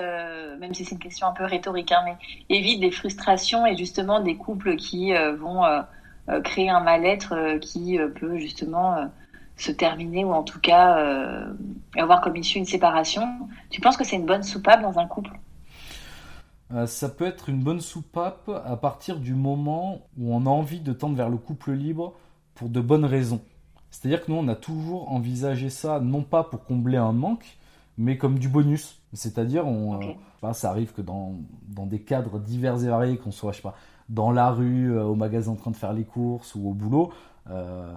[0.59, 2.17] même si c'est une question un peu rhétorique, hein, mais
[2.55, 5.81] évite des frustrations et justement des couples qui vont euh,
[6.43, 9.09] créer un mal-être euh, qui euh, peut justement
[9.57, 11.03] se terminer ou en tout cas
[11.97, 13.27] avoir comme issue une séparation.
[13.69, 15.31] Tu penses que c'est une bonne soupape dans un couple?
[16.85, 20.93] Ça peut être une bonne soupape à partir du moment où on a envie de
[20.93, 22.13] tendre vers le couple libre
[22.53, 23.41] pour de bonnes raisons.
[23.91, 27.57] C'est-à-dire que nous, on a toujours envisagé ça, non pas pour combler un manque,
[27.97, 29.01] mais comme du bonus.
[29.13, 30.15] C'est-à-dire, on,
[30.53, 31.33] ça arrive que dans,
[31.67, 33.75] dans des cadres divers et variés, qu'on soit, je sais pas,
[34.09, 37.11] dans la rue, au magasin en train de faire les courses ou au boulot,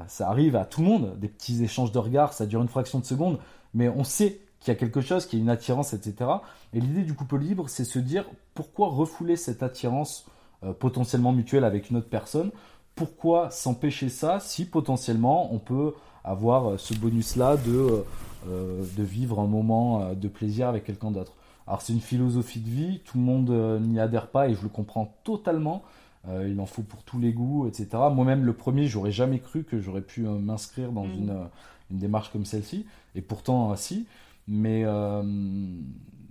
[0.07, 2.99] ça arrive à tout le monde, des petits échanges de regards, ça dure une fraction
[2.99, 3.39] de seconde,
[3.75, 6.31] mais on sait qu'il y a quelque chose, qu'il y a une attirance, etc.
[6.73, 8.25] Et l'idée du couple libre, c'est se dire
[8.55, 10.27] pourquoi refouler cette attirance
[10.63, 12.51] euh, potentiellement mutuelle avec une autre personne?
[12.95, 15.95] Pourquoi s'empêcher ça si potentiellement on peut
[16.25, 18.05] avoir euh, ce bonus-là de,
[18.49, 21.33] euh, de vivre un moment de plaisir avec quelqu'un d'autre?
[21.67, 23.51] Alors c'est une philosophie de vie, tout le monde
[23.83, 25.83] n'y adhère pas et je le comprends totalement.
[26.29, 27.89] Il en faut pour tous les goûts, etc.
[28.13, 31.13] Moi-même, le premier, j'aurais jamais cru que j'aurais pu m'inscrire dans mm.
[31.13, 31.49] une,
[31.91, 32.87] une, démarche comme celle-ci.
[33.15, 34.07] Et pourtant, si.
[34.49, 35.23] Mais, euh,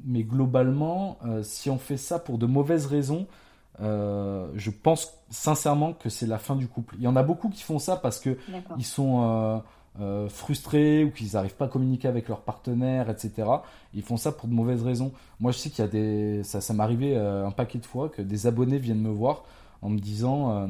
[0.03, 3.27] mais globalement, euh, si on fait ça pour de mauvaises raisons,
[3.81, 6.95] euh, je pense sincèrement que c'est la fin du couple.
[6.97, 8.37] Il y en a beaucoup qui font ça parce que
[8.77, 9.63] ils sont
[10.29, 13.47] frustrés ou qu'ils n'arrivent pas à communiquer avec leur partenaire, etc.
[13.93, 15.11] Ils font ça pour de mauvaises raisons.
[15.39, 18.09] Moi, je sais qu'il y a des, ça, ça m'est arrivé un paquet de fois
[18.09, 19.43] que des abonnés viennent me voir
[19.81, 20.69] en me disant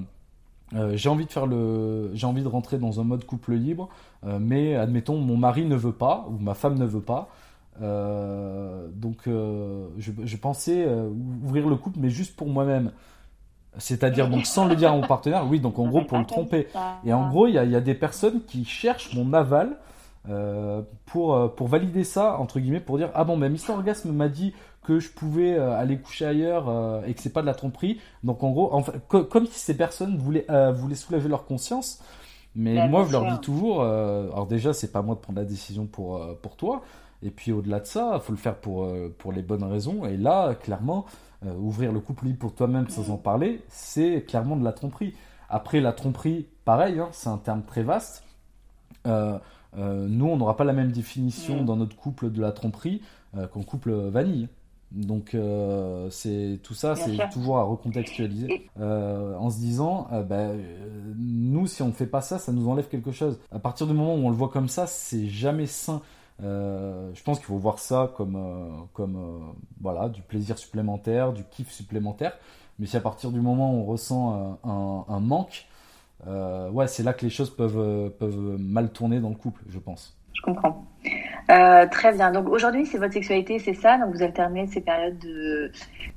[0.73, 3.89] euh, j'ai envie de faire le, j'ai envie de rentrer dans un mode couple libre,
[4.25, 7.29] euh, mais admettons mon mari ne veut pas ou ma femme ne veut pas.
[7.81, 10.87] Euh, donc je, pensais
[11.43, 12.91] ouvrir le couple, mais juste pour moi-même.
[13.77, 16.67] C'est-à-dire donc sans le dire à mon partenaire, oui, donc en gros pour le tromper.
[17.05, 19.77] Et en gros, il y a, des personnes qui cherchent mon aval
[21.05, 24.53] pour, pour valider ça, entre guillemets, pour dire Ah bon, mais Mister Orgasme m'a dit
[24.83, 27.99] que je pouvais euh, aller coucher ailleurs euh, et que c'est pas de la tromperie.
[28.23, 32.01] Donc en gros, comme si ces personnes voulaient, euh, voulaient soulager leur conscience.
[32.55, 35.45] Mais ben, moi, je leur dis toujours, alors déjà, c'est pas moi de prendre la
[35.45, 36.81] décision pour, pour toi.
[37.23, 40.05] Et puis au-delà de ça, il faut le faire pour, pour les bonnes raisons.
[40.05, 41.05] Et là, clairement,
[41.45, 45.13] ouvrir le couple libre pour toi-même sans en parler, c'est clairement de la tromperie.
[45.47, 48.25] Après, la tromperie, pareil, hein, c'est un terme très vaste.
[49.05, 53.01] nous, on n'aura pas la même définition dans notre couple de la tromperie
[53.33, 54.49] qu'en couple vanille.
[54.91, 60.49] Donc euh, c'est tout ça, c'est toujours à recontextualiser euh, en se disant, euh, bah,
[61.17, 63.39] nous si on ne fait pas ça, ça nous enlève quelque chose.
[63.53, 66.01] À partir du moment où on le voit comme ça, c'est jamais sain.
[66.41, 72.37] je pense qu'il faut voir ça comme, comme voilà, du plaisir supplémentaire, du kiff supplémentaire.
[72.77, 75.67] Mais si à partir du moment où on ressent un, un manque,
[76.27, 80.17] ouais, c'est là que les choses peuvent, peuvent mal tourner dans le couple, je pense.
[80.33, 80.85] Je comprends.
[81.49, 82.31] Euh, très bien.
[82.31, 83.97] Donc aujourd'hui, c'est votre sexualité, c'est ça?
[83.97, 85.17] Donc vous alternez ces périodes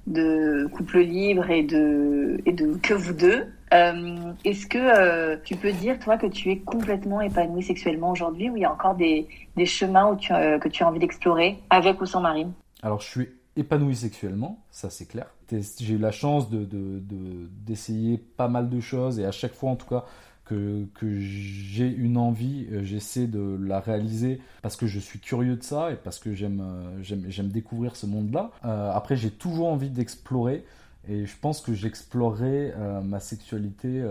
[0.07, 2.41] de, couple libre et de,
[2.82, 3.47] que vous deux.
[3.73, 8.51] Euh, est-ce que euh, tu peux dire, toi, que tu es complètement épanoui sexuellement aujourd'hui
[8.51, 9.27] ou il y a encore des,
[9.65, 12.53] chemins que tu as envie d'explorer avec ou sans Marine?
[12.82, 15.27] Alors je suis épanoui sexuellement, ça c'est clair.
[15.51, 19.55] J'ai eu la chance d'essayer de, de, d'essayer pas mal de choses et à chaque
[19.55, 20.05] fois, en tout cas,
[20.45, 25.57] que, que j'ai une envie, euh, j'essaie de la réaliser parce que je suis curieux
[25.57, 28.51] de ça et parce que j'aime euh, j'aime découvrir ce monde-là.
[28.65, 30.65] Euh, après, j'ai toujours envie d'explorer
[31.09, 32.73] et je pense que j'explorerai
[33.05, 34.03] ma sexualité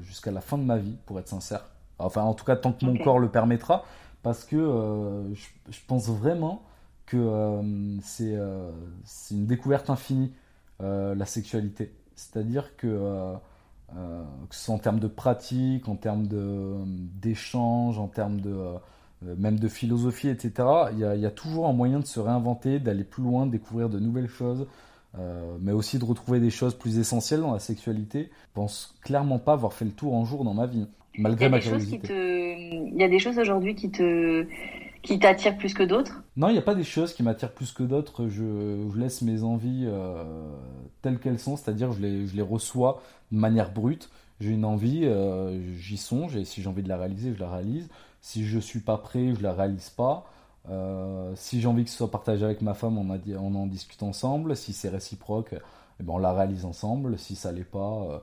[0.00, 1.66] jusqu'à la fin de ma vie, pour être sincère.
[1.98, 3.84] Enfin, en tout cas, tant que mon corps le permettra,
[4.22, 4.56] parce que
[5.34, 6.62] je, je, pense vraiment
[7.04, 7.60] que
[8.00, 8.34] c'est
[9.32, 10.32] une découverte infinie,
[10.80, 11.92] la sexualité.
[12.16, 13.36] C'est-à-dire que
[13.96, 16.26] euh, que ce soit en termes de pratique, en termes
[17.20, 18.54] d'échange, en termes de
[19.26, 20.52] euh, même de philosophie, etc.
[20.92, 23.98] Il y, a, toujours un moyen de se réinventer, d'aller plus loin, de découvrir de
[23.98, 24.66] nouvelles choses,
[25.18, 28.30] euh, mais aussi de retrouver des choses plus essentielles dans la sexualité.
[28.30, 30.86] Je pense clairement pas avoir fait le tour un jour dans ma vie,
[31.18, 32.08] malgré ma curiosité.
[32.92, 34.46] Il y a des choses aujourd'hui qui te
[35.02, 36.22] qui t'attirent plus que d'autres?
[36.36, 38.28] Non, il n'y a pas des choses qui m'attirent plus que d'autres.
[38.28, 39.88] Je, laisse mes envies
[41.02, 43.02] telles qu'elles sont, c'est-à-dire je les, je les reçois
[43.32, 44.10] de manière brute.
[44.40, 47.50] J'ai une envie, euh, j'y songe, et si j'ai envie de la réaliser, je la
[47.50, 47.88] réalise.
[48.22, 50.26] Si je suis pas prêt, je la réalise pas.
[50.70, 54.56] Euh, si j'ai envie que ce soit partagé avec ma femme, on, en discute ensemble.
[54.56, 55.54] Si c'est réciproque,
[56.00, 57.18] eh ben on la réalise ensemble.
[57.18, 58.18] Si ça l'est pas, euh,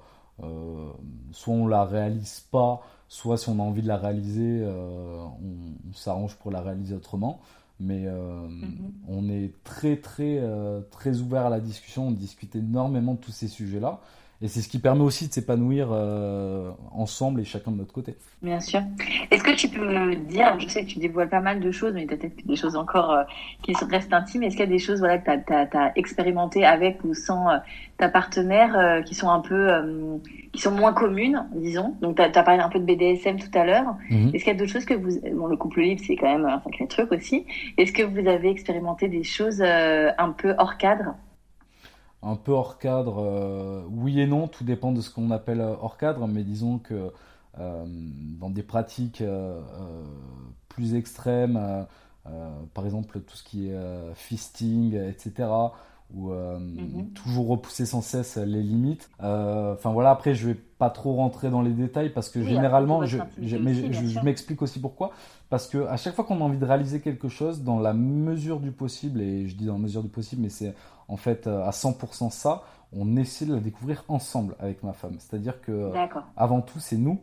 [1.32, 6.36] soit on la réalise pas, soit si on a envie de la réaliser, on, s'arrange
[6.36, 7.40] pour la réaliser autrement.
[7.80, 8.92] Mais mm-hmm.
[9.08, 10.42] on est très très
[10.92, 12.08] très ouvert à la discussion.
[12.08, 14.00] On discute énormément de tous ces sujets-là.
[14.40, 18.16] Et c'est ce qui permet aussi de s'épanouir euh, ensemble et chacun de notre côté.
[18.44, 18.82] Bien sûr.
[19.32, 21.94] Est-ce que tu peux me dire, je sais que tu dévoiles pas mal de choses,
[21.96, 23.24] mais peut-être des choses encore euh,
[23.64, 24.44] qui restent intimes.
[24.44, 27.58] Est-ce qu'il y a des choses voilà, que tu as, expérimenté avec ou sans euh,
[27.98, 29.72] ta partenaire qui sont un peu,
[30.54, 31.96] qui sont moins communes, disons?
[32.02, 33.96] Donc tu as, parlé un peu de BDSM tout à l'heure.
[34.12, 34.36] Mhm.
[34.36, 35.20] Est-ce qu'il y a d'autres choses que vous...
[35.34, 37.48] Bon, le couple libre, c'est quand même un sacré truc aussi.
[37.80, 41.16] Est-ce que vous avez expérimenté des choses un peu hors cadre?
[42.24, 45.76] Un peu hors cadre, euh, oui et non, tout dépend de ce qu'on appelle euh,
[45.82, 47.12] hors cadre, mais disons que
[47.60, 47.86] euh,
[48.40, 49.24] dans des pratiques
[50.70, 51.88] plus extrêmes,
[52.74, 55.50] par exemple tout ce qui est fisting, etc
[56.14, 57.10] ou mhm.
[57.14, 59.10] toujours repousser sans cesse les limites.
[59.20, 63.18] Enfin voilà, après je vais pas trop rentrer dans les détails parce que généralement, je,
[63.58, 65.12] mais je m'explique aussi pourquoi.
[65.50, 68.60] Parce que à chaque fois qu'on a envie de réaliser quelque chose, dans la mesure
[68.60, 70.76] du possible, et je dis dans la mesure du possible, mais c'est
[71.08, 72.64] en fait à 100% ça,
[72.94, 75.16] on essaie de la découvrir ensemble avec ma femme.
[75.20, 75.92] C'est-à-dire que
[76.36, 77.20] avant tout, c'est nous.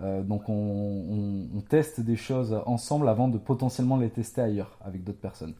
[0.00, 5.20] Euh, donc on, teste des choses ensemble avant de potentiellement les tester ailleurs avec d'autres
[5.20, 5.54] personnes.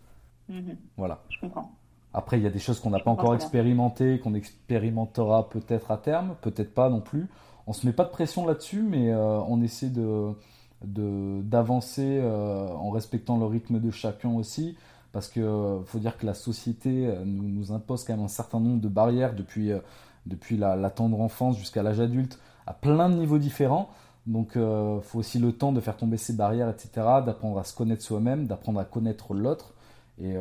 [0.49, 0.77] Mhm.
[0.97, 1.23] Voilà.
[1.29, 1.73] Je comprends.
[2.15, 5.99] Après, il y a des choses qu'on n'a pas encore expérimentées, qu'on expérimentera peut-être à
[5.99, 7.29] terme, peut-être pas non plus.
[7.67, 10.33] On se met pas de pression là-dessus, mais euh, on essaie de
[10.81, 14.77] d'avancer euh, en respectant le rythme de chacun aussi
[15.13, 18.61] parce que euh, faut dire que la société euh, nous, impose quand même un certain
[18.61, 19.79] nombre de barrières depuis, euh,
[20.27, 23.91] depuis la, tendre enfance jusqu'à l'âge adulte à plein de niveaux différents.
[24.27, 26.91] Donc il faut aussi le temps de faire tomber ces barrières, etc.,
[27.25, 29.73] d'apprendre à se connaître soi-même, d'apprendre à connaître l'autre
[30.21, 30.35] et,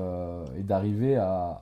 [0.57, 1.61] d'arriver à,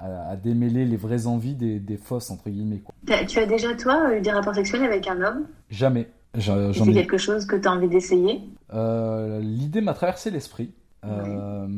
[0.00, 2.82] à, démêler les vraies envies des, des fausses, entre guillemets.
[3.28, 5.46] Tu as déjà, toi, eu des rapports sexuels avec un homme?
[5.70, 6.10] Jamais.
[6.36, 8.42] C'est quelque chose que tu as envie d'essayer?
[8.72, 10.72] L'idée m'a traversé l'esprit.
[11.04, 11.68] Euh,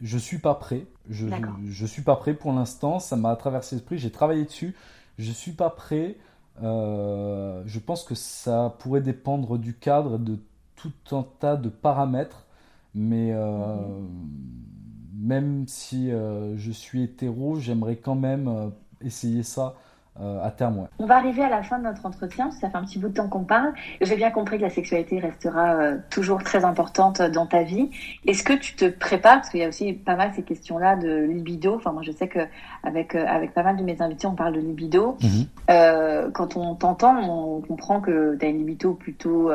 [0.00, 0.86] je suis pas prêt.
[1.08, 1.26] Je,
[1.68, 2.98] je, suis pas prêt pour l'instant.
[2.98, 3.98] Ça m'a traversé l'esprit.
[3.98, 4.74] J'ai travaillé dessus.
[5.18, 6.16] Je suis pas prêt.
[6.62, 10.38] Euh, je pense que ça pourrait dépendre du cadre, de
[10.76, 12.46] tout un tas de paramètres.
[12.94, 13.76] Mais euh,
[15.14, 19.76] même si je suis hétéro, j'aimerais quand même essayer ça
[20.20, 20.88] euh, à terme.
[20.98, 23.14] On va arriver à la fin de notre entretien, ça fait un petit bout de
[23.14, 23.72] temps qu'on parle.
[24.00, 27.90] J'ai bien compris que la sexualité restera euh, toujours très importante dans ta vie.
[28.26, 31.22] Est-ce que tu te prépares, parce qu'il y a aussi pas mal ces questions-là de
[31.24, 31.76] libido.
[31.76, 32.40] Enfin, moi, je sais que
[32.82, 35.16] avec euh, avec pas mal de mes invités, on parle de libido.
[35.22, 36.32] Mhm.
[36.32, 39.50] quand on t'entend, on comprend que tu as une libido plutôt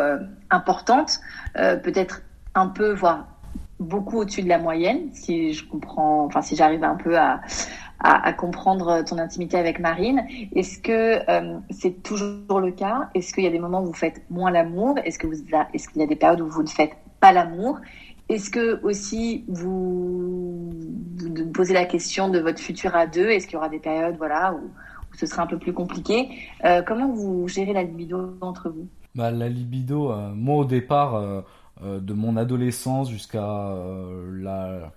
[0.50, 1.20] importante,
[1.54, 2.22] peut-être
[2.56, 3.28] un peu, voire
[3.80, 7.42] beaucoup au-dessus de la moyenne, si je comprends, enfin si j'arrive un peu à,
[8.00, 10.26] à, comprendre ton intimité avec Marine.
[10.56, 13.10] Est-ce que euh, c'est toujours le cas?
[13.16, 14.98] Est-ce qu'il y a des moments où vous faites moins l'amour?
[15.04, 15.36] Est-ce que vous
[15.74, 17.80] est-ce qu'il y a des périodes où vous ne faites pas l'amour?
[18.28, 20.72] Est-ce que aussi vous,
[21.18, 23.30] vous posez la question de votre futur à deux?
[23.30, 24.72] Est-ce qu'il y aura des périodes voilà où,
[25.18, 26.30] ce sera un peu plus compliqué?
[26.66, 28.88] Euh, Comment vous gérez la libido entre vous?
[29.16, 31.44] Bah, la libido, euh, moi au départ
[31.82, 33.76] de mon adolescence jusqu'à
[34.34, 34.92] la,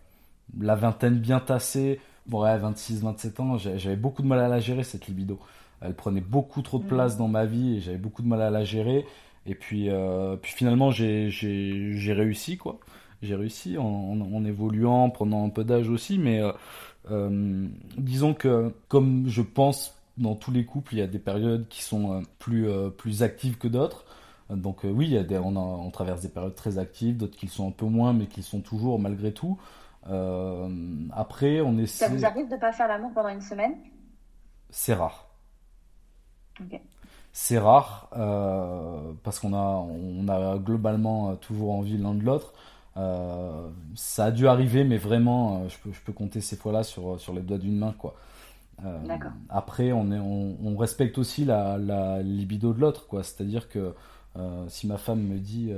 [0.60, 2.00] la vingtaine bien tassée,
[2.32, 5.38] ouais, 26, 27 ans, j'avais beaucoup de mal à la gérer cette libido.
[5.80, 6.88] Elle prenait beaucoup trop de mm.
[6.88, 9.06] place dans ma vie et j'avais beaucoup de mal à la gérer.
[9.46, 11.30] Et puis, euh, puis finalement, j'ai
[12.08, 12.78] réussi, quoi.
[13.22, 16.52] J'ai réussi en, en, évoluant, en prenant un peu d'âge aussi, mais euh,
[17.10, 21.66] euh, disons que, comme je pense dans tous les couples, il y a des périodes
[21.68, 24.04] qui sont plus, plus actives que d'autres.
[24.50, 27.46] Donc oui, il y a des, on, on, traverse des périodes très actives, d'autres qui
[27.46, 29.58] le sont un peu moins, mais qui le sont toujours malgré tout.
[30.08, 30.68] Euh,
[31.12, 32.06] après, on essaie.
[32.06, 33.74] Ça vous arrive de pas faire l'amour pendant une semaine?
[34.70, 35.26] C'est rare.
[37.32, 42.52] C'est rare euh, parce qu'on a, on a globalement toujours envie l'un de l'autre.
[42.96, 47.20] Euh, ça a dû arriver, mais vraiment, je peux, je peux compter ces fois-là sur,
[47.20, 48.16] sur les doigts d'une main, quoi.
[49.48, 53.22] après, on, est, on, respecte aussi la, la libido de l'autre, quoi.
[53.22, 53.94] C'est-à-dire que
[54.68, 55.72] si ma femme me dit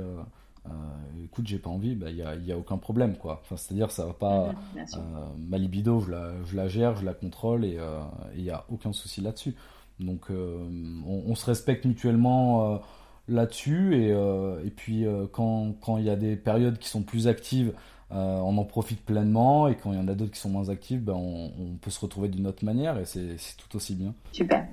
[0.67, 3.41] euh, écoute, j'ai pas envie, il bah, n'y a, y a, aucun problème, quoi.
[3.41, 4.51] Enfin, c'est-à-dire, ça va pas.
[4.75, 8.01] Mhm, euh, ma libido, je la, je la, gère, je la contrôle et il euh,
[8.37, 9.55] n'y a aucun souci là-dessus.
[9.99, 12.81] Donc, on, se respecte mutuellement
[13.27, 17.73] là-dessus et, et puis quand il y a des périodes qui sont plus actives,
[18.09, 21.03] on en profite pleinement et quand il y en a d'autres qui sont moins actives,
[21.03, 24.15] ben, on, on, peut se retrouver d'une autre manière et c'est tout aussi bien.
[24.31, 24.65] Super.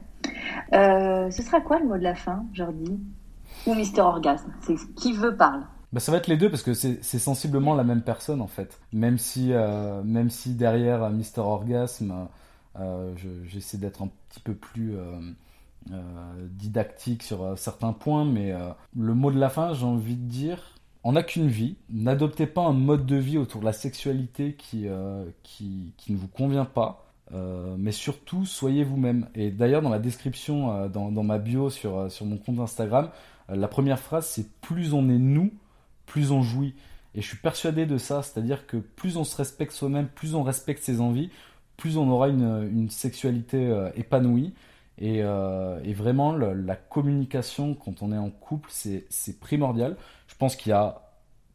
[0.73, 2.99] ce sera quoi le mot de la fin, Jordi?
[3.67, 6.75] Ou Mister Orgasme C'est qui veut parle bah, ça va être les deux parce que
[6.75, 8.79] c'est sensiblement la même personne en fait.
[8.93, 12.29] Même si, euh, même si derrière euh, Mister Orgasme,
[12.79, 14.97] euh, j'essaie d'être un petit peu plus
[16.51, 18.53] didactique sur certains points, mais
[18.95, 21.77] le mot de la fin, j'ai envie de dire, on n'a qu'une vie.
[21.89, 24.87] N'adoptez pas un mode de vie autour de la sexualité qui,
[25.43, 27.07] qui, qui, ne vous convient pas.
[27.79, 29.29] mais surtout, soyez vous-même.
[29.35, 33.09] Et d'ailleurs, dans la description, dans, dans, ma bio sur, sur mon compte Instagram,
[33.49, 35.51] la première phrase, c'est plus on est nous,
[36.09, 36.75] plus on jouit.
[37.15, 40.43] Et je suis persuadé de ça, c'est-à-dire que plus on se respecte soi-même, plus on
[40.43, 41.31] respecte ses envies,
[41.77, 44.55] plus on aura une, sexualité euh, épanouie.
[44.99, 49.97] Et, euh, vraiment, la communication quand on est en couple, c'est primordial.
[50.27, 51.03] Je pense qu'il n'y a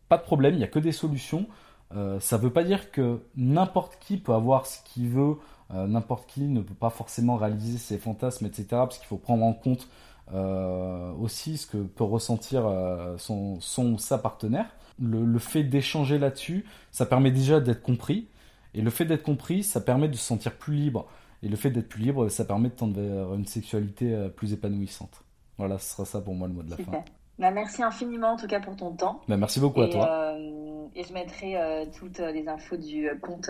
[0.08, 1.48] pas de problème, il n'y a que des solutions.
[1.96, 5.36] Euh, ça ne veut pas dire que n'importe qui peut avoir ce qu'il veut,
[5.72, 8.68] n'importe qui ne peut pas forcément réaliser ses fantasmes, etc.
[8.70, 9.88] Parce qu'il faut prendre en compte
[10.34, 14.76] aussi ce que peut ressentir euh, son, son, sa partenaire.
[15.02, 18.28] Le, fait d'échanger là-dessus, ça permet déjà d'être compris.
[18.74, 21.08] Et le fait d'être compris, ça permet de se sentir plus libre.
[21.42, 24.54] Et le fait d'être plus libre, ça permet de tendre vers une sexualité euh, plus
[24.54, 25.24] épanouissante.
[25.58, 27.04] Voilà, ce sera ça pour moi le mot de la fin.
[27.40, 29.22] Bah, merci infiniment en tout cas pour ton temps.
[29.28, 30.08] Bah, merci beaucoup à toi.
[30.10, 33.50] Euh, et je mettrai euh, toutes les infos du compte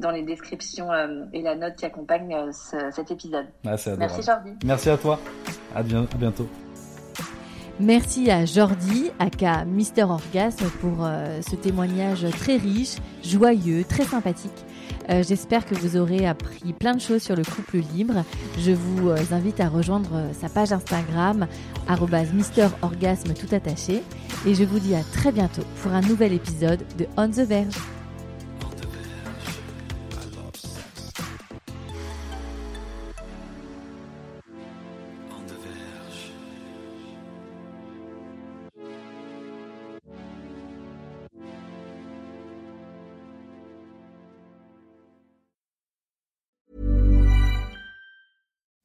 [0.00, 0.88] dans les descriptions
[1.32, 2.34] et la note qui accompagne
[2.92, 3.46] cet épisode.
[3.64, 4.50] Ah, merci Jordi.
[4.64, 5.20] Merci à toi.
[5.74, 6.48] À, bientôt.
[7.78, 11.06] Merci à Jordi, aka Mister Orgasme, pour
[11.40, 14.64] ce témoignage très riche, joyeux, très sympathique.
[15.10, 18.24] Euh, j'espère que vous aurez appris plein de choses sur le couple libre.
[18.58, 21.46] Je vous euh, invite à rejoindre euh, sa page Instagram,
[21.88, 24.02] MrOrgasme tout attaché.
[24.46, 27.99] Et je vous dis à très bientôt pour un nouvel épisode de On the Verge.